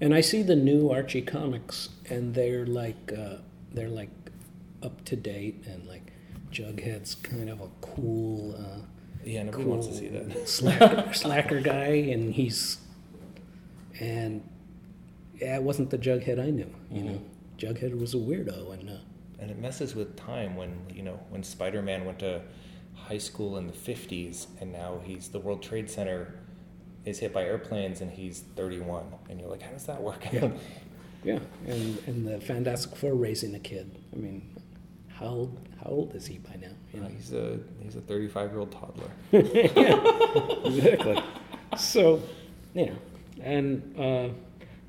and 0.00 0.14
I 0.14 0.20
see 0.20 0.42
the 0.42 0.56
new 0.56 0.90
Archie 0.90 1.22
comics, 1.22 1.88
and 2.10 2.34
they're 2.34 2.66
like 2.66 3.12
uh, 3.16 3.36
they're 3.72 3.88
like 3.88 4.10
up 4.82 5.02
to 5.06 5.16
date, 5.16 5.64
and 5.66 5.86
like 5.86 6.12
Jughead's 6.52 7.14
kind 7.14 7.48
of 7.48 7.60
a 7.62 7.68
cool, 7.80 8.54
uh, 8.58 8.80
Yeah, 9.24 9.44
nobody 9.44 9.64
cool 9.64 9.72
wants 9.72 9.86
to 9.88 9.94
see 9.94 10.08
that. 10.08 10.46
slacker, 10.46 11.12
slacker 11.14 11.60
guy, 11.60 11.86
and 12.12 12.34
he's 12.34 12.78
and 13.98 14.42
yeah, 15.44 15.56
it 15.56 15.62
wasn't 15.62 15.90
the 15.90 15.98
Jughead 15.98 16.40
I 16.40 16.50
knew. 16.50 16.72
You 16.90 17.02
know, 17.04 17.20
Jughead 17.58 17.98
was 17.98 18.14
a 18.14 18.16
weirdo, 18.16 18.72
and 18.72 18.88
uh, 18.88 18.94
And 19.38 19.50
it 19.50 19.58
messes 19.58 19.94
with 19.94 20.16
time 20.16 20.56
when, 20.56 20.74
you 20.92 21.02
know, 21.02 21.20
when 21.28 21.42
Spider 21.42 21.82
Man 21.82 22.04
went 22.04 22.18
to 22.20 22.40
high 22.94 23.18
school 23.18 23.58
in 23.58 23.66
the 23.66 23.72
50s 23.72 24.46
and 24.60 24.72
now 24.72 25.00
he's 25.04 25.28
the 25.28 25.38
World 25.38 25.62
Trade 25.62 25.90
Center 25.90 26.34
is 27.04 27.18
hit 27.18 27.34
by 27.34 27.44
airplanes 27.44 28.00
and 28.00 28.10
he's 28.10 28.44
31. 28.56 29.04
And 29.28 29.38
you're 29.38 29.50
like, 29.50 29.60
how 29.62 29.72
does 29.72 29.84
that 29.84 30.00
work 30.02 30.24
Yeah. 30.32 30.50
yeah, 31.24 31.38
and 31.66 31.98
and 32.06 32.26
the 32.26 32.40
Fantastic 32.40 32.96
Four 32.96 33.14
raising 33.14 33.54
a 33.54 33.58
kid. 33.58 33.90
I 34.12 34.16
mean, 34.16 34.54
how 35.08 35.26
old, 35.26 35.68
how 35.82 35.90
old 35.90 36.14
is 36.14 36.26
he 36.26 36.38
by 36.38 36.56
now? 36.60 36.72
You 36.92 37.00
know, 37.00 37.08
he's 37.08 37.32
a 37.32 37.58
he's 37.80 37.96
a 37.96 38.00
35 38.00 38.50
year 38.50 38.60
old 38.60 38.72
toddler. 38.72 39.10
exactly. 39.32 41.22
So, 41.76 42.22
you 42.74 42.86
know, 42.86 42.96
and 43.42 43.94
uh, 43.98 44.28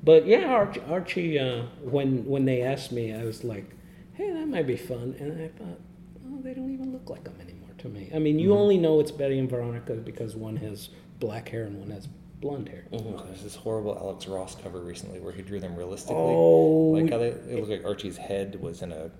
but 0.06 0.26
yeah, 0.26 0.46
Archie. 0.46 0.80
Archie 0.88 1.38
uh, 1.38 1.64
when 1.82 2.24
when 2.24 2.44
they 2.46 2.62
asked 2.62 2.92
me, 2.92 3.12
I 3.12 3.24
was 3.24 3.44
like, 3.44 3.68
"Hey, 4.14 4.32
that 4.32 4.46
might 4.46 4.66
be 4.66 4.76
fun," 4.76 5.16
and 5.18 5.42
I 5.42 5.48
thought, 5.48 5.80
"Oh, 6.26 6.40
they 6.42 6.54
don't 6.54 6.72
even 6.72 6.92
look 6.92 7.10
like 7.10 7.24
them 7.24 7.36
anymore 7.40 7.70
to 7.78 7.88
me." 7.88 8.08
I 8.14 8.20
mean, 8.20 8.38
you 8.38 8.54
only 8.54 8.78
know 8.78 9.00
it's 9.00 9.10
Betty 9.10 9.38
and 9.38 9.50
Veronica 9.50 9.94
because 9.94 10.36
one 10.36 10.56
has 10.58 10.90
black 11.18 11.48
hair 11.48 11.64
and 11.64 11.78
one 11.78 11.90
has 11.90 12.06
blonde 12.40 12.68
hair. 12.68 12.84
Oh, 12.92 13.22
there's 13.26 13.42
this 13.42 13.56
horrible 13.56 13.98
Alex 13.98 14.28
Ross 14.28 14.54
cover 14.54 14.80
recently 14.80 15.18
where 15.18 15.32
he 15.32 15.42
drew 15.42 15.58
them 15.58 15.74
realistically. 15.74 16.16
Oh, 16.16 16.92
Like 16.94 17.10
how 17.10 17.18
they, 17.18 17.28
it 17.28 17.56
looked 17.56 17.70
like 17.70 17.84
Archie's 17.84 18.16
head 18.16 18.60
was 18.60 18.82
in 18.82 18.92
a 18.92 19.10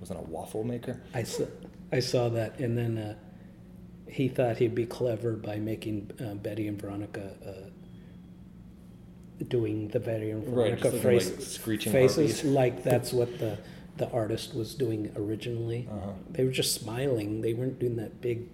was 0.00 0.10
in 0.10 0.16
a 0.16 0.22
waffle 0.22 0.62
maker. 0.62 1.02
I 1.12 1.24
saw, 1.24 1.46
I 1.90 2.00
saw 2.00 2.28
that, 2.28 2.60
and 2.60 2.78
then 2.78 2.98
uh, 2.98 3.14
he 4.08 4.28
thought 4.28 4.58
he'd 4.58 4.74
be 4.74 4.86
clever 4.86 5.32
by 5.32 5.56
making 5.56 6.10
uh, 6.20 6.34
Betty 6.34 6.68
and 6.68 6.80
Veronica 6.80 7.34
uh, 7.44 7.70
doing 9.48 9.88
the 9.88 10.00
Betty 10.00 10.30
and 10.30 10.42
Right, 10.46 10.78
Veronica 10.80 10.88
like 10.88 11.02
face- 11.22 11.46
screeching 11.54 11.92
faces, 11.92 12.16
harpies. 12.40 12.44
like 12.44 12.82
that's 12.84 13.12
what 13.12 13.38
the 13.38 13.58
the 13.98 14.10
artist 14.10 14.54
was 14.54 14.74
doing 14.74 15.10
originally. 15.16 15.88
Uh-huh. 15.90 16.10
They 16.30 16.44
were 16.44 16.50
just 16.52 16.74
smiling. 16.74 17.40
They 17.40 17.54
weren't 17.54 17.78
doing 17.78 17.96
that 17.96 18.20
big 18.20 18.48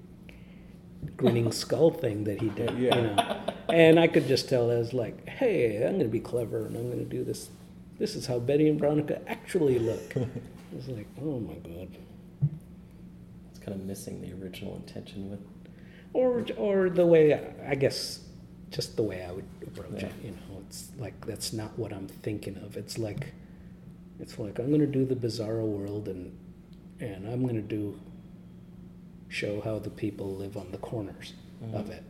grinning 1.16 1.50
skull 1.62 1.90
thing 1.90 2.24
that 2.24 2.40
he 2.40 2.48
did. 2.50 2.78
Yeah. 2.78 2.94
You 2.96 3.02
know, 3.02 3.40
and 3.68 3.98
I 3.98 4.06
could 4.06 4.28
just 4.28 4.48
tell 4.48 4.70
I 4.70 4.76
was 4.76 4.92
like, 4.92 5.28
hey, 5.28 5.76
I'm 5.84 5.94
going 5.94 6.00
to 6.00 6.08
be 6.08 6.20
clever 6.20 6.66
and 6.66 6.76
I'm 6.76 6.86
going 6.90 7.00
to 7.00 7.04
do 7.10 7.24
this. 7.24 7.50
This 7.98 8.14
is 8.14 8.26
how 8.26 8.38
Betty 8.38 8.68
and 8.68 8.78
Veronica 8.78 9.20
actually 9.28 9.78
look. 9.80 10.12
I 10.16 10.26
was 10.76 10.88
like, 10.88 11.08
oh 11.20 11.40
my 11.40 11.54
god. 11.54 11.88
It's 13.50 13.58
kind 13.58 13.78
of 13.80 13.84
missing 13.84 14.20
the 14.20 14.32
original 14.44 14.76
intention 14.76 15.28
with. 15.30 15.40
or 16.12 16.44
or 16.56 16.88
the 16.88 17.04
way 17.06 17.52
I 17.66 17.74
guess 17.74 18.20
just 18.72 18.96
the 18.96 19.02
way 19.02 19.22
I 19.22 19.32
would 19.32 19.44
approach 19.66 20.02
Yeah. 20.02 20.08
it. 20.08 20.14
You 20.24 20.30
know, 20.30 20.62
it's 20.66 20.90
like 20.98 21.26
that's 21.26 21.52
not 21.52 21.78
what 21.78 21.92
I'm 21.92 22.08
thinking 22.08 22.56
of. 22.56 22.76
It's 22.76 22.98
like 22.98 23.32
it's 24.18 24.38
like 24.38 24.58
I'm 24.58 24.70
gonna 24.70 24.86
do 24.86 25.04
the 25.04 25.14
bizarro 25.14 25.66
world 25.66 26.08
and 26.08 26.36
and 27.00 27.28
I'm 27.28 27.46
gonna 27.46 27.60
do 27.60 28.00
show 29.28 29.60
how 29.60 29.78
the 29.78 29.90
people 29.90 30.34
live 30.34 30.56
on 30.56 30.70
the 30.72 30.78
corners 30.78 31.34
mm-hmm. 31.62 31.76
of 31.76 31.90
it. 31.90 32.02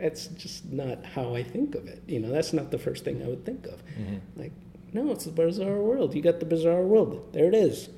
It's 0.00 0.28
just 0.28 0.66
not 0.66 1.04
how 1.04 1.34
I 1.34 1.42
think 1.42 1.74
of 1.74 1.86
it. 1.88 2.02
You 2.06 2.20
know, 2.20 2.30
that's 2.30 2.52
not 2.52 2.70
the 2.70 2.78
first 2.78 3.04
thing 3.04 3.22
I 3.22 3.26
would 3.26 3.44
think 3.44 3.66
of. 3.66 3.84
Mm-hmm. 3.98 4.40
Like, 4.40 4.52
no, 4.92 5.10
it's 5.10 5.24
the 5.24 5.32
bizarre 5.32 5.80
world. 5.80 6.14
You 6.14 6.22
got 6.22 6.38
the 6.38 6.46
bizarre 6.46 6.82
world. 6.82 7.32
There 7.32 7.46
it 7.46 7.54
is. 7.54 7.88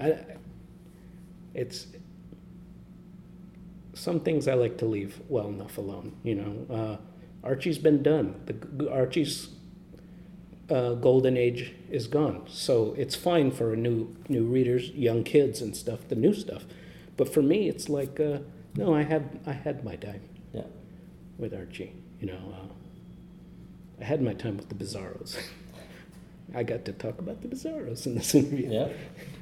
I, 0.00 0.18
it's 1.54 1.86
some 3.96 4.20
things 4.20 4.46
I 4.46 4.54
like 4.54 4.76
to 4.78 4.86
leave 4.86 5.20
well 5.28 5.48
enough 5.48 5.78
alone. 5.78 6.16
You 6.22 6.34
know, 6.36 6.74
uh, 6.74 6.96
Archie's 7.46 7.78
been 7.78 8.02
done. 8.02 8.40
The 8.46 8.90
Archie's 8.92 9.48
uh, 10.70 10.94
golden 10.94 11.36
age 11.36 11.72
is 11.90 12.06
gone, 12.06 12.42
so 12.48 12.94
it's 12.98 13.14
fine 13.14 13.50
for 13.50 13.72
a 13.72 13.76
new 13.76 14.14
new 14.28 14.44
readers, 14.44 14.90
young 14.90 15.22
kids 15.24 15.60
and 15.60 15.76
stuff, 15.76 16.06
the 16.08 16.16
new 16.16 16.34
stuff. 16.34 16.64
But 17.16 17.32
for 17.32 17.40
me, 17.42 17.68
it's 17.68 17.88
like, 17.88 18.18
uh, 18.20 18.38
no, 18.76 18.94
I 18.94 19.02
had 19.02 19.40
I 19.46 19.52
had 19.52 19.84
my 19.84 19.96
time 19.96 20.22
Yeah. 20.52 20.66
with 21.38 21.54
Archie. 21.54 21.92
You 22.20 22.26
know, 22.28 22.40
uh, 22.52 22.72
I 24.00 24.04
had 24.04 24.20
my 24.22 24.34
time 24.34 24.56
with 24.56 24.68
the 24.68 24.74
Bizarros. 24.74 25.36
I 26.54 26.62
got 26.62 26.84
to 26.84 26.92
talk 26.92 27.18
about 27.18 27.42
the 27.42 27.48
Bizarros 27.48 28.06
in 28.06 28.14
this 28.14 28.34
interview. 28.34 28.70
Yeah. 28.70 28.88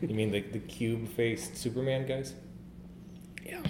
You 0.02 0.14
mean 0.14 0.30
the, 0.30 0.40
the 0.40 0.58
cube 0.58 1.08
faced 1.08 1.56
Superman 1.56 2.06
guys? 2.06 2.34
yeah, 3.44 3.62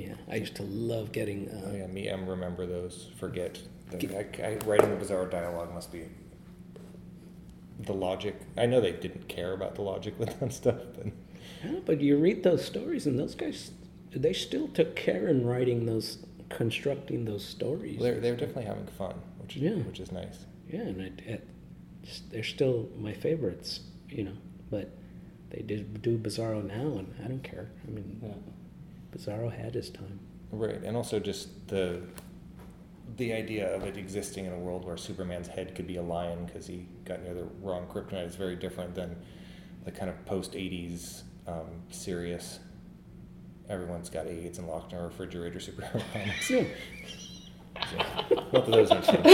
yeah. 0.00 0.14
I 0.30 0.36
used 0.36 0.54
to 0.56 0.62
love 0.62 1.12
getting. 1.12 1.48
Uh, 1.48 1.68
Oh, 1.70 1.76
yeah, 1.76 1.86
me 1.86 2.08
and 2.08 2.28
remember 2.28 2.66
those. 2.66 3.08
Forget. 3.18 3.58
I, 3.92 4.24
I, 4.42 4.58
writing 4.66 4.90
the 4.90 4.96
bizarre 4.96 5.26
dialogue 5.26 5.74
must 5.74 5.90
be 5.92 6.04
the 7.80 7.92
logic. 7.92 8.36
I 8.56 8.66
know 8.66 8.80
they 8.80 8.92
didn't 8.92 9.28
care 9.28 9.52
about 9.52 9.74
the 9.74 9.82
logic 9.82 10.18
with 10.18 10.38
that 10.40 10.52
stuff, 10.52 10.80
but 10.96 11.06
Yeah, 11.64 11.80
but 11.84 12.00
you 12.00 12.16
read 12.18 12.42
those 12.42 12.64
stories, 12.64 13.06
and 13.06 13.18
those 13.18 13.34
guys, 13.34 13.72
they 14.14 14.32
still 14.32 14.68
took 14.68 14.94
care 14.96 15.28
in 15.28 15.46
writing 15.46 15.86
those, 15.86 16.18
constructing 16.50 17.24
those 17.24 17.44
stories. 17.44 17.98
they're, 18.00 18.20
they're 18.20 18.36
definitely 18.36 18.64
having 18.64 18.86
fun, 18.86 19.14
which, 19.38 19.56
Yeah. 19.56 19.74
which 19.76 19.98
is 20.00 20.12
nice. 20.12 20.44
yeah, 20.70 20.80
and 20.82 21.00
it, 21.00 21.20
it, 21.26 21.48
they're 22.30 22.42
still 22.42 22.88
my 22.98 23.12
favorites, 23.12 23.80
you 24.08 24.24
know. 24.24 24.36
But 24.70 24.90
they 25.50 25.62
did 25.62 26.00
do 26.02 26.16
Bizarro 26.16 26.64
now, 26.64 26.98
and 26.98 27.12
I 27.24 27.28
don't 27.28 27.42
care. 27.42 27.68
I 27.86 27.90
mean, 27.90 28.20
Yeah. 28.22 28.34
Bizarro 29.12 29.50
had 29.52 29.74
his 29.74 29.90
time. 29.90 30.20
Right, 30.52 30.82
and 30.82 30.96
also 30.96 31.20
just 31.20 31.68
the 31.68 32.02
the 33.16 33.32
idea 33.32 33.74
of 33.74 33.82
it 33.84 33.96
existing 33.96 34.46
in 34.46 34.52
a 34.52 34.58
world 34.58 34.84
where 34.84 34.96
Superman's 34.96 35.48
head 35.48 35.74
could 35.74 35.86
be 35.86 35.96
a 35.96 36.02
lion 36.02 36.46
because 36.46 36.66
he 36.66 36.86
got 37.04 37.22
near 37.22 37.34
the 37.34 37.44
wrong 37.60 37.86
kryptonite 37.92 38.26
is 38.26 38.36
very 38.36 38.56
different 38.56 38.94
than 38.94 39.16
the 39.84 39.90
kind 39.92 40.08
of 40.08 40.24
post 40.26 40.52
'80s 40.52 41.22
um, 41.46 41.82
serious. 41.90 42.60
Everyone's 43.68 44.10
got 44.10 44.26
AIDS 44.26 44.58
and 44.58 44.66
locked 44.68 44.92
in 44.92 44.98
a 44.98 45.02
refrigerator 45.02 45.58
superhero 45.58 46.02
comics. 46.12 46.50
Yeah, 47.76 47.84
So, 48.28 48.36
not 48.52 48.52
that 48.52 48.66
those 48.66 48.90
aren't 48.90 49.06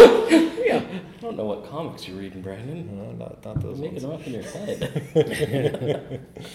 yeah. 0.66 0.82
I 0.84 1.20
don't 1.20 1.36
know 1.36 1.46
what 1.46 1.68
comics 1.68 2.06
you're 2.06 2.18
reading, 2.18 2.42
Brandon. 2.42 2.96
No, 2.96 3.12
not, 3.12 3.44
not 3.44 3.60
those 3.60 3.78
Make 3.80 3.92
ones. 3.92 4.04
it 4.04 4.10
up 4.12 4.26
in 4.26 4.32
your 4.34 4.42
head. 4.42 6.26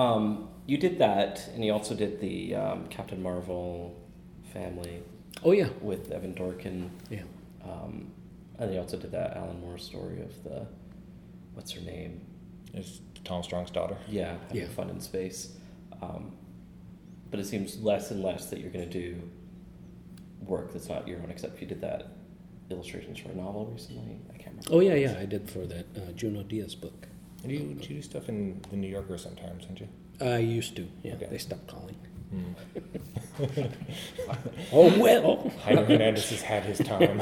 um, 0.00 0.48
you 0.66 0.78
did 0.78 0.98
that, 0.98 1.48
and 1.54 1.64
you 1.64 1.72
also 1.72 1.94
did 1.94 2.20
the 2.20 2.54
um, 2.54 2.86
Captain 2.88 3.22
Marvel 3.22 3.96
family 4.52 5.02
Oh 5.44 5.52
yeah, 5.52 5.68
with 5.80 6.10
Evan 6.10 6.34
Dorkin. 6.34 6.90
yeah. 7.10 7.22
Um, 7.64 8.10
and 8.58 8.72
you 8.74 8.78
also 8.80 8.96
did 8.98 9.12
that 9.12 9.36
Alan 9.36 9.60
Moore 9.60 9.78
story 9.78 10.20
of 10.22 10.42
the, 10.44 10.66
what's 11.54 11.72
her 11.72 11.80
name? 11.80 12.20
It's 12.74 13.00
Tom 13.24 13.42
Strong's 13.42 13.70
daughter. 13.70 13.96
Yeah, 14.08 14.36
having 14.48 14.62
Yeah. 14.62 14.68
fun 14.68 14.90
in 14.90 15.00
space. 15.00 15.56
Um, 16.02 16.32
but 17.30 17.40
it 17.40 17.46
seems 17.46 17.80
less 17.80 18.10
and 18.10 18.22
less 18.22 18.46
that 18.50 18.60
you're 18.60 18.70
going 18.70 18.88
to 18.88 18.92
do 19.00 19.22
work 20.46 20.72
that's 20.72 20.88
not 20.88 21.06
your 21.08 21.20
own, 21.22 21.30
except 21.30 21.60
you 21.60 21.66
did 21.66 21.80
that 21.80 22.08
illustrations 22.70 23.18
for 23.18 23.30
a 23.30 23.34
novel 23.34 23.66
recently. 23.66 24.18
I 24.28 24.36
can't 24.36 24.56
remember. 24.56 24.70
Oh 24.72 24.80
yeah, 24.80 24.94
yeah. 24.94 25.16
I 25.18 25.26
did 25.26 25.48
for 25.50 25.66
that 25.66 25.86
uh, 25.96 26.12
Junot 26.12 26.48
Diaz 26.48 26.74
book. 26.74 27.06
And 27.42 27.50
you, 27.52 27.58
you 27.58 27.74
do 27.74 28.02
stuff 28.02 28.28
in 28.28 28.60
the 28.70 28.76
New 28.76 28.88
Yorker 28.88 29.16
sometimes, 29.18 29.64
don't 29.66 29.80
you? 29.80 29.88
I 30.20 30.38
used 30.38 30.76
to. 30.76 30.86
Yeah, 31.02 31.14
Okay. 31.14 31.26
they 31.30 31.38
stopped 31.38 31.66
calling. 31.66 31.96
Hmm. 32.30 32.52
Oh 34.72 34.96
well, 35.00 35.50
Jaime 35.64 35.82
Hernandez 35.84 36.30
has 36.30 36.42
had 36.42 36.62
his 36.64 36.78
time. 36.78 37.20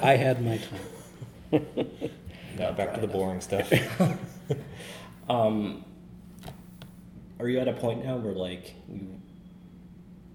I 0.00 0.16
had 0.16 0.42
my 0.44 0.58
time. 0.58 1.60
now 2.56 2.72
back 2.72 2.94
to 2.94 3.00
the 3.00 3.06
boring 3.08 3.40
stuff. 3.40 3.70
Um, 5.28 5.84
are 7.38 7.46
you 7.50 7.58
at 7.58 7.68
a 7.68 7.74
point 7.74 8.02
now 8.02 8.16
where 8.16 8.32
like 8.32 8.74
you 8.88 9.20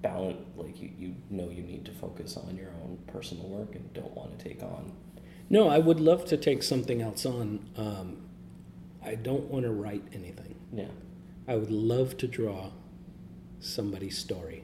balance, 0.03 0.37
like 0.55 0.79
you, 0.79 0.91
you 0.99 1.15
know 1.31 1.49
you 1.49 1.63
need 1.63 1.83
to 1.85 1.91
focus 1.91 2.37
on 2.37 2.55
your 2.55 2.69
own 2.83 2.99
personal 3.07 3.47
work 3.49 3.73
and 3.73 3.91
don't 3.93 4.15
want 4.15 4.37
to 4.37 4.43
take 4.47 4.61
on? 4.61 4.91
No, 5.49 5.67
I 5.67 5.79
would 5.79 5.99
love 5.99 6.25
to 6.25 6.37
take 6.37 6.61
something 6.61 7.01
else 7.01 7.25
on. 7.25 7.67
Um, 7.75 8.17
I 9.05 9.15
don't 9.15 9.45
want 9.45 9.65
to 9.65 9.71
write 9.71 10.03
anything. 10.13 10.55
Yeah. 10.71 10.87
I 11.47 11.55
would 11.55 11.71
love 11.71 12.17
to 12.17 12.27
draw 12.27 12.71
somebody's 13.59 14.17
story. 14.17 14.63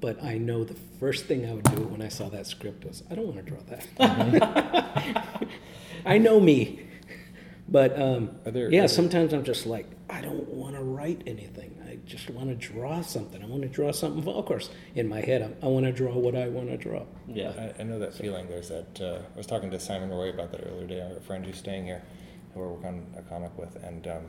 But 0.00 0.22
I 0.22 0.36
know 0.38 0.64
the 0.64 0.76
first 1.00 1.24
thing 1.26 1.48
I 1.48 1.54
would 1.54 1.64
do 1.64 1.82
when 1.84 2.02
I 2.02 2.08
saw 2.08 2.28
that 2.28 2.46
script 2.46 2.84
was, 2.84 3.02
I 3.10 3.14
don't 3.14 3.26
want 3.26 3.44
to 3.44 3.50
draw 3.50 3.60
that. 3.68 5.48
I 6.06 6.18
know 6.18 6.40
me. 6.40 6.80
But 7.66 7.98
um, 8.00 8.36
there- 8.44 8.70
yeah, 8.70 8.80
there- 8.80 8.88
sometimes 8.88 9.32
I'm 9.32 9.44
just 9.44 9.64
like, 9.66 9.86
I 10.10 10.20
don't 10.20 10.46
want 10.48 10.74
to 10.76 10.82
write 10.82 11.22
anything. 11.26 11.80
I 11.88 11.96
just 12.04 12.28
want 12.28 12.48
to 12.50 12.54
draw 12.54 13.00
something. 13.00 13.42
I 13.42 13.46
want 13.46 13.62
to 13.62 13.68
draw 13.68 13.90
something. 13.92 14.26
Of 14.28 14.44
course, 14.44 14.68
in 14.94 15.08
my 15.08 15.22
head, 15.22 15.40
I'm, 15.40 15.56
I 15.62 15.66
want 15.68 15.86
to 15.86 15.92
draw 15.92 16.12
what 16.14 16.36
I 16.36 16.48
want 16.48 16.68
to 16.68 16.76
draw. 16.76 17.04
Yeah. 17.26 17.52
I, 17.78 17.80
I 17.80 17.84
know 17.84 17.98
that 18.00 18.12
feeling. 18.12 18.46
There's 18.48 18.68
that. 18.68 19.00
Uh, 19.00 19.20
I 19.34 19.36
was 19.38 19.46
talking 19.46 19.70
to 19.70 19.80
Simon 19.80 20.10
Roy 20.10 20.28
about 20.28 20.52
that 20.52 20.66
earlier 20.66 20.86
today. 20.86 21.00
Our 21.14 21.20
friend 21.20 21.46
who's 21.46 21.56
staying 21.56 21.86
here, 21.86 22.02
who 22.54 22.60
we're 22.60 22.68
working 22.68 22.88
on 22.88 23.06
a 23.18 23.22
comic 23.22 23.56
with, 23.58 23.76
and 23.82 24.06
um, 24.06 24.24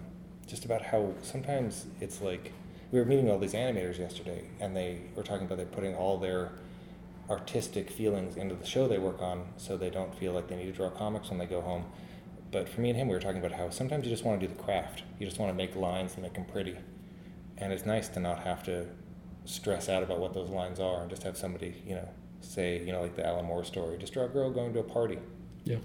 just 0.47 0.65
about 0.65 0.81
how 0.81 1.13
sometimes 1.21 1.85
it's 2.01 2.21
like 2.21 2.51
we 2.91 2.99
were 2.99 3.05
meeting 3.05 3.29
all 3.29 3.39
these 3.39 3.53
animators 3.53 3.97
yesterday, 3.97 4.43
and 4.59 4.75
they 4.75 5.01
were 5.15 5.23
talking 5.23 5.45
about 5.45 5.57
they're 5.57 5.65
putting 5.65 5.95
all 5.95 6.17
their 6.17 6.51
artistic 7.29 7.89
feelings 7.89 8.37
into 8.37 8.55
the 8.55 8.65
show 8.65 8.87
they 8.87 8.99
work 8.99 9.21
on, 9.21 9.47
so 9.57 9.77
they 9.77 9.89
don't 9.89 10.13
feel 10.15 10.33
like 10.33 10.47
they 10.47 10.55
need 10.55 10.65
to 10.65 10.71
draw 10.71 10.89
comics 10.89 11.29
when 11.29 11.39
they 11.39 11.45
go 11.45 11.61
home. 11.61 11.85
But 12.51 12.69
for 12.69 12.81
me 12.81 12.89
and 12.89 12.97
him, 12.97 13.07
we 13.07 13.15
were 13.15 13.19
talking 13.21 13.43
about 13.43 13.53
how 13.53 13.69
sometimes 13.69 14.05
you 14.05 14.11
just 14.11 14.23
want 14.23 14.39
to 14.39 14.47
do 14.47 14.53
the 14.53 14.61
craft. 14.61 15.03
You 15.19 15.25
just 15.25 15.39
want 15.39 15.51
to 15.51 15.55
make 15.55 15.75
lines 15.75 16.13
and 16.13 16.23
make 16.23 16.35
them 16.35 16.45
pretty, 16.45 16.77
and 17.57 17.73
it's 17.73 17.85
nice 17.85 18.07
to 18.09 18.19
not 18.19 18.39
have 18.43 18.63
to 18.63 18.87
stress 19.45 19.89
out 19.89 20.03
about 20.03 20.19
what 20.19 20.33
those 20.33 20.49
lines 20.49 20.79
are 20.79 21.01
and 21.01 21.09
just 21.09 21.23
have 21.23 21.37
somebody, 21.37 21.81
you 21.85 21.95
know, 21.95 22.09
say, 22.41 22.83
you 22.83 22.91
know, 22.91 23.01
like 23.01 23.15
the 23.15 23.25
Alan 23.25 23.45
Moore 23.45 23.63
story, 23.63 23.97
just 23.97 24.13
draw 24.13 24.25
a 24.25 24.29
girl 24.29 24.49
going 24.51 24.73
to 24.73 24.79
a 24.79 24.83
party. 24.83 25.19
Yeah. 25.63 25.77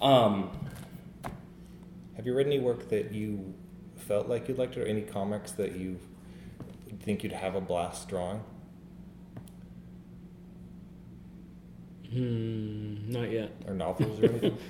Um, 0.00 0.50
Have 2.16 2.26
you 2.26 2.34
read 2.34 2.46
any 2.46 2.58
work 2.58 2.88
that 2.90 3.12
you 3.12 3.54
felt 3.96 4.28
like 4.28 4.48
you'd 4.48 4.58
like 4.58 4.72
to, 4.72 4.82
or 4.82 4.86
any 4.86 5.02
comics 5.02 5.52
that 5.52 5.76
you 5.76 5.98
think 7.00 7.22
you'd 7.22 7.32
have 7.32 7.54
a 7.54 7.60
blast 7.60 8.08
drawing? 8.08 8.42
Hmm, 12.10 13.10
not 13.10 13.30
yet. 13.30 13.52
Or 13.66 13.74
novels 13.74 14.20
or 14.20 14.26
anything? 14.26 14.58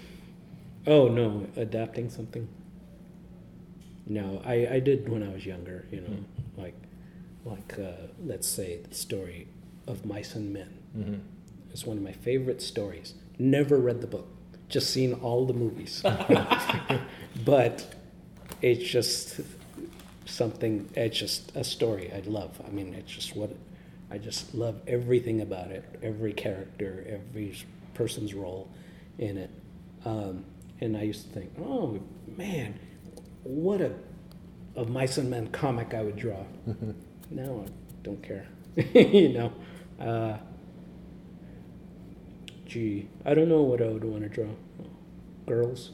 Oh 0.87 1.07
no, 1.09 1.47
adapting 1.57 2.09
something. 2.11 2.49
No, 4.07 4.41
I, 4.45 4.67
I 4.75 4.81
did 4.81 5.09
when 5.09 5.23
I 5.23 5.29
was 5.29 5.45
younger. 5.45 5.87
You 5.91 6.01
know, 6.01 6.17
like 6.57 6.75
like 7.45 7.79
uh, 7.79 8.09
let's 8.25 8.49
say 8.49 8.81
the 8.89 8.95
story 8.95 9.49
of 9.87 10.05
Mice 10.05 10.35
and 10.35 10.53
Men. 10.53 10.79
mm-hmm. 10.97 11.15
It's 11.71 11.85
one 11.87 11.99
of 11.99 12.03
my 12.03 12.13
favorite 12.13 12.63
stories. 12.63 13.15
Never 13.39 13.79
read 13.79 14.01
the 14.01 14.07
book, 14.07 14.29
just 14.69 14.91
seen 14.91 15.15
all 15.15 15.47
the 15.47 15.55
movies. 15.55 16.03
but 17.45 17.95
it's 18.63 18.85
just 18.85 19.41
something. 20.27 20.89
It's 20.95 21.19
just 21.19 21.55
a 21.57 21.65
story 21.65 22.13
I 22.15 22.21
love. 22.29 22.61
I 22.67 22.71
mean, 22.71 22.95
it's 22.95 23.11
just 23.11 23.37
what 23.37 23.51
I 24.11 24.19
just 24.19 24.55
love 24.55 24.81
everything 24.87 25.41
about 25.41 25.71
it. 25.71 25.85
Every 26.03 26.33
character, 26.33 27.05
every 27.09 27.57
person's 27.95 28.35
role 28.35 28.69
in 29.19 29.39
it. 29.39 29.51
Um, 30.05 30.45
and 30.81 30.97
I 30.97 31.03
used 31.03 31.25
to 31.25 31.31
think, 31.31 31.53
oh 31.61 32.01
man, 32.37 32.79
what 33.43 33.81
a 33.81 33.93
of 34.77 34.89
mice 34.89 35.19
and 35.19 35.29
men 35.29 35.49
comic 35.49 35.93
I 35.93 36.03
would 36.03 36.17
draw. 36.17 36.45
now 37.31 37.65
I 37.67 37.69
don't 38.05 38.23
care. 38.23 38.47
you 38.95 39.31
know. 39.31 39.53
Uh, 40.01 40.39
gee, 42.69 43.09
I 43.25 43.35
don't 43.35 43.49
know 43.49 43.63
what 43.63 43.83
I 43.83 43.89
would 43.89 44.05
want 44.05 44.23
to 44.23 44.29
draw. 44.29 44.47
Girls. 45.47 45.91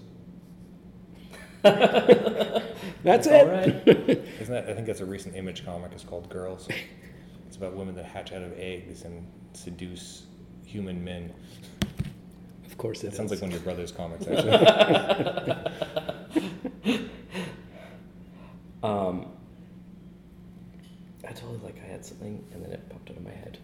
That's 1.63 3.27
it. 3.27 3.33
All 3.33 3.47
right. 3.47 3.67
Isn't 3.87 4.53
that? 4.53 4.69
I 4.69 4.75
think 4.75 4.87
that's 4.87 5.01
a 5.01 5.07
recent 5.07 5.35
Image 5.35 5.65
comic. 5.65 5.93
It's 5.93 6.05
called 6.05 6.29
Girls. 6.29 6.69
It's 7.47 7.57
about 7.57 7.75
women 7.75 7.95
that 7.95 8.05
hatch 8.05 8.33
out 8.33 8.43
of 8.43 8.53
eggs 8.59 9.03
and 9.05 9.27
seduce 9.55 10.25
human 10.67 11.03
men. 11.03 11.33
Of 12.67 12.77
course 12.77 13.03
it 13.05 13.09
It 13.09 13.17
sounds 13.17 13.31
like 13.31 13.41
one 13.41 13.49
of 13.51 13.55
your 13.55 13.63
brother's 13.63 13.93
comics, 13.93 14.27
actually. 14.27 15.57
Um, 18.85 19.29
I 21.27 21.33
totally 21.33 21.59
like 21.65 21.77
I 21.83 21.87
had 21.91 22.05
something 22.05 22.45
and 22.53 22.63
then 22.63 22.71
it 22.71 22.87
popped 22.91 23.11
out 23.11 23.17
of 23.17 23.25
my 23.25 23.31
head. 23.31 23.57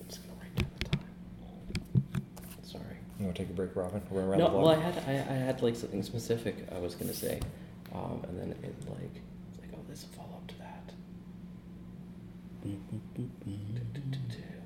I'm 0.00 0.06
just 0.08 0.22
gonna 0.22 0.38
write 0.40 0.54
down 0.54 0.70
the 0.78 0.84
time. 0.96 2.22
Sorry. 2.62 2.98
You 3.18 3.24
want 3.24 3.36
to 3.36 3.42
take 3.42 3.50
a 3.50 3.54
break, 3.54 3.74
Robin? 3.74 4.00
We're 4.10 4.22
around 4.24 4.38
No, 4.38 4.44
the 4.46 4.50
block. 4.52 4.64
well, 4.64 4.68
I 4.68 4.80
had 4.80 5.04
I, 5.06 5.12
I 5.12 5.36
had 5.36 5.62
like 5.62 5.76
something 5.76 6.02
specific 6.02 6.56
I 6.74 6.78
was 6.78 6.94
gonna 6.94 7.14
say, 7.14 7.40
um, 7.94 8.22
and 8.28 8.38
then 8.38 8.50
it 8.62 8.74
like 8.88 9.22
it's 9.50 9.60
like 9.60 9.70
oh 9.74 9.78
this 9.88 10.04
will 10.04 10.22
follow 10.22 10.36
up 10.36 10.46
to 10.48 10.54
that. 10.58 10.92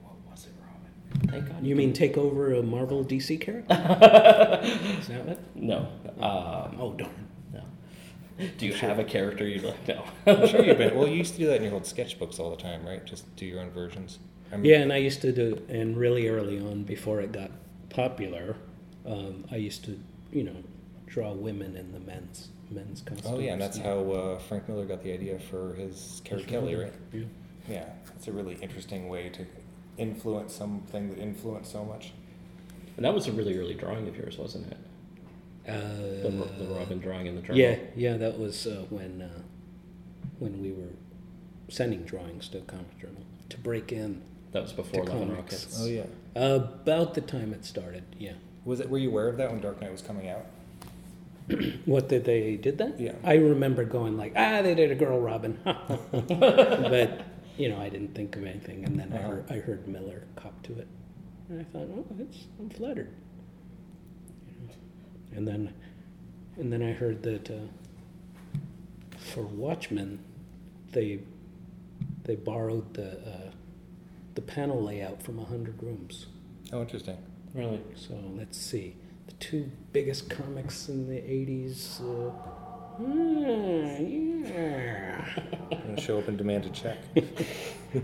What 0.03 0.16
was 0.30 0.46
it, 0.46 0.53
Robin? 0.61 1.28
Thank 1.30 1.48
God. 1.48 1.64
You 1.66 1.76
mean 1.76 1.92
take 1.92 2.16
over 2.16 2.53
a 2.55 2.62
Marvel 2.62 3.05
DC 3.05 3.40
character? 3.40 3.74
Is 5.00 5.09
that 5.09 5.24
what? 5.26 5.40
no? 5.57 5.88
Um, 6.20 6.76
Oh 6.80 6.94
darn. 6.96 7.28
no. 7.53 7.62
Do 8.59 8.66
you 8.66 8.74
have 8.74 8.98
a 8.98 9.05
character 9.05 9.46
you'd 9.46 9.62
like? 9.64 9.88
No. 9.88 10.05
I'm 10.26 10.46
sure 10.48 10.64
you've 10.64 10.78
been. 10.78 10.94
Well, 10.98 11.09
you 11.09 11.16
used 11.16 11.34
to 11.34 11.38
do 11.40 11.46
that 11.46 11.57
in 11.57 11.64
your 11.64 11.74
old 11.74 11.84
sketchbooks 11.84 12.38
all 12.38 12.50
the 12.50 12.57
time, 12.62 12.84
right? 12.86 13.05
Just 13.05 13.34
do 13.36 13.46
your 13.46 13.61
own 13.61 13.70
versions. 13.70 14.18
I 14.53 14.57
mean, 14.57 14.70
Yeah, 14.70 14.78
and 14.80 14.92
I 14.92 14.98
used 14.98 15.20
to 15.22 15.32
do, 15.32 15.62
and 15.68 15.96
really 15.96 16.28
early 16.28 16.59
on, 16.61 16.82
before 16.82 17.20
it 17.20 17.32
got 17.32 17.50
popular, 17.93 18.57
um, 19.07 19.45
I 19.51 19.57
used 19.57 19.84
to, 19.84 19.99
you 20.32 20.45
know, 20.45 20.57
draw 21.07 21.32
women 21.32 21.76
in 21.76 21.93
the 21.93 22.01
men's 22.01 22.49
men's 22.70 23.03
costumes. 23.03 23.34
Oh 23.36 23.38
yeah, 23.38 23.53
and 23.53 23.61
that's 23.61 23.76
how 23.78 24.11
uh, 24.12 24.38
Frank 24.38 24.68
Miller 24.68 24.86
got 24.86 25.03
the 25.03 25.12
idea 25.12 25.38
for 25.38 25.74
his 25.74 26.22
Carrie 26.24 26.45
Kelly, 26.45 26.74
right? 26.74 26.93
Yeah. 27.12 27.24
Yeah, 27.68 27.88
it's 28.16 28.26
a 28.28 28.32
really 28.32 28.55
interesting 28.61 29.09
way 29.09 29.28
to 29.30 29.47
influence 29.99 30.53
something 30.55 31.11
that 31.11 31.18
influenced 31.18 31.70
so 31.70 31.84
much. 31.84 32.12
And 32.97 33.05
that 33.05 33.14
was 33.14 33.26
a 33.28 33.32
really 33.32 33.57
early 33.59 33.74
drawing 33.74 34.09
of 34.09 34.16
yours, 34.16 34.36
wasn't 34.38 34.72
it? 34.72 34.78
Uh, 35.68 36.28
The, 36.28 36.64
the 36.64 36.74
Robin 36.74 36.99
drawing 36.99 37.26
in 37.26 37.36
the 37.36 37.43
journal. 37.43 37.59
yeah, 37.59 37.76
yeah, 37.95 38.16
that 38.16 38.38
was 38.38 38.66
uh, 38.66 38.84
when 38.90 39.22
uh, 39.22 39.43
when 40.40 40.61
we 40.61 40.72
were 40.72 40.90
sending 41.68 42.03
drawings 42.05 42.49
to 42.49 42.61
Comic 42.62 42.99
Journal 42.99 43.22
to 43.51 43.59
break 43.59 43.93
in 43.93 44.22
That 44.53 44.62
was 44.62 44.72
before 44.72 45.05
To 45.05 45.12
Love 45.12 45.22
and 45.22 45.30
comics. 45.36 45.53
Rockets. 45.55 45.78
Oh 45.80 45.86
yeah. 45.86 46.05
About 46.35 47.14
the 47.14 47.20
time 47.20 47.53
it 47.53 47.64
started. 47.64 48.05
Yeah. 48.18 48.33
Was 48.64 48.80
it? 48.80 48.89
Were 48.91 48.99
you 48.99 49.11
aware 49.11 49.28
of 49.28 49.37
that 49.39 49.51
when 49.51 49.61
Dark 49.61 49.80
Knight 49.80 49.93
was 49.93 50.03
coming 50.03 50.28
out? 50.28 50.47
What 51.85 52.09
did 52.09 52.24
they 52.24 52.57
did 52.57 52.78
that? 52.78 52.99
Yeah. 53.01 53.14
I 53.24 53.35
remember 53.35 53.85
going 53.85 54.16
like, 54.16 54.33
ah, 54.37 54.62
they 54.62 54.74
did 54.74 54.91
a 54.93 54.95
girl 54.95 55.20
Robin, 55.20 55.59
but 55.64 57.22
you 57.59 57.68
know, 57.68 57.78
I 57.80 57.89
didn't 57.89 58.14
think 58.14 58.37
of 58.37 58.45
anything. 58.47 58.85
And 58.85 58.99
then 58.99 59.12
I 59.12 59.16
Uh-huh. 59.16 59.28
heard 59.28 59.45
I 59.51 59.55
heard 59.59 59.89
Miller 59.89 60.22
cop 60.37 60.62
to 60.64 60.78
it, 60.78 60.87
and 61.49 61.61
I 61.61 61.64
thought, 61.64 61.89
oh, 61.95 62.07
it's 62.20 62.47
I'm 62.61 62.70
flattered. 62.70 63.11
And 65.35 65.49
then, 65.49 65.72
and 66.59 66.72
then 66.72 66.83
I 66.83 66.93
heard 66.93 67.22
that 67.24 67.51
uh, 67.51 67.55
for 69.18 69.43
Watchmen, 69.43 70.18
they 70.93 71.20
they 72.24 72.37
borrowed 72.37 72.95
the 72.95 73.12
uh, 73.28 73.51
the 74.35 74.43
panel 74.43 74.83
layout 74.83 75.22
from 75.22 75.39
a 75.39 75.45
hundred 75.45 75.83
rooms. 75.83 76.26
Oh, 76.72 76.80
interesting. 76.83 77.16
Really? 77.55 77.80
So 77.95 78.14
let's 78.37 78.59
see. 78.59 78.97
The 79.26 79.33
two 79.35 79.70
biggest 79.93 80.30
comics 80.30 80.89
in 80.89 81.09
the 81.09 81.16
80s. 81.16 82.01
Uh, 82.01 82.30
hmm, 82.97 84.45
yeah. 84.45 85.24
I'm 85.70 85.80
gonna 85.80 86.01
show 86.01 86.18
up 86.18 86.28
and 86.28 86.39
demand 86.39 86.66
a 86.66 86.70
check. 86.70 86.99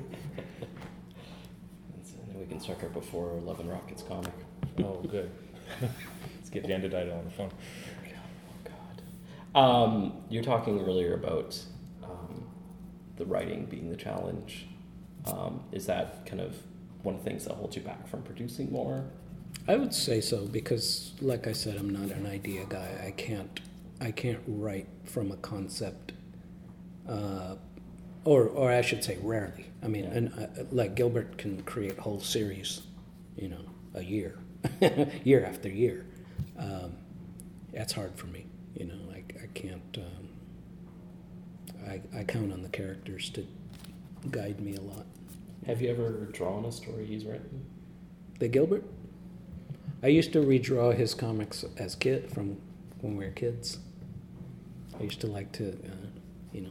And 2.30 2.38
we 2.38 2.46
can 2.46 2.60
start 2.60 2.82
our 2.82 2.88
before 2.90 3.40
Love 3.40 3.60
and 3.60 3.70
Rockets 3.70 4.02
comic. 4.02 4.32
oh, 4.78 5.00
good. 5.10 5.30
Let's 5.80 6.50
get 6.50 6.66
Dan 6.66 6.82
DiDio 6.82 7.18
on 7.18 7.24
the 7.24 7.30
phone. 7.30 7.50
Oh 8.64 8.70
God. 9.54 9.58
Um, 9.58 10.12
you're 10.28 10.42
talking 10.42 10.80
earlier 10.80 11.14
about 11.14 11.58
um, 12.04 12.46
the 13.16 13.24
writing 13.24 13.66
being 13.66 13.90
the 13.90 13.96
challenge. 13.96 14.66
Um, 15.32 15.62
is 15.72 15.86
that 15.86 16.26
kind 16.26 16.40
of 16.40 16.56
one 17.02 17.14
of 17.14 17.24
the 17.24 17.30
things 17.30 17.44
that 17.44 17.54
holds 17.54 17.76
you 17.76 17.82
back 17.82 18.06
from 18.08 18.22
producing 18.22 18.70
more? 18.72 19.04
I 19.66 19.76
would 19.76 19.94
say 19.94 20.20
so 20.20 20.46
because, 20.46 21.12
like 21.20 21.46
I 21.46 21.52
said, 21.52 21.76
I'm 21.76 21.90
not 21.90 22.10
an 22.10 22.26
idea 22.26 22.64
guy. 22.68 22.88
I 23.06 23.10
can't, 23.12 23.60
I 24.00 24.10
can't 24.10 24.40
write 24.46 24.88
from 25.04 25.30
a 25.32 25.36
concept, 25.36 26.12
uh, 27.08 27.56
or 28.24 28.44
or 28.48 28.70
I 28.70 28.80
should 28.82 29.02
say, 29.04 29.18
rarely. 29.22 29.66
I 29.82 29.88
mean, 29.88 30.04
Yeah. 30.04 30.10
and 30.10 30.32
uh, 30.38 30.46
like 30.72 30.94
Gilbert 30.94 31.38
can 31.38 31.62
create 31.62 31.98
whole 31.98 32.20
series, 32.20 32.82
you 33.36 33.48
know, 33.48 33.64
a 33.94 34.02
year, 34.02 34.38
year 35.24 35.44
after 35.44 35.68
year. 35.68 36.06
Um, 36.58 36.92
that's 37.72 37.92
hard 37.92 38.16
for 38.16 38.26
me. 38.26 38.46
You 38.74 38.86
know, 38.86 38.98
like 39.08 39.36
I 39.42 39.46
can't. 39.54 39.98
Um, 39.98 40.28
I 41.86 42.00
I 42.20 42.24
count 42.24 42.52
on 42.52 42.62
the 42.62 42.68
characters 42.68 43.30
to 43.30 43.46
guide 44.30 44.60
me 44.60 44.74
a 44.76 44.80
lot. 44.80 45.06
Have 45.68 45.82
you 45.82 45.90
ever 45.90 46.26
drawn 46.32 46.64
a 46.64 46.72
story 46.72 47.04
he's 47.04 47.26
written? 47.26 47.66
The 48.38 48.48
Gilbert. 48.48 48.84
I 50.02 50.06
used 50.06 50.32
to 50.32 50.38
redraw 50.38 50.96
his 50.96 51.12
comics 51.12 51.62
as 51.76 51.94
kid 51.94 52.32
from 52.32 52.56
when 53.02 53.18
we 53.18 53.26
were 53.26 53.32
kids. 53.32 53.78
I 54.98 55.02
used 55.02 55.20
to 55.20 55.26
like 55.26 55.52
to, 55.52 55.72
uh, 55.72 56.06
you 56.54 56.62
know, 56.62 56.70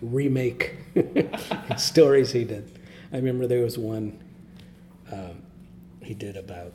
remake 0.00 0.76
stories 1.76 2.30
he 2.30 2.44
did. 2.44 2.78
I 3.12 3.16
remember 3.16 3.48
there 3.48 3.64
was 3.64 3.76
one 3.76 4.22
um, 5.10 5.42
he 6.00 6.14
did 6.14 6.36
about 6.36 6.72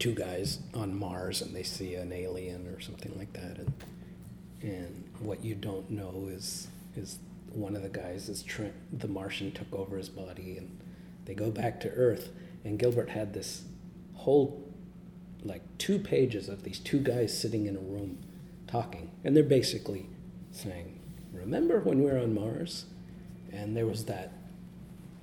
two 0.00 0.12
guys 0.12 0.58
on 0.74 0.98
Mars 0.98 1.40
and 1.40 1.54
they 1.54 1.62
see 1.62 1.94
an 1.94 2.12
alien 2.12 2.66
or 2.66 2.80
something 2.80 3.16
like 3.16 3.32
that, 3.34 3.58
and 3.58 3.72
and 4.62 5.04
what 5.20 5.44
you 5.44 5.54
don't 5.54 5.88
know 5.88 6.28
is 6.32 6.66
is 6.96 7.20
one 7.56 7.74
of 7.74 7.82
the 7.82 7.88
guys 7.88 8.28
is 8.28 8.42
tra- 8.42 8.70
the 8.92 9.08
Martian 9.08 9.50
took 9.50 9.72
over 9.72 9.96
his 9.96 10.10
body 10.10 10.58
and 10.58 10.78
they 11.24 11.34
go 11.34 11.50
back 11.50 11.80
to 11.80 11.90
Earth 11.90 12.28
and 12.64 12.78
Gilbert 12.78 13.10
had 13.10 13.32
this 13.32 13.64
whole 14.14 14.62
like 15.42 15.62
two 15.78 15.98
pages 15.98 16.48
of 16.48 16.64
these 16.64 16.78
two 16.78 16.98
guys 16.98 17.36
sitting 17.36 17.66
in 17.66 17.76
a 17.76 17.80
room 17.80 18.18
talking 18.66 19.10
and 19.24 19.34
they're 19.34 19.42
basically 19.42 20.06
saying 20.50 21.00
remember 21.32 21.80
when 21.80 22.02
we 22.02 22.10
were 22.10 22.18
on 22.18 22.34
Mars 22.34 22.84
and 23.52 23.76
there 23.76 23.86
was 23.86 24.04
that 24.04 24.32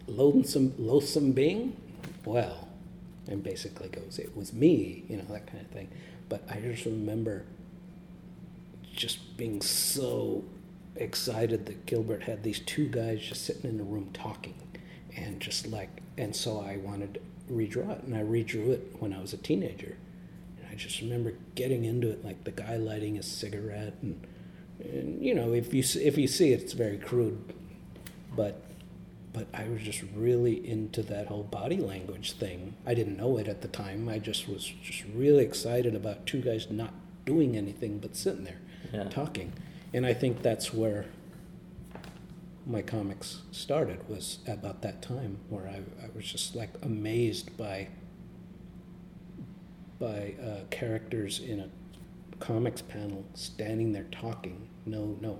loathsome 0.07 0.73
loathsome 0.77 1.33
being? 1.33 1.77
Well 2.25 2.67
and 3.27 3.43
basically 3.43 3.89
goes 3.89 4.19
it 4.19 4.35
was 4.35 4.53
me 4.53 5.05
you 5.07 5.17
know 5.17 5.25
that 5.29 5.45
kind 5.45 5.61
of 5.61 5.67
thing. 5.71 5.89
But 6.29 6.43
I 6.49 6.59
just 6.59 6.85
remember 6.85 7.45
just 8.95 9.37
being 9.37 9.61
so 9.61 10.43
excited 10.95 11.65
that 11.65 11.85
Gilbert 11.85 12.23
had 12.23 12.43
these 12.43 12.59
two 12.59 12.87
guys 12.87 13.21
just 13.21 13.45
sitting 13.45 13.69
in 13.69 13.79
a 13.79 13.83
room 13.83 14.09
talking 14.13 14.53
and 15.15 15.39
just 15.39 15.67
like 15.67 15.89
and 16.17 16.35
so 16.35 16.59
I 16.59 16.77
wanted 16.77 17.15
to 17.15 17.19
redraw 17.53 17.91
it 17.97 18.03
and 18.03 18.15
I 18.15 18.21
redrew 18.21 18.69
it 18.69 18.95
when 18.99 19.13
I 19.13 19.19
was 19.19 19.33
a 19.33 19.37
teenager 19.37 19.97
and 20.57 20.67
I 20.71 20.75
just 20.75 21.01
remember 21.01 21.33
getting 21.55 21.83
into 21.83 22.09
it 22.09 22.23
like 22.23 22.43
the 22.43 22.51
guy 22.51 22.77
lighting 22.77 23.17
a 23.17 23.23
cigarette 23.23 23.95
and 24.01 24.25
and 24.79 25.23
you 25.23 25.33
know 25.33 25.53
if 25.53 25.73
you 25.73 25.83
if 26.01 26.17
you 26.17 26.27
see 26.27 26.51
it 26.53 26.61
it's 26.61 26.73
very 26.73 26.97
crude 26.97 27.53
but 28.35 28.61
but 29.31 29.47
I 29.51 29.67
was 29.67 29.81
just 29.81 30.03
really 30.15 30.67
into 30.67 31.01
that 31.03 31.25
whole 31.25 31.41
body 31.41 31.77
language 31.77 32.33
thing. 32.33 32.75
I 32.85 32.93
didn't 32.93 33.17
know 33.17 33.37
it 33.39 33.47
at 33.47 33.63
the 33.63 33.67
time. 33.67 34.07
I 34.07 34.19
just 34.19 34.47
was 34.47 34.63
just 34.83 35.03
really 35.15 35.43
excited 35.43 35.95
about 35.95 36.27
two 36.27 36.39
guys 36.39 36.67
not 36.69 36.93
doing 37.25 37.57
anything 37.57 37.97
but 37.97 38.15
sitting 38.15 38.43
there 38.43 38.59
Yeah. 38.93 39.05
talking. 39.09 39.51
And 39.93 40.05
I 40.05 40.13
think 40.13 40.41
that's 40.41 40.73
where 40.73 41.05
my 42.65 42.81
comics 42.81 43.41
started 43.51 44.07
was 44.09 44.39
about 44.47 44.81
that 44.81 45.01
time 45.01 45.37
where 45.49 45.67
I, 45.67 45.81
I 46.03 46.09
was 46.15 46.25
just 46.31 46.55
like 46.55 46.69
amazed 46.81 47.55
by 47.57 47.89
by 49.99 50.33
uh, 50.43 50.63
characters 50.69 51.39
in 51.39 51.59
a 51.59 51.69
comics 52.39 52.81
panel 52.81 53.23
standing 53.35 53.93
there 53.93 54.05
talking. 54.11 54.67
No, 54.85 55.17
no, 55.21 55.39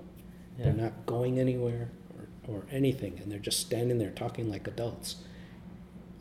Yeah. 0.58 0.64
they're 0.66 0.72
not 0.74 1.06
going 1.06 1.38
anywhere 1.38 1.90
or, 2.48 2.54
or 2.54 2.62
anything, 2.70 3.18
and 3.20 3.30
they're 3.30 3.38
just 3.38 3.60
standing 3.60 3.98
there 3.98 4.10
talking 4.10 4.50
like 4.50 4.66
adults. 4.66 5.16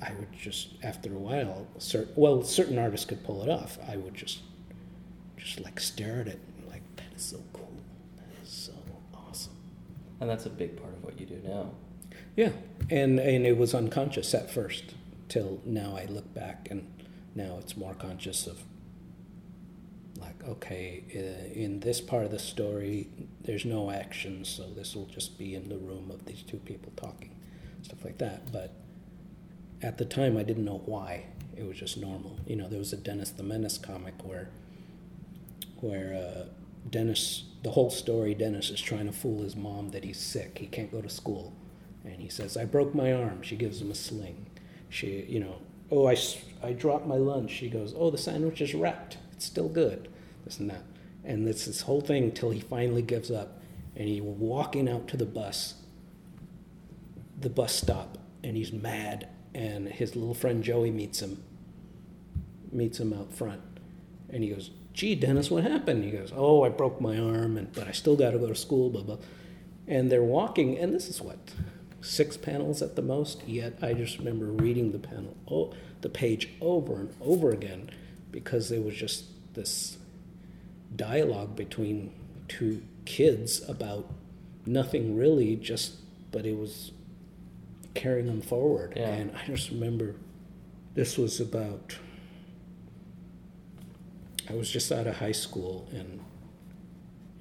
I 0.02 0.12
would 0.20 0.34
just, 0.34 0.70
after 0.84 1.14
a 1.14 1.18
while, 1.18 1.68
cert- 1.80 2.10
well, 2.16 2.44
certain 2.44 2.78
artists 2.78 3.06
could 3.06 3.24
pull 3.24 3.42
it 3.44 3.50
off. 3.50 3.78
I 3.88 3.96
would 3.96 4.14
just, 4.16 4.40
just 5.38 5.62
like 5.62 5.80
stare 5.80 6.20
at 6.20 6.28
it, 6.28 6.40
like 6.70 6.82
that 6.98 7.16
is 7.16 7.22
so 7.24 7.42
cool. 7.54 7.72
That 8.18 8.44
is 8.44 8.50
so 8.52 8.74
awesome. 9.14 9.54
And 10.24 10.30
that's 10.30 10.46
a 10.46 10.50
big 10.50 10.78
part 10.82 10.94
of 10.94 11.04
what 11.04 11.20
you 11.20 11.26
do 11.26 11.42
now. 11.46 11.72
Yeah, 12.38 12.52
and 12.90 13.20
and 13.20 13.46
it 13.46 13.58
was 13.58 13.76
unconscious 13.76 14.34
at 14.34 14.50
first, 14.50 14.94
till 15.28 15.60
now 15.66 15.98
I 15.98 16.06
look 16.06 16.34
back 16.34 16.70
and 16.72 16.88
now 17.36 17.58
it's 17.60 17.76
more 17.76 17.94
conscious 17.94 18.48
of 18.48 18.64
like 20.18 20.42
okay, 20.48 21.04
uh, 21.14 21.54
in 21.54 21.82
this 21.82 22.00
part 22.00 22.24
of 22.24 22.32
the 22.32 22.40
story, 22.40 23.10
there's 23.42 23.66
no 23.66 23.92
action, 23.92 24.46
so 24.46 24.70
this 24.70 24.96
will 24.96 25.08
just 25.08 25.38
be 25.38 25.56
in 25.56 25.68
the 25.68 25.78
room 25.78 26.10
of 26.10 26.24
these 26.24 26.42
two 26.42 26.60
people 26.60 26.94
talking, 26.96 27.36
stuff 27.82 28.06
like 28.06 28.18
that. 28.20 28.50
But 28.50 28.74
at 29.82 29.98
the 29.98 30.06
time, 30.06 30.38
I 30.38 30.44
didn't 30.44 30.64
know 30.64 30.82
why. 30.86 31.26
It 31.58 31.68
was 31.68 31.78
just 31.78 31.98
normal. 31.98 32.40
You 32.48 32.56
know, 32.56 32.70
there 32.70 32.80
was 32.80 32.94
a 32.94 32.98
Dennis 32.98 33.32
the 33.32 33.44
Menace 33.44 33.78
comic 33.78 34.14
where 34.24 34.48
where 35.82 36.14
uh, 36.14 36.46
Dennis, 36.90 37.44
the 37.64 37.72
whole 37.72 37.90
story, 37.90 38.36
Dennis 38.36 38.70
is 38.70 38.82
trying 38.82 39.06
to 39.08 39.14
fool 39.14 39.42
his 39.42 39.56
mom 39.56 39.92
that 39.92 40.04
he's 40.04 40.20
sick. 40.20 40.58
He 40.60 40.68
can't 40.68 40.92
go 40.92 41.02
to 41.02 41.10
school. 41.10 41.54
And 42.04 42.20
he 42.20 42.28
says, 42.28 42.58
I 42.58 42.66
broke 42.66 42.94
my 42.94 43.14
arm. 43.14 43.42
She 43.42 43.56
gives 43.56 43.82
him 43.82 43.90
a 43.90 43.96
sling. 43.96 44.46
She, 44.90 45.26
you 45.30 45.40
know, 45.40 45.62
oh, 45.90 46.08
I, 46.08 46.18
I 46.62 46.74
dropped 46.74 47.08
my 47.08 47.16
lunch. 47.16 47.52
She 47.52 47.70
goes, 47.70 47.94
oh, 47.98 48.12
the 48.12 48.18
sandwich 48.18 48.60
is 48.60 48.76
wrapped. 48.76 49.18
It's 49.32 49.46
still 49.46 49.70
good. 49.70 50.10
This 50.44 50.60
and 50.60 50.70
that. 50.70 50.84
And 51.24 51.48
it's 51.48 51.66
this 51.66 51.82
whole 51.82 52.02
thing 52.02 52.32
till 52.34 52.52
he 52.52 52.60
finally 52.60 53.02
gives 53.02 53.32
up. 53.32 53.62
And 53.96 54.10
he's 54.10 54.22
walking 54.22 54.90
out 54.90 55.08
to 55.10 55.18
the 55.18 55.26
bus, 55.26 55.76
the 57.40 57.50
bus 57.50 57.74
stop, 57.74 58.18
and 58.44 58.58
he's 58.58 58.74
mad. 58.74 59.30
And 59.54 59.88
his 59.88 60.18
little 60.18 60.34
friend 60.34 60.64
Joey 60.64 60.92
meets 60.92 61.22
him, 61.22 61.42
meets 62.74 63.00
him 63.00 63.14
out 63.14 63.34
front. 63.34 63.62
And 64.30 64.44
he 64.44 64.50
goes, 64.50 64.72
gee, 64.94 65.16
Dennis, 65.16 65.50
what 65.50 65.64
happened? 65.64 66.04
He 66.04 66.12
goes, 66.12 66.32
oh, 66.36 66.64
I 66.64 66.70
broke 66.70 67.02
my 67.02 67.18
arm, 67.18 67.58
and 67.58 67.72
but 67.74 67.88
I 67.88 67.92
still 67.92 68.16
got 68.16 68.32
to 68.32 68.40
go 68.40 68.48
to 68.48 68.56
school, 68.56 68.90
blah, 68.90 69.02
blah. 69.02 69.18
And 69.88 70.12
they're 70.12 70.24
walking, 70.24 70.78
and 70.78 70.94
this 70.94 71.10
is 71.10 71.22
what, 71.22 71.54
six 72.00 72.38
panels 72.38 72.82
at 72.82 72.96
the 72.96 73.02
most, 73.02 73.44
yet 73.48 73.78
I 73.82 73.94
just 73.94 74.18
remember 74.18 74.46
reading 74.46 74.92
the 74.92 75.00
panel, 75.00 75.36
oh, 75.50 75.74
the 76.02 76.10
page 76.10 76.50
over 76.62 76.96
and 76.96 77.14
over 77.22 77.52
again 77.52 77.90
because 78.32 78.70
there 78.70 78.82
was 78.82 78.96
just 78.96 79.26
this 79.54 79.98
dialogue 80.96 81.56
between 81.56 82.12
two 82.48 82.84
kids 83.06 83.68
about 83.70 84.12
nothing 84.66 85.18
really, 85.18 85.56
just, 85.56 85.96
but 86.32 86.46
it 86.46 86.58
was 86.58 86.92
carrying 87.94 88.28
them 88.28 88.42
forward. 88.42 88.94
Yeah. 88.96 89.10
And 89.10 89.36
I 89.36 89.46
just 89.46 89.70
remember 89.70 90.16
this 90.94 91.18
was 91.18 91.40
about 91.40 91.98
I 94.50 94.54
was 94.54 94.70
just 94.70 94.92
out 94.92 95.08
of 95.08 95.18
high 95.18 95.32
school 95.32 95.88
and 95.92 96.20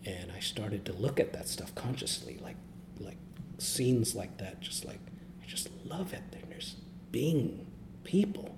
and 0.04 0.32
I 0.32 0.40
started 0.40 0.84
to 0.86 0.92
look 0.92 1.20
at 1.20 1.32
that 1.32 1.48
stuff 1.48 1.74
consciously, 1.74 2.38
like 2.42 2.56
like 3.00 3.18
scenes 3.58 4.14
like 4.14 4.38
that, 4.38 4.60
just 4.60 4.84
like 4.84 5.00
I 5.42 5.46
just 5.46 5.68
love 5.84 6.12
it. 6.12 6.22
And 6.32 6.50
there's 6.50 6.76
being 7.10 7.66
people 8.04 8.54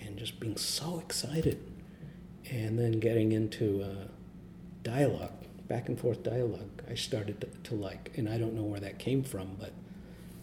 and 0.00 0.18
just 0.18 0.40
being 0.40 0.56
so 0.56 0.98
excited. 0.98 1.58
And 2.50 2.78
then 2.78 3.00
getting 3.00 3.32
into 3.32 3.82
uh, 3.82 4.08
dialogue, 4.82 5.32
back 5.66 5.88
and 5.88 5.98
forth 5.98 6.22
dialogue, 6.22 6.82
I 6.90 6.94
started 6.94 7.40
to, 7.40 7.46
to 7.70 7.74
like, 7.74 8.12
and 8.18 8.28
I 8.28 8.36
don't 8.36 8.52
know 8.54 8.62
where 8.64 8.80
that 8.80 8.98
came 8.98 9.22
from, 9.22 9.56
but 9.58 9.72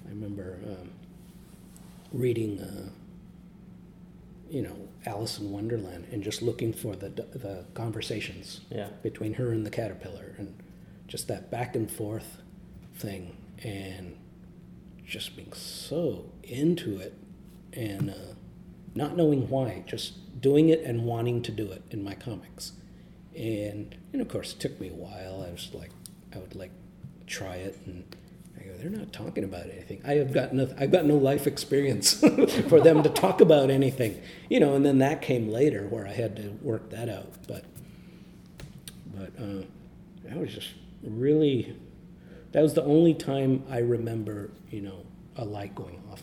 I 0.06 0.10
remember 0.10 0.58
um, 0.66 0.90
reading 2.12 2.60
uh, 2.60 2.90
you 4.52 4.62
know 4.62 4.76
Alice 5.06 5.40
in 5.40 5.52
Wonderland 5.52 6.08
and 6.12 6.22
just 6.24 6.42
looking 6.42 6.74
for 6.74 6.96
the 6.96 7.10
the 7.10 7.66
conversations 7.74 8.62
Yeah. 8.70 8.90
between 9.02 9.34
her 9.36 9.52
and 9.52 9.66
the 9.66 9.70
caterpillar 9.72 10.36
and 10.38 10.54
just 11.08 11.28
that 11.28 11.50
back 11.50 11.76
and 11.76 11.90
forth 11.90 12.42
thing 12.96 13.36
and 13.64 14.18
just 15.06 15.36
being 15.36 15.54
so 15.54 16.26
into 16.44 16.98
it 17.00 17.14
and 17.74 18.10
uh, 18.10 18.34
not 18.96 19.16
knowing 19.18 19.50
why 19.50 19.84
just 19.88 20.40
doing 20.42 20.70
it 20.70 20.82
and 20.84 21.04
wanting 21.06 21.42
to 21.44 21.52
do 21.52 21.72
it 21.72 21.84
in 21.92 22.04
my 22.04 22.14
comics 22.14 22.74
and 23.36 23.96
and 24.14 24.22
of 24.22 24.28
course 24.28 24.54
it 24.54 24.60
took 24.60 24.80
me 24.80 24.90
a 24.90 24.94
while 24.94 25.46
I 25.48 25.52
was 25.52 25.70
like 25.74 25.92
I 26.34 26.38
would 26.40 26.56
like 26.56 26.72
try 27.28 27.56
it 27.56 27.78
and 27.86 28.04
I 28.62 28.68
go 28.68 28.78
they're 28.78 28.90
not 28.90 29.12
talking 29.14 29.44
about 29.44 29.70
anything. 29.70 30.02
I 30.06 30.14
have 30.16 30.34
got 30.34 30.54
no 30.54 30.74
I've 30.78 30.92
got 30.92 31.06
no 31.06 31.16
life 31.18 31.48
experience 31.48 32.14
for 32.70 32.80
them 32.80 33.04
to 33.04 33.10
talk 33.10 33.42
about 33.42 33.70
anything 33.70 34.22
you 34.50 34.60
know 34.60 34.76
and 34.76 34.86
then 34.86 35.00
that 35.00 35.22
came 35.22 35.50
later 35.50 35.88
where 35.88 36.08
I 36.08 36.14
had 36.14 36.36
to 36.38 36.50
work 36.62 36.90
that 36.92 37.10
out 37.10 37.32
but 37.48 37.66
but 39.14 39.32
uh, 39.42 39.64
that 40.26 40.38
was 40.38 40.54
just 40.54 40.70
really 41.04 41.76
that 42.52 42.62
was 42.62 42.74
the 42.74 42.84
only 42.84 43.14
time 43.14 43.64
I 43.70 43.80
remember 43.80 44.52
you 44.70 44.82
know 44.82 45.06
a 45.36 45.46
light 45.46 45.76
going 45.76 46.02
off. 46.12 46.22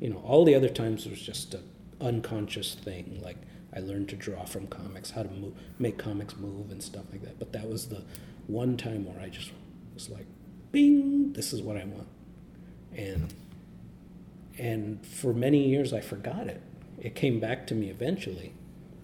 You 0.00 0.10
know 0.10 0.18
all 0.18 0.44
the 0.44 0.54
other 0.54 0.68
times 0.68 1.06
was 1.06 1.20
just 1.20 1.54
a 1.54 1.60
unconscious 2.00 2.74
thing 2.74 3.20
like 3.22 3.36
I 3.74 3.80
learned 3.80 4.08
to 4.08 4.16
draw 4.16 4.44
from 4.44 4.66
comics 4.66 5.10
how 5.10 5.22
to 5.22 5.30
move, 5.30 5.52
make 5.78 5.98
comics 5.98 6.34
move 6.36 6.70
and 6.70 6.82
stuff 6.82 7.04
like 7.12 7.22
that 7.22 7.38
but 7.38 7.52
that 7.52 7.68
was 7.68 7.88
the 7.88 8.02
one 8.46 8.76
time 8.78 9.04
where 9.04 9.20
I 9.20 9.28
just 9.28 9.52
was 9.94 10.08
like 10.08 10.26
bing 10.72 11.32
this 11.32 11.52
is 11.52 11.62
what 11.62 11.76
I 11.76 11.84
want. 11.84 12.08
And 12.96 13.32
and 14.58 15.04
for 15.06 15.32
many 15.32 15.68
years 15.68 15.92
I 15.92 16.00
forgot 16.00 16.46
it. 16.46 16.60
It 17.00 17.14
came 17.14 17.40
back 17.40 17.66
to 17.68 17.74
me 17.74 17.88
eventually. 17.88 18.52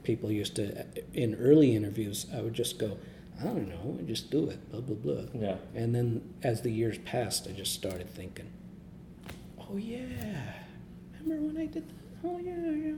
People 0.03 0.31
used 0.31 0.57
to 0.57 0.85
in 1.15 1.35
early 1.37 1.75
interviews 1.75 2.27
I 2.35 2.41
would 2.41 2.55
just 2.55 2.79
go 2.79 2.99
I 3.41 3.45
don't 3.45 3.69
know 3.69 3.99
just 4.07 4.31
do 4.31 4.49
it 4.51 4.71
blah 4.71 4.81
blah 4.81 4.97
blah. 4.97 5.41
Yeah. 5.41 5.57
and 5.75 5.95
then 5.95 6.35
as 6.43 6.63
the 6.63 6.71
years 6.71 6.99
passed 6.99 7.47
I 7.49 7.53
just 7.53 7.75
started 7.75 8.09
thinking 8.11 8.51
oh 9.59 9.77
yeah 9.77 10.53
remember 11.23 11.47
when 11.47 11.59
I 11.59 11.67
did 11.67 11.89
that? 11.89 11.95
Oh 12.25 12.39
yeah 12.39 12.71
yeah. 12.71 12.95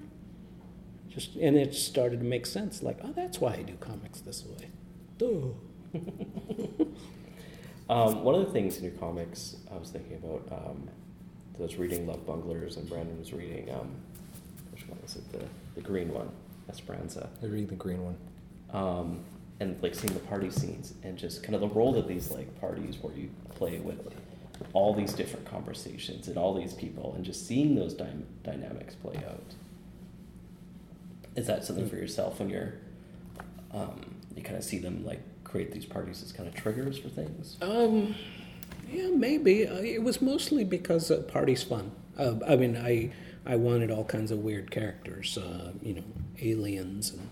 Just 1.08 1.36
and 1.36 1.56
it 1.56 1.74
started 1.74 2.20
to 2.20 2.26
make 2.26 2.44
sense 2.46 2.82
like 2.82 2.98
oh 3.02 3.12
that's 3.14 3.40
why 3.40 3.54
I 3.54 3.62
do 3.62 3.74
comics 3.80 4.20
this 4.20 4.44
way. 4.44 4.70
Duh. 5.18 5.54
Um, 7.88 8.22
one 8.22 8.34
of 8.34 8.44
the 8.44 8.52
things 8.52 8.76
in 8.76 8.84
your 8.84 8.92
comics 8.92 9.56
I 9.72 9.76
was 9.76 9.90
thinking 9.90 10.16
about, 10.16 10.46
um, 10.52 10.88
I 11.58 11.62
was 11.62 11.76
reading 11.76 12.06
Love 12.06 12.26
Bunglers 12.26 12.76
and 12.76 12.88
Brandon 12.88 13.18
was 13.18 13.32
reading, 13.32 13.70
um, 13.70 13.90
which 14.72 14.86
one 14.86 14.98
is 15.04 15.16
it? 15.16 15.32
The, 15.32 15.44
the 15.74 15.80
green 15.80 16.12
one, 16.12 16.28
Esperanza. 16.68 17.28
I 17.42 17.46
read 17.46 17.68
the 17.68 17.76
green 17.76 18.04
one. 18.04 18.16
Um, 18.72 19.20
and 19.60 19.82
like 19.82 19.94
seeing 19.94 20.12
the 20.12 20.20
party 20.20 20.50
scenes 20.50 20.94
and 21.02 21.16
just 21.16 21.42
kind 21.42 21.54
of 21.54 21.60
the 21.62 21.68
role 21.68 21.96
of 21.96 22.06
these 22.06 22.30
like 22.30 22.60
parties 22.60 22.98
where 23.00 23.14
you 23.14 23.30
play 23.54 23.78
with 23.78 24.14
all 24.72 24.92
these 24.94 25.12
different 25.12 25.46
conversations 25.46 26.28
and 26.28 26.36
all 26.36 26.54
these 26.54 26.74
people 26.74 27.14
and 27.16 27.24
just 27.24 27.46
seeing 27.46 27.74
those 27.74 27.94
dy- 27.94 28.24
dynamics 28.44 28.94
play 28.94 29.16
out. 29.28 29.54
Is 31.34 31.46
that 31.46 31.64
something 31.64 31.88
for 31.88 31.96
yourself 31.96 32.38
when 32.38 32.50
you're, 32.50 32.74
um, 33.72 34.16
you 34.36 34.42
kind 34.42 34.56
of 34.56 34.64
see 34.64 34.78
them 34.78 35.04
like 35.04 35.20
create 35.48 35.72
these 35.72 35.86
parties 35.86 36.22
as 36.22 36.32
kind 36.32 36.48
of 36.48 36.54
triggers 36.54 36.98
for 36.98 37.08
things? 37.08 37.56
Um, 37.60 38.14
yeah, 38.90 39.08
maybe. 39.08 39.62
It 39.62 40.02
was 40.02 40.22
mostly 40.22 40.64
because 40.64 41.10
uh, 41.10 41.22
party's 41.22 41.62
fun. 41.62 41.92
Uh, 42.18 42.34
I 42.46 42.56
mean, 42.56 42.76
I 42.76 43.12
I 43.46 43.56
wanted 43.56 43.90
all 43.90 44.04
kinds 44.04 44.30
of 44.30 44.40
weird 44.40 44.70
characters, 44.70 45.38
uh, 45.38 45.72
you 45.82 45.94
know, 45.94 46.04
aliens 46.40 47.12
and 47.12 47.28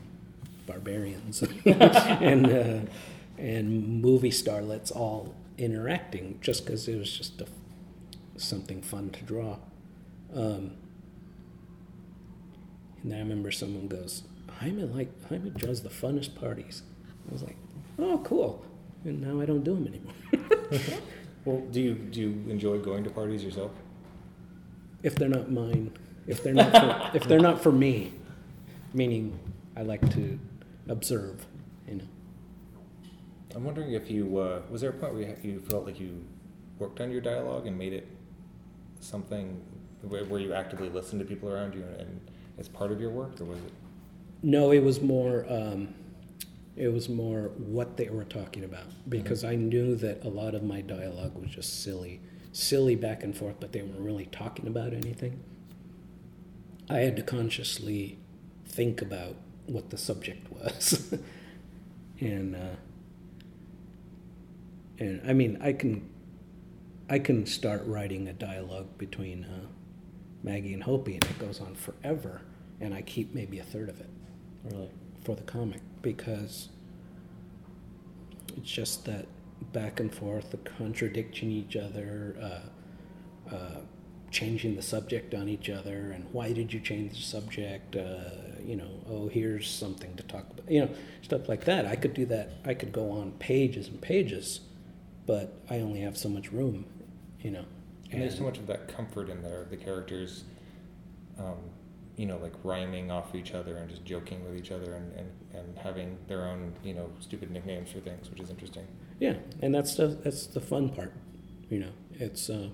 barbarians, 0.67 1.43
and 1.65 2.47
uh, 2.47 2.91
and 3.39 4.03
movie 4.03 4.31
starlets 4.31 4.95
all 4.95 5.35
interacting, 5.59 6.39
just 6.41 6.65
because 6.65 6.89
it 6.89 6.97
was 6.97 7.11
just 7.11 7.41
a, 7.41 7.47
something 8.37 8.83
fun 8.83 9.11
to 9.11 9.23
draw. 9.23 9.59
Um, 10.35 10.73
and 13.03 13.15
I 13.15 13.19
remember 13.19 13.51
someone 13.51 13.89
goes, 13.89 14.23
"Jaime 14.61 14.85
like 14.85 15.29
Jaime 15.29 15.51
draws 15.51 15.83
the 15.83 15.91
funnest 15.91 16.35
parties." 16.35 16.83
I 17.29 17.33
was 17.33 17.43
like, 17.43 17.57
"Oh, 17.99 18.19
cool." 18.25 18.65
And 19.05 19.21
now 19.21 19.41
I 19.41 19.47
don't 19.47 19.65
do 19.65 19.75
them 19.75 19.87
anymore. 19.87 21.01
Well, 21.45 21.61
do 21.71 21.81
you 21.81 21.95
do 21.95 22.21
you 22.21 22.51
enjoy 22.51 22.79
going 22.79 23.05
to 23.05 23.11
parties 23.11 23.45
yourself? 23.45 23.71
if 25.07 25.15
they're 25.15 25.29
not 25.29 25.51
mine, 25.51 25.93
if 26.27 26.43
they're 26.43 26.53
not 26.53 26.73
for, 26.73 27.17
if 27.17 27.25
they're 27.25 27.39
not 27.39 27.63
for 27.63 27.71
me, 27.71 28.13
meaning 28.93 29.39
I 29.77 29.83
like 29.83 30.01
to 30.15 30.39
observe, 30.89 31.47
you 31.87 31.97
know. 31.97 32.05
I'm 33.55 33.65
wondering 33.65 33.93
if 33.93 34.11
you 34.11 34.39
uh, 34.39 34.63
was 34.69 34.81
there 34.81 34.91
a 34.91 34.93
point 34.93 35.15
where 35.15 35.37
you, 35.43 35.61
felt 35.61 35.87
like 35.87 36.01
you 36.01 36.25
worked 36.79 37.01
on 37.01 37.13
your 37.13 37.21
dialogue 37.21 37.69
and 37.69 37.79
made 37.79 37.93
it 37.93 38.09
something 39.01 39.63
where, 40.03 40.25
where 40.25 40.41
you 40.41 40.53
actively 40.53 40.89
listened 40.89 41.21
to 41.21 41.25
people 41.25 41.51
around 41.51 41.75
you 41.75 41.85
and, 41.99 42.21
as 42.59 42.69
part 42.69 42.91
of 42.91 43.01
your 43.01 43.11
work, 43.11 43.39
or 43.41 43.45
was 43.45 43.59
it? 43.59 43.73
No, 44.43 44.73
it 44.73 44.83
was 44.83 45.03
more. 45.03 45.45
Um, 45.49 45.95
it 46.77 46.89
was 46.93 47.09
more 47.09 47.51
what 47.57 47.97
they 47.97 48.09
were 48.09 48.25
talking 48.25 48.65
about 48.65 48.87
because 49.09 49.45
I 49.45 49.55
knew 49.57 49.95
that 49.97 50.25
a 50.25 50.29
lot 50.29 50.55
of 50.55 50.63
my 50.63 50.81
dialogue 50.83 51.37
was 51.41 51.51
just 51.51 51.83
silly, 51.83 52.21
silly 52.53 52.95
back 52.97 53.23
and 53.23 53.37
forth, 53.37 53.57
but 53.61 53.73
they 53.73 53.83
weren't 53.83 54.01
really 54.01 54.27
talking 54.27 54.67
about 54.67 54.93
anything. 54.93 55.43
I 56.89 56.99
had 56.99 57.17
to 57.17 57.23
consciously 57.23 58.19
think 58.67 59.01
about 59.03 59.37
what 59.67 59.91
the 59.91 59.97
subject 59.97 60.51
was. 60.53 61.15
and 62.21 62.55
uh, 62.55 62.77
and 64.99 65.21
I 65.29 65.33
mean 65.33 65.59
I 65.61 65.73
can 65.73 66.09
I 67.09 67.19
can 67.19 67.47
start 67.47 67.83
writing 67.87 68.29
a 68.29 68.33
dialogue 68.33 68.99
between 68.99 69.45
uh, 69.45 69.67
Maggie 70.43 70.75
and 70.75 70.83
Hopey, 70.83 71.15
and 71.15 71.25
it 71.25 71.39
goes 71.39 71.61
on 71.61 71.75
forever, 71.75 72.43
and 72.81 72.93
I 72.93 73.03
keep 73.03 73.35
maybe 73.35 73.59
a 73.59 73.65
third 73.65 73.89
of 73.89 74.01
it 74.01 74.11
Really? 74.65 74.91
For 75.27 75.35
the 75.35 75.43
comic 75.43 75.81
because 76.03 76.69
it's 78.57 78.71
just 78.71 79.05
that 79.07 79.27
back 79.73 79.99
and 79.99 80.15
forth, 80.15 80.53
the 80.53 80.57
contradicting 80.59 81.51
each 81.51 81.75
other, 81.75 82.37
uh, 82.41 83.55
uh, 83.55 83.81
changing 84.31 84.77
the 84.77 84.83
subject 84.83 85.35
on 85.35 85.49
each 85.49 85.69
other, 85.69 86.13
and 86.13 86.27
why 86.33 86.53
did 86.53 86.73
you 86.73 86.79
change 86.79 87.17
the 87.17 87.23
subject? 87.23 87.97
Uh, 87.97 88.31
you 88.65 88.77
know, 88.77 88.89
oh, 89.11 89.27
here's 89.27 89.69
something 89.69 90.15
to 90.15 90.23
talk 90.23 90.49
about. 90.51 90.71
You 90.71 90.83
know, 90.83 90.91
stuff 91.23 91.49
like 91.49 91.65
that. 91.65 91.87
I 91.87 91.97
could 91.97 92.15
do 92.15 92.25
that. 92.27 92.53
I 92.65 92.75
could 92.75 92.93
go 92.93 93.11
on 93.11 93.33
pages 93.33 93.89
and 93.89 94.01
pages, 94.01 94.61
but 95.27 95.61
I 95.69 95.81
only 95.81 96.01
have 96.03 96.17
so 96.17 96.29
much 96.29 96.53
room. 96.53 96.87
You 97.41 97.51
know, 97.51 97.65
And 98.13 98.23
there's 98.23 98.39
so 98.39 98.45
much 98.45 98.59
of 98.59 98.69
that 98.69 98.87
comfort 98.87 99.29
in 99.29 99.43
there. 99.43 99.67
The 99.69 99.77
characters, 99.77 100.45
um, 101.39 101.59
you 102.17 102.27
know, 102.27 102.39
like 102.39 102.55
rhyming 102.65 103.11
off 103.11 103.35
each 103.35 103.53
other 103.53 103.77
and 103.77 103.89
just 103.91 104.05
joking 104.05 104.45
with 104.45 104.57
each 104.59 104.71
other 104.71 104.95
and, 104.95 105.13
and, 105.15 105.31
and 105.55 105.79
having 105.79 106.17
their 106.29 106.47
own, 106.47 106.73
you 106.83 106.95
know, 106.95 107.11
stupid 107.21 107.51
nicknames 107.51 107.91
for 107.91 108.01
things, 108.01 108.31
which 108.31 108.41
is 108.41 108.51
interesting. 108.51 108.87
Yeah, 109.21 109.35
and 109.61 109.75
that's 109.75 109.95
the 109.97 110.09
that's 110.09 110.47
the 110.47 110.61
fun 110.61 110.89
part. 110.91 111.13
You 111.69 111.81
know, 111.81 111.93
it's 112.15 112.49
uh, 112.49 112.69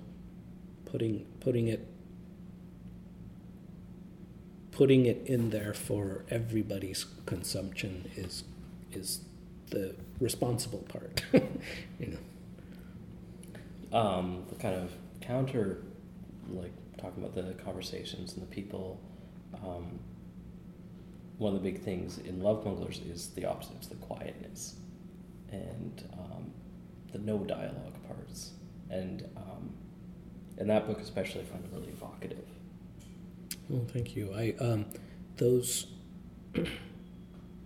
putting 0.85 1.25
putting 1.39 1.67
it 1.67 1.87
putting 4.71 5.05
it 5.05 5.21
in 5.25 5.51
there 5.51 5.73
for 5.73 6.25
everybody's 6.29 7.05
consumption 7.25 8.09
is 8.15 8.43
is 8.91 9.21
the 9.69 9.95
responsible 10.19 10.85
part. 10.89 11.23
you 11.99 12.17
know. 13.91 13.97
um, 13.97 14.43
the 14.49 14.55
kind 14.55 14.75
of 14.75 14.91
counter, 15.21 15.79
like 16.49 16.71
talking 16.97 17.23
about 17.23 17.35
the 17.35 17.53
conversations 17.63 18.33
and 18.33 18.41
the 18.41 18.47
people. 18.47 18.99
Um, 19.55 19.99
one 21.37 21.55
of 21.55 21.61
the 21.61 21.71
big 21.71 21.81
things 21.81 22.19
in 22.19 22.41
Love 22.41 22.63
Bunglers 22.63 23.01
is 23.09 23.29
the 23.29 23.45
opposite, 23.45 23.75
it's 23.77 23.87
the 23.87 23.95
quietness 23.95 24.75
and 25.51 26.03
um, 26.13 26.51
the 27.11 27.19
no 27.19 27.39
dialogue 27.39 27.95
parts. 28.07 28.51
And 28.89 29.27
um, 29.37 29.71
in 30.57 30.67
that 30.67 30.87
book, 30.87 30.99
especially, 30.99 31.41
I 31.41 31.45
find 31.45 31.63
it 31.63 31.71
really 31.73 31.89
evocative. 31.89 32.45
Well, 33.69 33.85
thank 33.91 34.15
you. 34.15 34.33
I 34.33 34.55
um, 34.59 34.85
those 35.37 35.87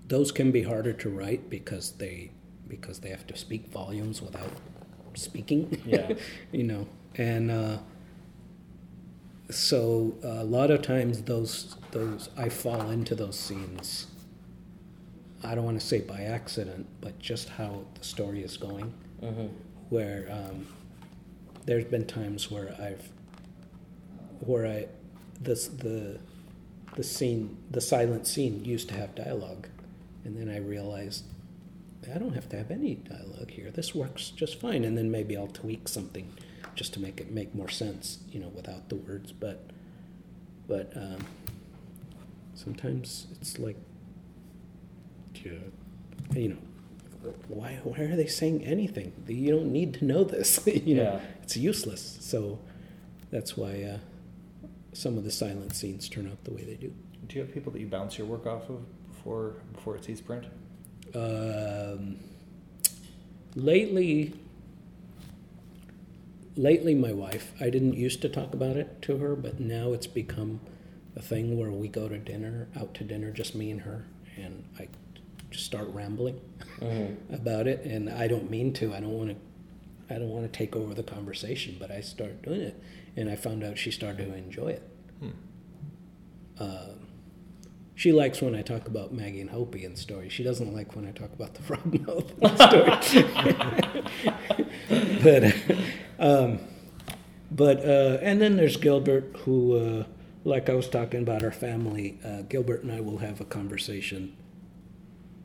those 0.07 0.31
can 0.31 0.51
be 0.51 0.63
harder 0.63 0.93
to 0.93 1.09
write 1.09 1.49
because 1.49 1.91
they 1.93 2.31
because 2.67 2.99
they 2.99 3.09
have 3.09 3.25
to 3.27 3.37
speak 3.37 3.67
volumes 3.67 4.21
without 4.21 4.51
speaking. 5.15 5.81
Yeah. 5.85 6.13
you 6.51 6.63
know, 6.63 6.87
and 7.15 7.51
uh, 7.51 7.77
so 9.49 10.15
a 10.23 10.43
lot 10.43 10.71
of 10.71 10.81
times 10.81 11.21
those 11.23 11.75
those 11.91 12.29
I 12.37 12.49
fall 12.49 12.89
into 12.91 13.15
those 13.15 13.37
scenes. 13.39 14.07
I 15.43 15.55
don't 15.55 15.63
want 15.65 15.79
to 15.79 15.85
say 15.85 16.01
by 16.01 16.21
accident, 16.21 16.87
but 16.99 17.17
just 17.19 17.49
how 17.49 17.85
the 17.97 18.03
story 18.03 18.41
is 18.43 18.57
going 18.57 18.93
Mm-hmm. 19.21 19.47
where 19.89 20.27
um, 20.31 20.67
there's 21.65 21.85
been 21.85 22.05
times 22.05 22.51
where 22.51 22.75
I've 22.79 23.09
where 24.41 24.67
I 24.67 24.87
this 25.41 25.67
the 25.67 26.19
the 26.95 27.03
scene 27.03 27.57
the 27.71 27.81
silent 27.81 28.27
scene 28.27 28.63
used 28.63 28.89
to 28.89 28.95
have 28.95 29.15
dialogue, 29.15 29.67
and 30.23 30.37
then 30.37 30.49
I 30.49 30.57
realized 30.59 31.25
I 32.13 32.19
don't 32.19 32.33
have 32.33 32.47
to 32.49 32.57
have 32.57 32.69
any 32.71 32.95
dialogue 32.95 33.49
here. 33.51 33.71
This 33.71 33.95
works 33.95 34.29
just 34.29 34.59
fine, 34.59 34.83
and 34.83 34.95
then 34.97 35.09
maybe 35.09 35.35
I'll 35.35 35.47
tweak 35.47 35.87
something 35.87 36.31
just 36.77 36.93
to 36.93 37.01
make 37.01 37.19
it 37.19 37.31
make 37.31 37.53
more 37.53 37.69
sense, 37.69 38.19
you 38.31 38.39
know, 38.39 38.49
without 38.49 38.87
the 38.87 38.95
words. 38.95 39.33
But 39.33 39.65
but 40.67 40.93
um, 40.95 41.25
sometimes 42.55 43.27
it's 43.41 43.59
like 43.59 43.75
you 45.43 45.59
you 46.33 46.49
know 46.49 47.31
why 47.47 47.79
why 47.83 47.99
are 48.05 48.15
they 48.15 48.27
saying 48.27 48.63
anything? 48.63 49.11
You 49.27 49.51
don't 49.51 49.71
need 49.73 49.95
to 49.95 50.05
know 50.05 50.23
this. 50.23 50.59
you 50.67 50.95
know, 50.95 51.03
Yeah. 51.03 51.19
it's 51.43 51.57
useless. 51.57 52.17
So 52.21 52.59
that's 53.31 53.57
why 53.57 53.83
uh, 53.83 53.97
some 54.93 55.17
of 55.17 55.23
the 55.25 55.31
silent 55.31 55.75
scenes 55.75 56.07
turn 56.07 56.27
out 56.27 56.43
the 56.45 56.51
way 56.51 56.63
they 56.63 56.75
do. 56.75 56.93
Do 57.27 57.35
you 57.35 57.41
have 57.41 57.53
people 57.53 57.71
that 57.73 57.79
you 57.79 57.87
bounce 57.87 58.17
your 58.17 58.27
work 58.27 58.45
off 58.45 58.69
of 58.69 58.79
before 59.11 59.55
before 59.73 59.95
it 59.97 60.05
sees 60.05 60.21
print? 60.21 60.45
Um, 61.15 62.17
lately, 63.55 64.33
lately, 66.57 66.95
my 66.95 67.13
wife. 67.13 67.53
I 67.59 67.69
didn't 67.69 67.93
used 67.95 68.21
to 68.23 68.29
talk 68.29 68.53
about 68.53 68.75
it 68.77 69.01
to 69.03 69.17
her, 69.17 69.35
but 69.35 69.59
now 69.59 69.93
it's 69.93 70.07
become 70.07 70.59
a 71.15 71.21
thing 71.21 71.57
where 71.57 71.71
we 71.71 71.87
go 71.87 72.07
to 72.09 72.17
dinner, 72.17 72.67
out 72.79 72.93
to 72.95 73.03
dinner, 73.03 73.31
just 73.31 73.55
me 73.55 73.71
and 73.71 73.81
her, 73.81 74.05
and 74.35 74.63
I 74.79 74.87
just 75.51 75.65
start 75.65 75.87
rambling 75.89 76.41
Mm-hmm. 76.79 77.33
about 77.33 77.65
it, 77.67 77.83
and 77.85 78.07
I 78.07 78.27
don't 78.27 78.51
mean 78.51 78.71
to. 78.73 78.93
I 78.93 78.99
don't 78.99 79.17
want 79.17 79.29
to. 79.31 80.13
I 80.13 80.19
don't 80.19 80.29
want 80.29 80.51
to 80.51 80.55
take 80.57 80.75
over 80.75 80.93
the 80.93 81.01
conversation, 81.03 81.77
but 81.79 81.89
I 81.89 82.01
start 82.01 82.43
doing 82.43 82.61
it, 82.61 82.79
and 83.15 83.29
I 83.29 83.35
found 83.35 83.63
out 83.63 83.77
she 83.79 83.89
started 83.89 84.27
to 84.27 84.35
enjoy 84.35 84.67
it. 84.69 84.83
Hmm. 85.19 85.29
Um, 86.59 87.06
she 87.97 88.13
likes 88.13 88.41
when 88.43 88.53
I 88.53 88.61
talk 88.61 88.87
about 88.87 89.11
Maggie 89.11 89.41
and 89.41 89.49
Hopey 89.49 89.83
and 89.83 89.97
stories. 89.97 90.31
She 90.31 90.43
doesn't 90.43 90.71
like 90.71 90.95
when 90.95 91.07
I 91.07 91.11
talk 91.11 91.33
about 91.33 91.55
the 91.55 91.63
frogmouth 91.63 92.29
story. 95.19 95.19
but, 95.23 96.23
um, 96.23 96.59
but 97.49 97.83
uh, 97.83 98.19
and 98.21 98.39
then 98.39 98.55
there's 98.55 98.77
Gilbert, 98.77 99.35
who, 99.39 99.77
uh, 99.77 100.03
like 100.43 100.69
I 100.69 100.75
was 100.75 100.87
talking 100.87 101.23
about 101.23 101.43
our 101.43 101.51
family. 101.51 102.19
Uh, 102.23 102.43
Gilbert 102.43 102.83
and 102.83 102.91
I 102.91 103.01
will 103.01 103.17
have 103.17 103.41
a 103.41 103.45
conversation 103.45 104.37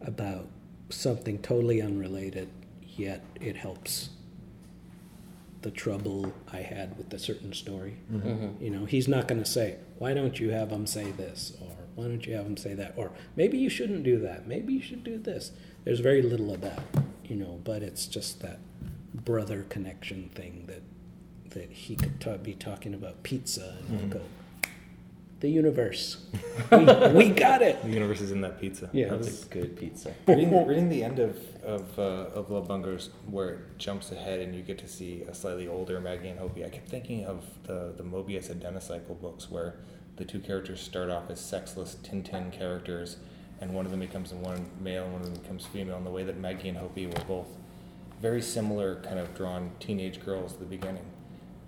about 0.03 0.46
something 0.90 1.38
totally 1.38 1.80
unrelated, 1.80 2.50
yet 2.82 3.24
it 3.40 3.57
helps 3.57 4.11
the 5.62 5.70
trouble 5.70 6.34
I 6.53 6.59
had 6.59 6.98
with 6.98 7.14
a 7.14 7.18
certain 7.18 7.55
story. 7.55 7.96
Mm-hmm. 8.12 8.62
You 8.62 8.68
know, 8.68 8.84
he's 8.84 9.09
not 9.09 9.26
going 9.26 9.42
to 9.42 9.50
say, 9.50 9.78
"Why 9.96 10.12
don't 10.12 10.38
you 10.38 10.50
have 10.50 10.68
him 10.68 10.86
say 10.86 11.12
this?" 11.12 11.55
or 11.62 11.82
"Why 11.95 12.05
don't 12.05 12.24
you 12.26 12.34
have 12.34 12.47
him 12.47 12.57
say 12.57 12.74
that?" 12.74 12.95
or 12.97 13.12
"Maybe 13.36 13.59
you 13.59 13.68
shouldn't 13.68 14.03
do 14.05 14.18
that. 14.20 14.47
Maybe 14.47 14.72
you 14.72 14.82
should 14.82 15.05
do 15.05 15.18
this." 15.18 15.53
There's 15.84 16.01
very 16.01 16.22
little 16.22 16.53
of 16.53 16.61
that, 16.61 16.82
you 17.24 17.36
know. 17.36 17.61
But 17.64 17.82
it's 17.82 18.07
just 18.07 18.40
that 18.43 18.59
brother 19.14 19.64
connection 19.68 20.30
thing 20.34 20.64
that 20.66 20.82
that 21.51 21.70
he 21.70 21.97
could 21.97 22.20
ta- 22.20 22.36
be 22.38 22.55
talking 22.55 22.95
about 22.95 23.22
pizza 23.22 23.76
and 23.88 24.01
I'll 24.01 24.07
go, 24.09 24.20
"The 25.40 25.51
universe, 25.51 26.24
we, 26.70 26.78
we 27.14 27.28
got 27.47 27.61
it." 27.62 27.82
The 27.82 27.90
universe 27.90 28.20
is 28.20 28.30
in 28.30 28.40
that 28.43 28.61
pizza. 28.61 28.88
Yeah, 28.93 29.09
That's- 29.11 29.26
It's 29.28 29.45
good 29.45 29.76
pizza. 29.76 30.14
reading, 30.28 30.66
reading 30.66 30.88
the 30.88 31.03
end 31.05 31.18
of 31.18 31.36
of, 31.62 31.99
uh, 31.99 32.03
of 32.38 32.51
Love 32.51 32.66
Bunglers, 32.68 33.11
where 33.30 33.51
it 33.51 33.59
jumps 33.78 34.11
ahead 34.12 34.40
and 34.40 34.55
you 34.55 34.62
get 34.62 34.78
to 34.78 34.88
see 34.88 35.22
a 35.28 35.34
slightly 35.34 35.68
older 35.68 36.01
Maggie 36.01 36.28
and 36.28 36.38
Hopey, 36.40 36.64
I 36.64 36.68
kept 36.70 36.88
thinking 36.88 37.24
of 37.24 37.45
the 37.64 37.93
the 37.97 38.03
Moebius 38.05 38.49
Aedena 38.51 38.80
cycle 38.82 39.14
books, 39.14 39.51
where 39.51 39.74
the 40.17 40.25
two 40.25 40.41
characters 40.41 40.81
start 40.81 41.11
off 41.11 41.31
as 41.31 41.41
sexless 41.41 41.97
Tintin 42.03 42.53
characters, 42.53 43.17
and 43.61 43.73
one 43.75 43.85
of 43.85 43.91
them 43.91 44.01
becomes 44.01 44.33
one 44.35 44.67
male 44.81 45.05
and 45.05 45.13
one 45.13 45.23
of 45.23 45.33
them 45.33 45.41
becomes 45.43 45.67
female. 45.67 45.97
And 45.97 46.07
the 46.07 46.11
way 46.11 46.25
that 46.25 46.39
Maggie 46.39 46.69
and 46.69 46.79
Hopey 46.79 47.07
were 47.07 47.25
both 47.25 47.47
very 48.21 48.43
similar, 48.43 48.97
kind 49.03 49.19
of 49.19 49.35
drawn 49.35 49.71
teenage 49.81 50.25
girls 50.25 50.53
at 50.55 50.59
the 50.61 50.65
beginning, 50.67 51.05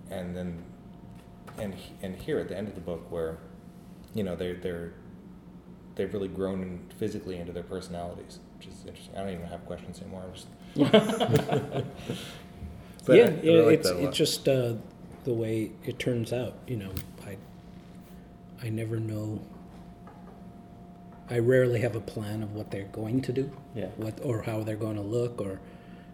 and 0.09 0.35
then 0.35 0.63
and 1.57 1.73
and 2.01 2.15
here 2.15 2.39
at 2.39 2.47
the 2.49 2.57
end 2.57 2.67
of 2.67 2.75
the 2.75 2.81
book, 2.81 3.09
where 3.11 3.37
you 4.13 4.23
know 4.23 4.35
they're 4.35 4.55
they're 4.55 4.93
they've 5.95 6.13
really 6.13 6.27
grown 6.27 6.61
in, 6.61 6.79
physically 6.97 7.37
into 7.37 7.51
their 7.53 7.63
personalities, 7.63 8.39
which 8.57 8.67
is 8.67 8.75
interesting. 8.85 9.15
I 9.15 9.19
don't 9.23 9.33
even 9.33 9.45
have 9.47 9.65
questions 9.65 9.99
anymore. 10.01 10.23
I'm 10.25 10.33
just. 10.33 10.47
But 13.05 13.17
yeah, 13.17 13.23
I- 13.25 13.27
I 13.27 13.29
it- 13.29 13.43
really 13.43 13.65
like 13.65 13.79
it's 13.79 13.89
that 13.89 14.03
it's 14.03 14.17
just 14.17 14.47
uh, 14.49 14.73
the 15.25 15.33
way 15.33 15.71
it 15.85 15.99
turns 15.99 16.33
out. 16.33 16.55
You 16.67 16.77
know, 16.77 16.91
I 18.65 18.69
never 18.69 18.99
know. 18.99 19.39
I 21.29 21.39
rarely 21.39 21.81
have 21.81 21.95
a 21.95 21.99
plan 22.01 22.43
of 22.43 22.53
what 22.53 22.71
they're 22.71 22.83
going 22.91 23.21
to 23.21 23.31
do, 23.33 23.51
Yeah. 23.75 23.87
what 23.97 24.19
or 24.23 24.41
how 24.41 24.63
they're 24.63 24.75
going 24.75 24.95
to 24.95 25.01
look, 25.01 25.39
or 25.41 25.59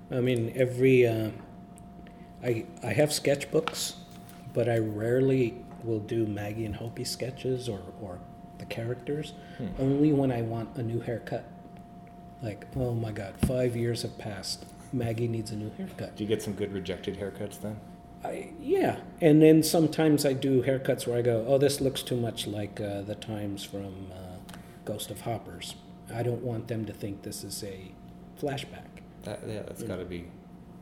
I 0.10 0.20
mean, 0.22 0.52
every 0.56 1.08
uh, 1.08 1.32
I 2.44 2.66
I 2.84 2.94
have 2.94 3.10
sketchbooks, 3.10 3.96
but 4.54 4.68
I 4.70 4.78
rarely 4.78 5.56
will 5.84 6.00
do 6.00 6.26
Maggie 6.28 6.66
and 6.66 6.76
Hopey 6.76 7.06
sketches 7.06 7.68
or 7.70 7.80
or 8.02 8.20
the 8.58 8.66
characters. 8.66 9.34
Hmm. 9.58 9.68
Only 9.80 10.12
when 10.14 10.32
I 10.32 10.42
want 10.42 10.76
a 10.78 10.84
new 10.84 11.00
haircut. 11.00 11.46
Like, 12.42 12.66
oh 12.76 12.94
my 12.94 13.12
God, 13.12 13.36
five 13.46 13.76
years 13.76 14.02
have 14.02 14.18
passed. 14.18 14.66
Maggie 14.94 15.28
needs 15.28 15.52
a 15.52 15.56
new 15.56 15.72
haircut. 15.78 16.16
Do 16.16 16.24
you 16.24 16.28
get 16.28 16.42
some 16.42 16.54
good 16.54 16.74
rejected 16.74 17.18
haircuts 17.20 17.62
then? 17.62 17.80
I, 18.24 18.52
yeah, 18.62 19.00
and 19.20 19.42
then 19.42 19.64
sometimes 19.64 20.26
I 20.26 20.34
do 20.34 20.62
haircuts 20.62 21.08
where 21.08 21.18
I 21.18 21.22
go, 21.22 21.46
oh, 21.48 21.58
this 21.58 21.82
looks 21.82 22.04
too 22.04 22.16
much 22.16 22.46
like 22.46 22.80
uh, 22.80 23.02
the 23.02 23.16
times 23.16 23.64
from 23.64 24.12
uh, 24.12 24.56
Ghost 24.86 25.10
of 25.10 25.22
Hoppers. 25.22 25.76
I 26.14 26.24
don't 26.24 26.42
want 26.44 26.68
them 26.68 26.86
to 26.86 26.94
think 26.94 27.24
this 27.24 27.44
is 27.44 27.64
a 27.64 27.92
flashback. 28.40 28.88
That, 29.24 29.40
yeah, 29.48 29.62
that's 29.64 29.84
got 29.84 29.98
to 29.98 30.06
be 30.06 30.26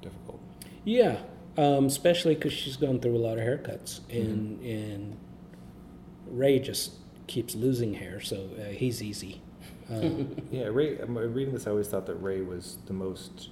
difficult. 0.01 0.39
Yeah, 0.83 1.17
um, 1.57 1.85
especially 1.85 2.35
because 2.35 2.53
she's 2.53 2.77
gone 2.77 2.99
through 2.99 3.15
a 3.15 3.19
lot 3.19 3.37
of 3.37 3.43
haircuts, 3.43 3.99
and 4.09 4.61
and 4.61 5.17
Ray 6.27 6.59
just 6.59 6.93
keeps 7.27 7.55
losing 7.55 7.93
hair, 7.95 8.19
so 8.19 8.49
uh, 8.59 8.71
he's 8.71 9.01
easy. 9.01 9.41
Um, 9.91 10.35
Yeah, 10.51 10.65
Ray. 10.65 10.99
I'm 10.99 11.17
reading 11.17 11.51
this. 11.51 11.65
I 11.65 11.71
always 11.71 11.87
thought 11.87 12.05
that 12.05 12.13
Ray 12.13 12.41
was 12.41 12.77
the 12.85 12.93
most, 12.93 13.49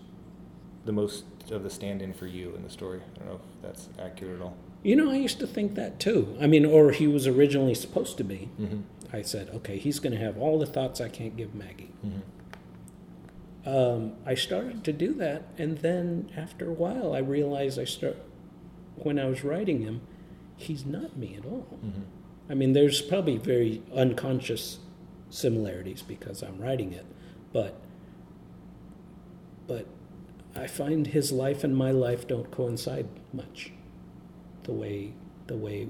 the 0.87 0.91
most 0.93 1.25
of 1.51 1.61
the 1.63 1.69
stand-in 1.69 2.13
for 2.13 2.25
you 2.25 2.55
in 2.55 2.63
the 2.63 2.69
story. 2.69 3.01
I 3.15 3.19
don't 3.19 3.27
know 3.27 3.35
if 3.35 3.61
that's 3.61 3.89
accurate 3.99 4.37
at 4.37 4.41
all. 4.41 4.57
you 4.83 4.95
know, 4.95 5.11
I 5.11 5.15
used 5.17 5.39
to 5.39 5.47
think 5.47 5.75
that 5.75 5.99
too. 5.99 6.35
I 6.41 6.47
mean, 6.47 6.65
or 6.65 6.91
he 6.91 7.07
was 7.07 7.27
originally 7.27 7.75
supposed 7.75 8.17
to 8.17 8.23
be. 8.23 8.49
Mm-hmm. 8.59 8.81
I 9.13 9.21
said, 9.21 9.49
okay, 9.53 9.77
he's 9.77 9.99
going 9.99 10.13
to 10.13 10.19
have 10.19 10.37
all 10.37 10.57
the 10.59 10.65
thoughts 10.65 10.99
I 10.99 11.09
can't 11.09 11.37
give 11.37 11.53
Maggie. 11.55 11.91
Mm-hmm. 12.05 13.69
Um, 13.69 14.13
I 14.25 14.35
started 14.35 14.83
to 14.85 14.93
do 14.93 15.13
that, 15.15 15.43
and 15.57 15.79
then 15.79 16.31
after 16.35 16.69
a 16.69 16.73
while, 16.73 17.13
I 17.13 17.19
realized 17.19 17.77
I 17.79 17.83
start 17.85 18.17
when 18.95 19.19
I 19.19 19.25
was 19.25 19.43
writing 19.43 19.81
him, 19.81 20.01
he's 20.55 20.85
not 20.85 21.17
me 21.17 21.35
at 21.37 21.45
all. 21.45 21.67
Mm-hmm. 21.85 22.01
I 22.49 22.53
mean, 22.53 22.73
there's 22.73 23.01
probably 23.01 23.37
very 23.37 23.81
unconscious 23.93 24.79
similarities 25.29 26.01
because 26.01 26.41
I'm 26.41 26.59
writing 26.59 26.93
it, 26.93 27.05
but 27.51 27.79
but 29.67 29.85
I 30.57 30.67
find 30.67 31.07
his 31.07 31.31
life 31.31 31.63
and 31.63 31.75
my 31.75 31.91
life 31.91 32.27
don't 32.27 32.49
coincide 32.51 33.07
much. 33.33 33.71
The 34.63 34.73
way 34.73 35.13
the 35.47 35.55
way 35.55 35.87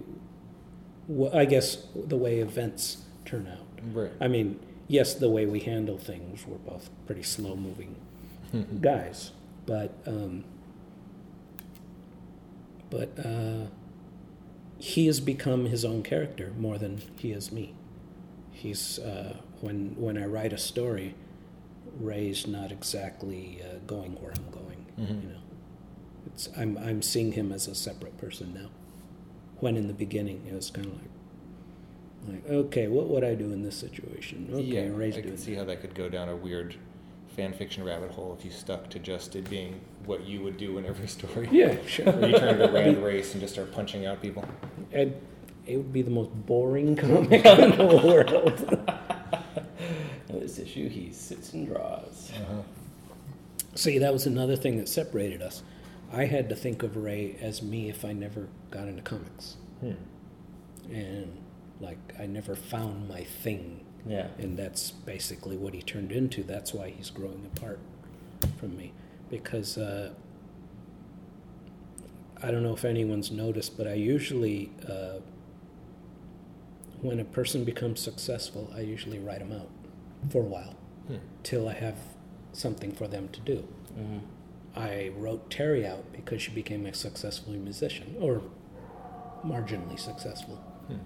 I 1.34 1.46
guess 1.46 1.78
the 1.96 2.18
way 2.18 2.40
events 2.40 2.98
turn 3.26 3.48
out. 3.48 3.68
Right. 3.94 4.12
I 4.20 4.28
mean, 4.28 4.60
yes, 4.88 5.14
the 5.14 5.30
way 5.30 5.46
we 5.46 5.62
handle 5.62 5.98
things, 5.98 6.46
we're 6.46 6.58
both 6.58 6.90
pretty 7.06 7.24
slow 7.24 7.56
moving 7.56 7.96
guys, 8.82 9.32
but 9.66 9.94
um, 10.06 10.44
but 12.90 13.10
uh, 13.26 13.68
he 14.80 15.08
has 15.08 15.20
become 15.20 15.66
his 15.66 15.84
own 15.84 16.04
character 16.04 16.54
more 16.58 16.78
than 16.78 17.02
he 17.18 17.32
is 17.32 17.52
me. 17.52 17.74
He's 18.52 19.00
uh, 19.00 19.38
when 19.62 19.96
when 19.98 20.18
I 20.18 20.26
write 20.26 20.54
a 20.54 20.58
story, 20.58 21.16
Ray's 22.00 22.48
not 22.48 22.72
exactly 22.72 23.62
uh, 23.64 23.78
going 23.86 24.14
where 24.22 24.32
I'm 24.32 24.52
going. 24.52 24.57
Mhm. 25.00 25.22
You 25.24 25.30
know, 25.30 25.40
it's 26.28 26.50
I'm 26.58 26.78
I'm 26.78 27.02
seeing 27.02 27.32
him 27.34 27.52
as 27.52 27.68
a 27.68 27.76
separate 27.76 28.18
person 28.18 28.54
now. 28.54 28.70
When 29.60 29.76
in 29.78 29.88
the 29.88 29.94
beginning 29.94 30.46
it 30.50 30.54
was 30.54 30.70
kind 30.72 30.88
of 30.88 30.94
like. 30.94 31.02
Like, 32.28 32.50
okay, 32.50 32.88
what 32.90 33.08
would 33.08 33.24
I 33.24 33.36
do 33.36 33.54
in 33.54 33.62
this 33.64 33.78
situation? 33.78 34.50
Okay, 34.52 34.62
yeah, 34.64 34.90
Ray's 34.94 35.16
I 35.16 35.22
can 35.22 35.38
see 35.38 35.54
how 35.56 35.64
that 35.64 35.80
could 35.80 35.96
go 35.96 36.10
down 36.10 36.28
a 36.28 36.36
weird 36.36 36.76
fan 37.38 37.54
fiction 37.54 37.86
rabbit 37.86 38.12
hole 38.12 38.36
if 38.38 38.44
you 38.44 38.52
stuck 38.52 38.90
to 38.90 39.00
just 39.00 39.36
it 39.38 39.50
being 39.50 39.80
what 40.06 40.26
you 40.26 40.42
would 40.42 40.58
do 40.58 40.78
in 40.78 40.86
every 40.86 41.08
story. 41.18 41.48
Yeah, 41.52 41.78
sure. 41.86 42.10
Or 42.10 42.28
you 42.28 42.38
turn 42.38 42.58
to 42.58 42.68
Rand 42.74 43.02
Race 43.02 43.32
and 43.34 43.40
just 43.40 43.54
start 43.54 43.72
punching 43.72 44.06
out 44.06 44.22
people. 44.22 44.44
And 44.92 45.16
it 45.66 45.78
would 45.78 45.94
be 45.94 46.02
the 46.02 46.12
most 46.12 46.32
boring 46.46 46.96
comic 46.98 47.46
in 47.46 47.78
the 47.78 47.86
world. 48.04 48.88
This 50.28 50.60
issue, 50.60 50.90
he 50.90 51.12
sits 51.14 51.54
and 51.54 51.66
draws. 51.68 52.32
See, 53.78 54.00
that 54.00 54.12
was 54.12 54.26
another 54.26 54.56
thing 54.56 54.78
that 54.78 54.90
separated 54.90 55.42
us. 55.42 55.62
I 56.12 56.26
had 56.26 56.50
to 56.50 56.56
think 56.56 56.82
of 56.82 56.98
Ray 56.98 57.38
as 57.40 57.62
me 57.62 57.90
if 57.90 58.04
I 58.04 58.12
never 58.12 58.48
got 58.72 58.88
into 58.88 59.04
comics. 59.04 59.58
Hmm. 59.82 59.92
And, 60.92 61.38
like, 61.80 62.00
I 62.20 62.26
never 62.26 62.56
found 62.56 63.08
my 63.08 63.24
thing. 63.24 63.86
Yeah. 64.06 64.30
And 64.40 64.58
that's 64.58 64.90
basically 64.90 65.58
what 65.58 65.76
he 65.76 65.84
turned 65.84 66.12
into. 66.12 66.44
That's 66.44 66.74
why 66.74 66.90
he's 66.90 67.12
growing 67.12 67.48
apart 67.56 67.80
from 68.58 68.76
me. 68.76 68.94
Because 69.30 69.78
uh, 69.78 70.14
I 72.42 72.50
don't 72.50 72.64
know 72.64 72.74
if 72.74 72.84
anyone's 72.84 73.30
noticed, 73.30 73.78
but 73.78 73.86
I 73.86 73.94
usually, 73.94 74.72
uh, 74.90 75.20
when 77.02 77.20
a 77.20 77.26
person 77.26 77.64
becomes 77.64 78.00
successful, 78.00 78.74
I 78.76 78.80
usually 78.80 79.20
write 79.20 79.40
them 79.40 79.52
out 79.52 79.70
for 80.32 80.42
a 80.42 80.46
while 80.46 80.74
Hmm. 81.08 81.18
till 81.44 81.70
I 81.70 81.74
have 81.74 81.96
something 82.58 82.92
for 82.92 83.08
them 83.08 83.30
to 83.30 83.40
do. 83.42 83.58
hmm 83.96 84.18
I 84.76 85.12
wrote 85.18 85.50
Terry 85.50 85.88
out 85.88 86.04
because 86.12 86.40
she 86.44 86.52
became 86.52 86.86
a 86.86 86.94
successful 86.94 87.54
musician, 87.54 88.16
or 88.20 88.42
marginally 89.44 90.00
successful 90.00 90.56
Hmm. 90.88 90.98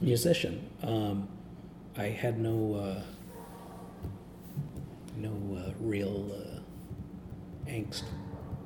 musician. 0.00 0.70
Um, 0.82 1.28
I 1.96 2.04
had 2.22 2.38
no 2.40 2.74
uh, 2.74 3.02
no 5.16 5.32
uh, 5.56 5.72
real 5.80 6.30
uh, 6.32 7.70
angst 7.70 8.04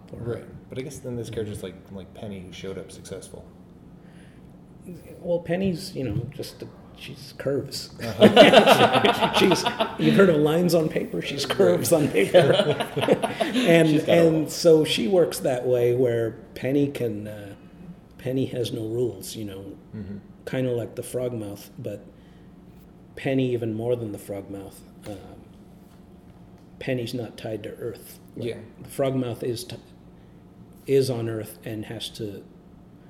for 0.08 0.16
her. 0.16 0.32
Right. 0.34 0.44
But 0.68 0.78
I 0.78 0.82
guess 0.82 0.98
then 0.98 1.16
this 1.16 1.30
character's 1.30 1.62
like 1.62 1.74
like 1.92 2.12
Penny 2.14 2.40
who 2.40 2.52
showed 2.52 2.78
up 2.78 2.90
successful. 2.92 3.44
Well, 5.20 5.40
Penny's 5.40 5.94
you 5.94 6.04
know 6.04 6.26
just 6.30 6.62
a, 6.62 6.68
she's 6.96 7.34
curves. 7.38 7.90
Uh-huh. 8.02 9.32
she's 9.38 9.64
you've 9.98 10.16
heard 10.16 10.28
of 10.30 10.36
lines 10.36 10.74
on 10.74 10.88
paper. 10.88 11.20
She's 11.22 11.46
curves 11.46 11.92
on 11.92 12.08
paper, 12.08 12.38
and 13.40 13.88
She's 13.88 14.02
got 14.04 14.08
a 14.18 14.26
and 14.28 14.50
so 14.50 14.84
she 14.84 15.08
works 15.08 15.38
that 15.40 15.66
way 15.66 15.94
where 15.94 16.32
Penny 16.54 16.88
can. 16.88 17.26
Uh, 17.28 17.54
Penny 18.18 18.46
has 18.46 18.70
no 18.72 18.82
rules, 18.86 19.34
you 19.34 19.44
know, 19.44 19.64
Mm-hmm. 19.96 20.18
kind 20.44 20.66
of 20.68 20.76
like 20.76 20.94
the 20.94 21.02
frog 21.02 21.32
mouth, 21.32 21.70
but 21.78 22.04
Penny 23.16 23.52
even 23.52 23.74
more 23.74 23.96
than 23.96 24.12
the 24.12 24.18
frogmouth. 24.18 24.76
Um, 25.06 25.16
Penny's 26.78 27.14
not 27.14 27.36
tied 27.36 27.62
to 27.64 27.70
Earth. 27.76 28.18
Yeah. 28.36 28.56
the 28.80 28.88
frogmouth 28.88 29.42
is 29.42 29.64
t- 29.64 29.76
is 30.86 31.10
on 31.10 31.28
Earth 31.28 31.58
and 31.64 31.84
has 31.86 32.08
to 32.10 32.42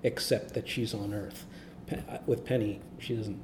accept 0.02 0.54
that 0.54 0.68
she's 0.68 0.92
on 0.94 1.14
Earth. 1.14 1.46
Pe- 1.86 2.02
uh, 2.08 2.18
with 2.26 2.44
Penny, 2.44 2.80
she 2.98 3.14
doesn't 3.14 3.42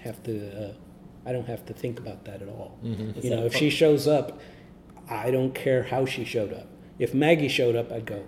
have 0.00 0.22
to. 0.24 0.68
Uh, 0.70 0.72
I 1.26 1.32
don't 1.32 1.46
have 1.46 1.64
to 1.66 1.72
think 1.74 1.98
about 1.98 2.24
that 2.24 2.40
at 2.42 2.48
all. 2.48 2.78
Mhm. 2.84 3.22
You 3.22 3.30
know, 3.30 3.44
if 3.46 3.52
fu- 3.52 3.58
she 3.58 3.70
shows 3.70 4.06
up, 4.08 4.40
I 5.08 5.30
don't 5.30 5.54
care 5.54 5.82
how 5.84 6.04
she 6.06 6.24
showed 6.24 6.52
up. 6.52 6.66
If 6.98 7.14
Maggie 7.14 7.48
showed 7.48 7.76
up, 7.76 7.90
I'd 7.92 8.06
go, 8.06 8.24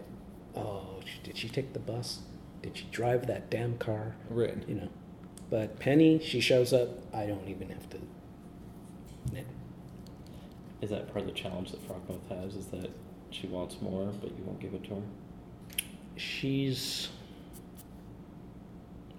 "Oh, 0.54 1.00
did 1.24 1.36
she 1.36 1.48
take 1.48 1.72
the 1.72 1.78
bus? 1.78 2.20
Did 2.62 2.76
she 2.76 2.84
drive 2.90 3.26
that 3.26 3.50
damn 3.50 3.78
car?" 3.78 4.14
Right. 4.30 4.56
You 4.68 4.74
know. 4.76 4.88
But 5.50 5.78
Penny, 5.78 6.18
she 6.22 6.40
shows 6.40 6.72
up. 6.72 6.88
I 7.14 7.26
don't 7.26 7.48
even 7.48 7.68
have 7.70 7.88
to. 7.90 7.98
Is 10.80 10.90
that 10.90 11.06
part 11.12 11.20
of 11.20 11.26
the 11.26 11.32
challenge 11.32 11.70
that 11.70 11.80
Frogmouth 11.88 12.26
has? 12.28 12.56
Is 12.56 12.66
that 12.66 12.90
she 13.30 13.46
wants 13.46 13.80
more, 13.80 14.06
but 14.20 14.30
you 14.36 14.42
won't 14.44 14.58
give 14.60 14.74
it 14.74 14.82
to 14.84 14.96
her? 14.96 15.02
she's 16.16 17.08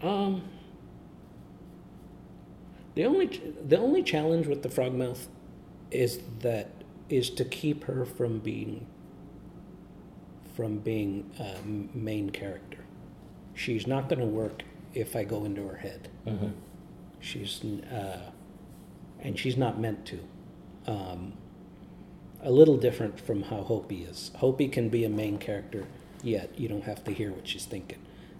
um 0.04 0.44
the 2.96 3.04
only 3.06 3.28
the 3.68 3.78
only 3.78 4.04
challenge 4.04 4.48
with 4.48 4.64
the 4.64 4.70
frogmouth 4.70 5.28
is 5.92 6.20
that 6.40 6.70
is 7.10 7.30
to 7.30 7.46
keep 7.46 7.84
her 7.86 8.06
from 8.06 8.40
being 8.40 8.86
from 10.56 10.78
being 10.80 11.30
a 11.40 11.44
m- 11.58 11.90
main 11.94 12.30
character 12.30 12.80
she's 13.54 13.88
not 13.88 14.08
going 14.10 14.20
to 14.20 14.26
work 14.26 14.64
if 14.94 15.16
i 15.16 15.24
go 15.24 15.46
into 15.46 15.66
her 15.68 15.78
head 15.78 16.10
Mm-hmm. 16.28 16.48
she's 17.20 17.62
uh, 17.92 18.32
and 19.20 19.38
she's 19.38 19.58
not 19.58 19.80
meant 19.80 20.06
to 20.06 20.20
um, 20.88 21.34
a 22.42 22.52
little 22.52 22.78
different 22.78 23.20
from 23.20 23.44
how 23.44 23.58
Hopey 23.64 24.10
is. 24.10 24.32
Hopey 24.40 24.70
can 24.72 24.90
be 24.90 25.06
a 25.06 25.10
main 25.10 25.38
character, 25.38 25.86
yet 26.22 26.58
you 26.60 26.68
don't 26.68 26.84
have 26.84 27.04
to 27.06 27.12
hear 27.14 27.32
what 27.32 27.48
she's 27.48 27.64
thinking. 27.66 28.00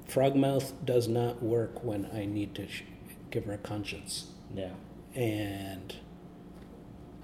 Frogmouth 0.10 0.74
does 0.84 1.08
not 1.08 1.42
work 1.42 1.84
when 1.86 2.10
I 2.14 2.26
need 2.26 2.54
to 2.56 2.68
sh- 2.68 2.84
give 3.32 3.46
her 3.46 3.54
a 3.54 3.58
conscience, 3.58 4.28
Yeah. 4.54 4.70
and 5.16 5.96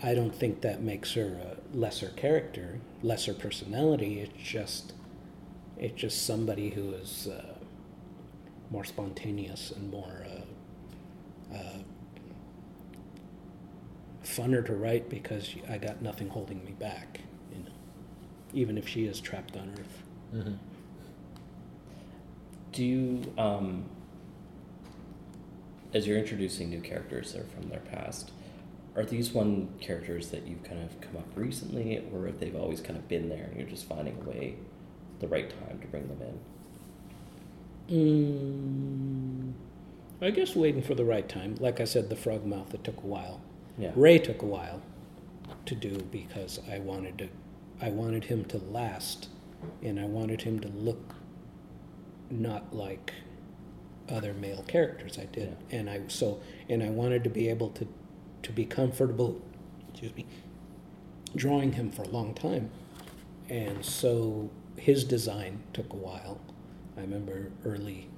I 0.01 0.13
don't 0.15 0.33
think 0.33 0.61
that 0.61 0.81
makes 0.81 1.13
her 1.13 1.39
a 1.41 1.77
lesser 1.77 2.09
character, 2.09 2.79
lesser 3.03 3.33
personality. 3.33 4.19
It's 4.21 4.49
just, 4.49 4.93
it's 5.77 5.99
just 5.99 6.25
somebody 6.25 6.69
who 6.69 6.93
is 6.93 7.27
uh, 7.27 7.55
more 8.71 8.85
spontaneous 8.85 9.71
and 9.71 9.91
more. 9.91 10.25
Uh, 10.25 11.55
uh, 11.55 11.77
funner 14.23 14.65
to 14.65 14.73
write 14.75 15.09
because 15.09 15.55
I 15.67 15.77
got 15.77 16.01
nothing 16.01 16.29
holding 16.29 16.63
me 16.63 16.71
back, 16.73 17.21
you 17.51 17.63
know, 17.63 17.71
even 18.53 18.77
if 18.77 18.87
she 18.87 19.05
is 19.05 19.19
trapped 19.19 19.57
on 19.57 19.71
Earth. 19.77 20.03
Mm-hmm. 20.35 20.53
Do 22.71 22.85
you, 22.85 23.33
um, 23.37 23.85
as 25.93 26.07
you're 26.07 26.17
introducing 26.17 26.69
new 26.69 26.81
characters 26.81 27.33
that 27.33 27.41
are 27.41 27.45
from 27.45 27.69
their 27.69 27.79
past, 27.79 28.31
are 28.95 29.03
these 29.03 29.31
one 29.31 29.69
characters 29.79 30.29
that 30.29 30.47
you've 30.47 30.63
kind 30.63 30.81
of 30.81 30.99
come 31.01 31.17
up 31.17 31.27
recently, 31.35 32.03
or 32.13 32.27
if 32.27 32.39
they've 32.39 32.55
always 32.55 32.81
kind 32.81 32.97
of 32.97 33.07
been 33.07 33.29
there 33.29 33.45
and 33.45 33.57
you're 33.57 33.69
just 33.69 33.85
finding 33.85 34.17
a 34.21 34.29
way, 34.29 34.55
the 35.19 35.27
right 35.27 35.49
time 35.49 35.79
to 35.79 35.87
bring 35.87 36.07
them 36.07 36.21
in? 36.21 36.39
Mm, 40.21 40.21
I 40.21 40.31
guess 40.31 40.55
waiting 40.55 40.81
for 40.81 40.95
the 40.95 41.05
right 41.05 41.27
time. 41.27 41.55
Like 41.59 41.79
I 41.79 41.85
said, 41.85 42.09
the 42.09 42.15
frog 42.15 42.45
mouth, 42.45 42.73
it 42.73 42.83
took 42.83 42.97
a 42.97 43.07
while. 43.07 43.41
Yeah. 43.77 43.91
Ray 43.95 44.19
took 44.19 44.41
a 44.41 44.45
while 44.45 44.81
to 45.65 45.75
do 45.75 45.97
because 46.11 46.59
I 46.69 46.79
wanted 46.79 47.17
to 47.19 47.29
I 47.81 47.89
wanted 47.89 48.25
him 48.25 48.43
to 48.45 48.57
last 48.57 49.29
and 49.81 49.99
I 49.99 50.05
wanted 50.05 50.41
him 50.41 50.59
to 50.59 50.67
look 50.67 51.15
not 52.29 52.75
like 52.75 53.13
other 54.09 54.33
male 54.33 54.63
characters 54.67 55.17
I 55.17 55.25
did. 55.25 55.55
And 55.71 55.89
I 55.89 56.01
so 56.07 56.39
and 56.67 56.83
I 56.83 56.89
wanted 56.89 57.23
to 57.23 57.29
be 57.29 57.49
able 57.49 57.69
to 57.71 57.87
to 58.43 58.51
be 58.51 58.65
comfortable 58.65 59.41
excuse 59.89 60.15
me 60.15 60.25
drawing 61.35 61.73
him 61.73 61.91
for 61.91 62.03
a 62.03 62.07
long 62.07 62.33
time. 62.33 62.71
And 63.49 63.83
so 63.83 64.49
his 64.77 65.03
design 65.03 65.61
took 65.73 65.91
a 65.93 65.95
while. 65.95 66.39
I 66.97 67.01
remember 67.01 67.51
early 67.65 68.09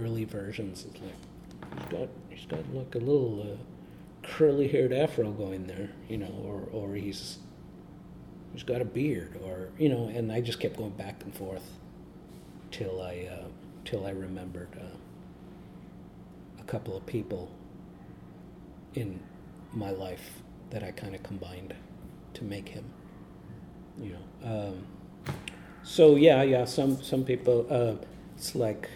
early 0.00 0.24
versions 0.24 0.86
it's 0.88 1.00
like 1.00 1.80
he's 1.80 1.98
got 1.98 2.08
he's 2.28 2.46
got 2.46 2.74
like 2.74 2.94
a 2.94 2.98
little 2.98 3.42
uh, 3.42 4.26
curly 4.26 4.68
haired 4.68 4.92
afro 4.92 5.30
going 5.30 5.66
there, 5.66 5.90
you 6.08 6.18
know, 6.18 6.32
or 6.44 6.68
or 6.72 6.94
he's 6.94 7.38
he's 8.52 8.62
got 8.62 8.80
a 8.80 8.84
beard 8.84 9.40
or 9.44 9.70
you 9.78 9.88
know, 9.88 10.08
and 10.08 10.30
I 10.30 10.40
just 10.40 10.60
kept 10.60 10.76
going 10.76 10.90
back 10.90 11.22
and 11.24 11.34
forth 11.34 11.70
till 12.70 13.00
I 13.00 13.28
uh, 13.30 13.47
till 13.88 14.04
I 14.04 14.10
remembered 14.10 14.68
uh, 14.78 14.98
a 16.60 16.64
couple 16.64 16.94
of 16.94 17.06
people 17.06 17.50
in 18.94 19.18
my 19.72 19.90
life 19.90 20.42
that 20.68 20.82
I 20.84 20.90
kind 20.90 21.14
of 21.14 21.22
combined 21.22 21.74
to 22.34 22.44
make 22.44 22.68
him. 22.68 22.84
You 23.98 24.16
know, 24.42 24.50
um, 24.52 24.86
so 25.82 26.16
yeah, 26.16 26.42
yeah. 26.42 26.66
Some 26.66 27.02
some 27.02 27.24
people, 27.24 27.66
uh, 27.70 27.94
it's 28.36 28.54
like 28.54 28.90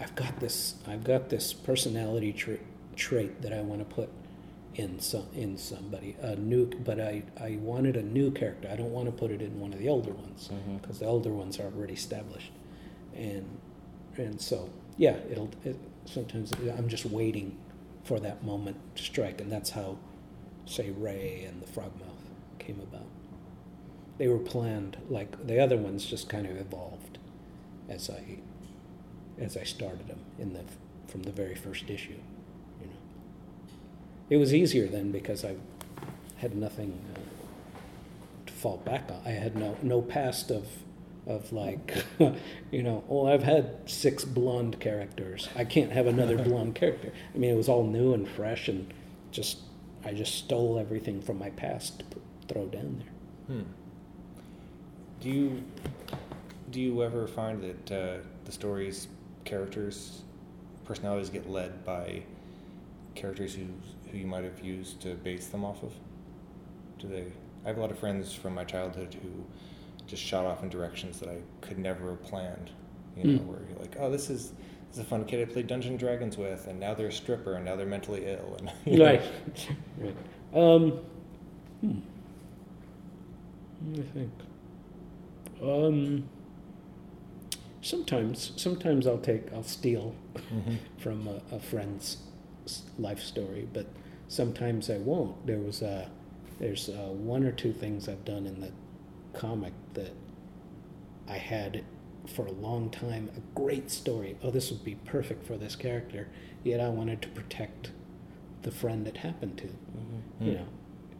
I've 0.00 0.14
got 0.14 0.40
this 0.40 0.76
I've 0.86 1.04
got 1.04 1.28
this 1.28 1.52
personality 1.52 2.32
tra- 2.32 2.64
trait 2.96 3.42
that 3.42 3.52
I 3.52 3.60
want 3.60 3.86
to 3.86 3.94
put 3.94 4.08
in 4.76 4.98
some 4.98 5.26
in 5.34 5.58
somebody 5.58 6.16
a 6.22 6.36
new 6.36 6.66
but 6.66 7.00
I, 7.00 7.22
I 7.40 7.58
wanted 7.60 7.96
a 7.96 8.02
new 8.02 8.30
character 8.30 8.68
I 8.70 8.76
don't 8.76 8.92
want 8.92 9.06
to 9.06 9.12
put 9.12 9.30
it 9.30 9.42
in 9.42 9.58
one 9.58 9.72
of 9.72 9.78
the 9.80 9.88
older 9.88 10.12
ones 10.12 10.50
because 10.80 11.00
the 11.00 11.06
older 11.06 11.30
ones 11.30 11.58
are 11.58 11.64
already 11.64 11.94
established 11.94 12.52
and 13.18 13.58
and 14.16 14.40
so 14.40 14.70
yeah 14.96 15.16
it'll 15.30 15.50
it, 15.64 15.76
sometimes 16.06 16.52
I'm 16.76 16.88
just 16.88 17.04
waiting 17.04 17.56
for 18.04 18.18
that 18.20 18.42
moment 18.42 18.76
to 18.96 19.02
strike 19.02 19.40
and 19.40 19.52
that's 19.52 19.70
how 19.70 19.98
say 20.64 20.90
Ray 20.90 21.44
and 21.46 21.60
the 21.60 21.66
Frogmouth 21.66 22.24
came 22.58 22.80
about 22.80 23.06
they 24.18 24.28
were 24.28 24.38
planned 24.38 24.96
like 25.08 25.46
the 25.46 25.60
other 25.60 25.76
ones 25.76 26.04
just 26.04 26.28
kind 26.28 26.46
of 26.46 26.56
evolved 26.56 27.18
as 27.88 28.10
I 28.10 28.38
as 29.40 29.56
I 29.56 29.62
started 29.62 30.08
them 30.08 30.20
in 30.38 30.52
the 30.52 30.64
from 31.06 31.22
the 31.22 31.32
very 31.32 31.54
first 31.54 31.88
issue. 31.88 32.18
You 32.80 32.86
know, 32.88 32.92
it 34.28 34.36
was 34.36 34.52
easier 34.52 34.86
then 34.86 35.10
because 35.10 35.44
I 35.44 35.56
had 36.36 36.54
nothing 36.54 37.00
uh, 37.14 37.78
to 38.46 38.52
fall 38.52 38.78
back 38.78 39.10
on. 39.10 39.22
I 39.24 39.30
had 39.30 39.56
no 39.56 39.76
no 39.82 40.02
past 40.02 40.50
of 40.50 40.66
of 41.28 41.52
like, 41.52 42.04
you 42.70 42.82
know, 42.82 43.04
oh, 43.08 43.26
I've 43.26 43.42
had 43.42 43.76
six 43.86 44.24
blonde 44.24 44.80
characters. 44.80 45.48
I 45.54 45.64
can't 45.64 45.92
have 45.92 46.06
another 46.06 46.38
blonde 46.42 46.74
character. 46.74 47.12
I 47.34 47.38
mean, 47.38 47.50
it 47.50 47.56
was 47.56 47.68
all 47.68 47.84
new 47.84 48.14
and 48.14 48.26
fresh, 48.26 48.68
and 48.68 48.92
just 49.30 49.58
I 50.04 50.12
just 50.14 50.34
stole 50.34 50.78
everything 50.78 51.20
from 51.20 51.38
my 51.38 51.50
past 51.50 51.98
to 52.00 52.04
put, 52.06 52.22
throw 52.48 52.66
down 52.66 53.04
there. 53.04 53.56
Hmm. 53.56 53.70
Do 55.20 55.28
you 55.28 55.62
do 56.70 56.80
you 56.80 57.02
ever 57.02 57.26
find 57.26 57.62
that 57.62 57.92
uh, 57.92 58.18
the 58.44 58.52
stories, 58.52 59.08
characters, 59.44 60.22
personalities 60.84 61.30
get 61.30 61.48
led 61.48 61.84
by 61.84 62.22
characters 63.14 63.54
who 63.54 63.66
who 64.10 64.16
you 64.16 64.26
might 64.26 64.44
have 64.44 64.64
used 64.64 65.02
to 65.02 65.14
base 65.14 65.48
them 65.48 65.64
off 65.64 65.82
of? 65.82 65.92
Do 66.98 67.08
they? 67.08 67.26
I 67.64 67.68
have 67.68 67.76
a 67.76 67.80
lot 67.80 67.90
of 67.90 67.98
friends 67.98 68.32
from 68.32 68.54
my 68.54 68.64
childhood 68.64 69.14
who 69.20 69.44
just 70.08 70.22
shot 70.22 70.44
off 70.44 70.62
in 70.64 70.68
directions 70.68 71.20
that 71.20 71.28
I 71.28 71.36
could 71.60 71.78
never 71.78 72.10
have 72.10 72.22
planned. 72.24 72.70
You 73.16 73.24
know, 73.24 73.38
Mm. 73.40 73.46
where 73.46 73.58
you're 73.68 73.78
like, 73.78 73.96
oh, 74.00 74.10
this 74.10 74.28
is 74.30 74.50
this 74.88 74.98
is 74.98 74.98
a 75.00 75.04
fun 75.04 75.24
kid 75.26 75.46
I 75.46 75.52
played 75.52 75.66
Dungeon 75.68 75.96
Dragons 75.96 76.36
with, 76.38 76.66
and 76.66 76.80
now 76.80 76.94
they're 76.94 77.08
a 77.08 77.12
stripper, 77.12 77.54
and 77.54 77.64
now 77.64 77.76
they're 77.76 77.86
mentally 77.86 78.24
ill, 78.26 78.56
and 78.58 78.72
you 78.86 78.98
know. 78.98 79.04
Right. 79.04 79.22
right. 79.98 80.16
Um, 80.54 80.92
hmm. 81.82 81.98
Let 83.92 83.98
me 83.98 84.04
think. 84.14 84.32
Um, 85.62 86.28
sometimes, 87.82 88.52
sometimes 88.56 89.06
I'll 89.06 89.18
take, 89.18 89.52
I'll 89.52 89.62
steal 89.62 90.14
Mhm. 90.34 90.78
from 90.98 91.28
a, 91.28 91.40
a 91.54 91.58
friend's 91.58 92.18
life 92.98 93.20
story, 93.20 93.68
but 93.72 93.86
sometimes 94.28 94.90
I 94.90 94.98
won't. 94.98 95.46
There 95.46 95.58
was 95.58 95.82
a, 95.82 96.08
there's 96.60 96.88
uh 96.88 97.08
one 97.12 97.44
or 97.44 97.52
two 97.52 97.72
things 97.72 98.08
I've 98.08 98.24
done 98.24 98.46
in 98.46 98.60
the 98.60 98.70
comic 99.32 99.72
that 99.94 100.12
I 101.28 101.38
had 101.38 101.84
for 102.26 102.46
a 102.46 102.52
long 102.52 102.90
time 102.90 103.30
a 103.36 103.58
great 103.58 103.90
story. 103.90 104.36
Oh, 104.42 104.50
this 104.50 104.70
would 104.70 104.84
be 104.84 104.96
perfect 104.96 105.46
for 105.46 105.56
this 105.56 105.76
character. 105.76 106.28
Yet 106.64 106.80
I 106.80 106.88
wanted 106.88 107.22
to 107.22 107.28
protect 107.28 107.92
the 108.62 108.70
friend 108.70 109.06
it 109.06 109.16
happened 109.18 109.58
to. 109.58 109.64
Mm-hmm. 109.66 110.44
You 110.44 110.50
Hmm. 110.52 110.56
know, 110.58 110.66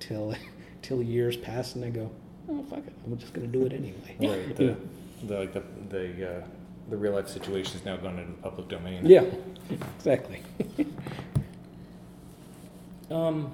till 0.00 0.34
till 0.82 1.02
years 1.02 1.36
pass 1.36 1.74
and 1.74 1.84
I 1.84 1.90
go, 1.90 2.10
oh 2.50 2.62
fuck 2.64 2.86
it, 2.86 2.92
I'm 3.06 3.16
just 3.18 3.32
gonna 3.32 3.46
do 3.46 3.64
it 3.66 3.72
anyway. 3.72 4.16
Right. 4.20 4.56
The, 5.20 5.26
the 5.26 5.38
like 5.40 5.52
the 5.52 5.62
the 5.88 6.30
uh, 6.38 6.44
the 6.90 6.96
real 6.96 7.12
life 7.12 7.28
situation 7.28 7.76
is 7.78 7.84
now 7.84 7.96
gone 7.96 8.18
into 8.20 8.32
the 8.32 8.38
public 8.42 8.68
domain. 8.68 9.04
yeah, 9.04 9.24
exactly. 9.96 10.42
Um, 13.10 13.50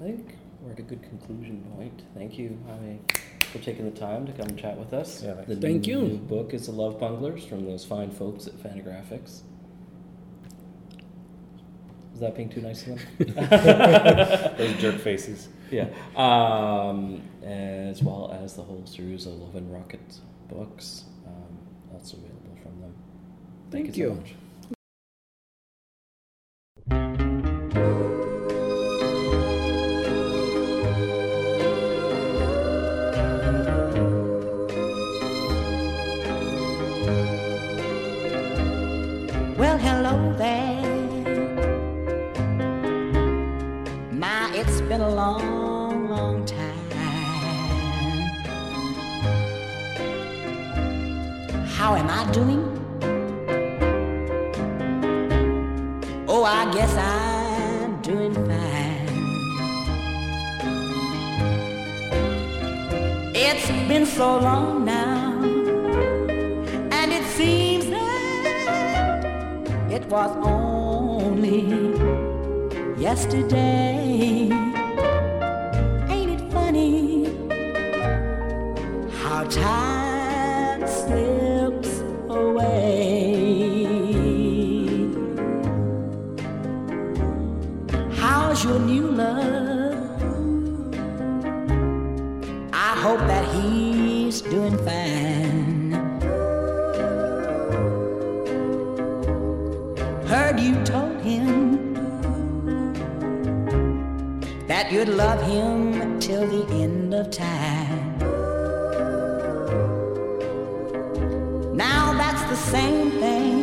I 0.00 0.04
think 0.04 0.34
we're 0.62 0.72
at 0.72 0.78
a 0.78 0.82
good 0.82 1.02
conclusion 1.02 1.62
point. 1.76 2.02
Thank 2.14 2.38
you, 2.38 2.56
Jaime, 2.68 3.00
for 3.52 3.58
taking 3.58 3.84
the 3.90 3.98
time 3.98 4.26
to 4.26 4.32
come 4.32 4.48
and 4.48 4.58
chat 4.58 4.76
with 4.78 4.92
us. 4.92 5.22
Yeah, 5.22 5.34
thanks. 5.34 5.48
the 5.48 5.56
Thank 5.56 5.86
you. 5.86 6.00
new 6.02 6.16
book 6.18 6.52
is 6.54 6.66
The 6.66 6.72
Love 6.72 6.98
Bunglers 7.00 7.46
from 7.48 7.64
those 7.64 7.84
fine 7.84 8.10
folks 8.10 8.46
at 8.46 8.54
Fantagraphics. 8.54 9.42
Is 12.14 12.20
that 12.20 12.34
being 12.34 12.48
too 12.48 12.60
nice 12.60 12.82
to 12.82 12.90
them? 12.90 12.98
Those 14.58 14.74
jerk 14.78 14.96
faces. 14.96 15.48
yeah. 15.70 15.86
Um, 16.16 17.22
as 17.44 18.02
well 18.02 18.36
as 18.42 18.54
the 18.56 18.62
whole 18.62 18.84
series 18.86 19.24
of 19.26 19.34
Love 19.34 19.54
and 19.54 19.72
Rocket 19.72 20.18
books, 20.48 21.04
um, 21.26 21.58
also 21.92 22.16
available 22.16 22.58
from 22.60 22.80
them. 22.80 22.92
Thank, 23.70 23.86
Thank 23.86 23.96
you 23.98 24.04
so 24.06 24.10
you. 24.14 24.14
much. 24.20 24.34
It's 63.50 63.66
been 63.88 64.04
so 64.04 64.38
long 64.38 64.84
now, 64.84 65.42
and 66.92 67.12
it 67.18 67.24
seems 67.24 67.86
that 67.86 69.64
it 69.90 70.04
was 70.06 70.30
only 70.44 71.62
yesterday. 73.00 74.50
Ain't 76.10 76.30
it 76.36 76.42
funny 76.52 77.24
how 79.22 79.44
time 79.44 80.86
slips 80.86 82.02
away? 82.28 83.86
How's 88.12 88.62
your 88.62 88.78
new 88.78 89.07
you'd 104.98 105.10
love 105.10 105.40
him 105.42 106.18
till 106.18 106.44
the 106.44 106.66
end 106.74 107.14
of 107.14 107.30
time. 107.30 108.18
Now 111.76 112.12
that's 112.14 112.42
the 112.50 112.56
same 112.56 113.12
thing 113.12 113.62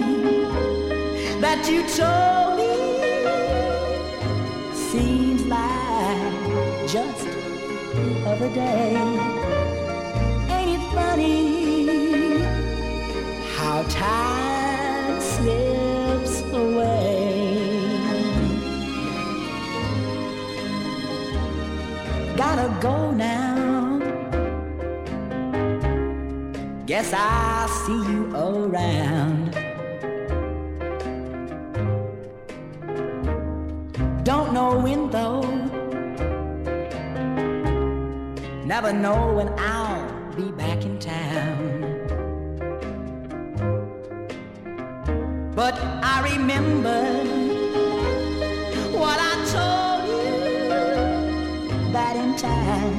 that 1.42 1.70
you 1.70 1.82
told 2.00 2.56
me. 2.62 2.74
Seems 4.92 5.42
like 5.48 6.88
just 6.88 7.26
the 7.26 8.30
other 8.30 8.50
day. 8.54 9.15
Guess 27.06 27.14
I'll 27.14 27.68
see 27.68 28.02
you 28.12 28.36
around. 28.36 29.52
Don't 34.24 34.54
know 34.56 34.80
when 34.80 35.12
though. 35.12 35.44
Never 38.66 38.92
know 38.92 39.34
when 39.36 39.54
I'll 39.60 40.34
be 40.34 40.50
back 40.54 40.84
in 40.84 40.98
town. 40.98 41.84
But 45.54 45.76
I 45.80 46.28
remember 46.34 47.04
what 48.98 49.20
I 49.22 49.34
told 49.54 50.06
you 50.10 50.70
that 51.94 52.16
in 52.16 52.36
time 52.36 52.98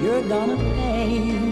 you're 0.00 0.22
gonna 0.28 0.56
pay. 0.56 1.51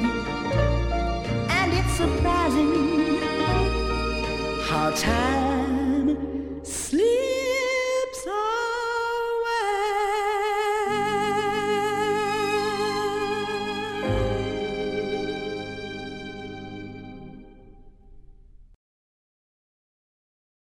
Time 4.96 5.49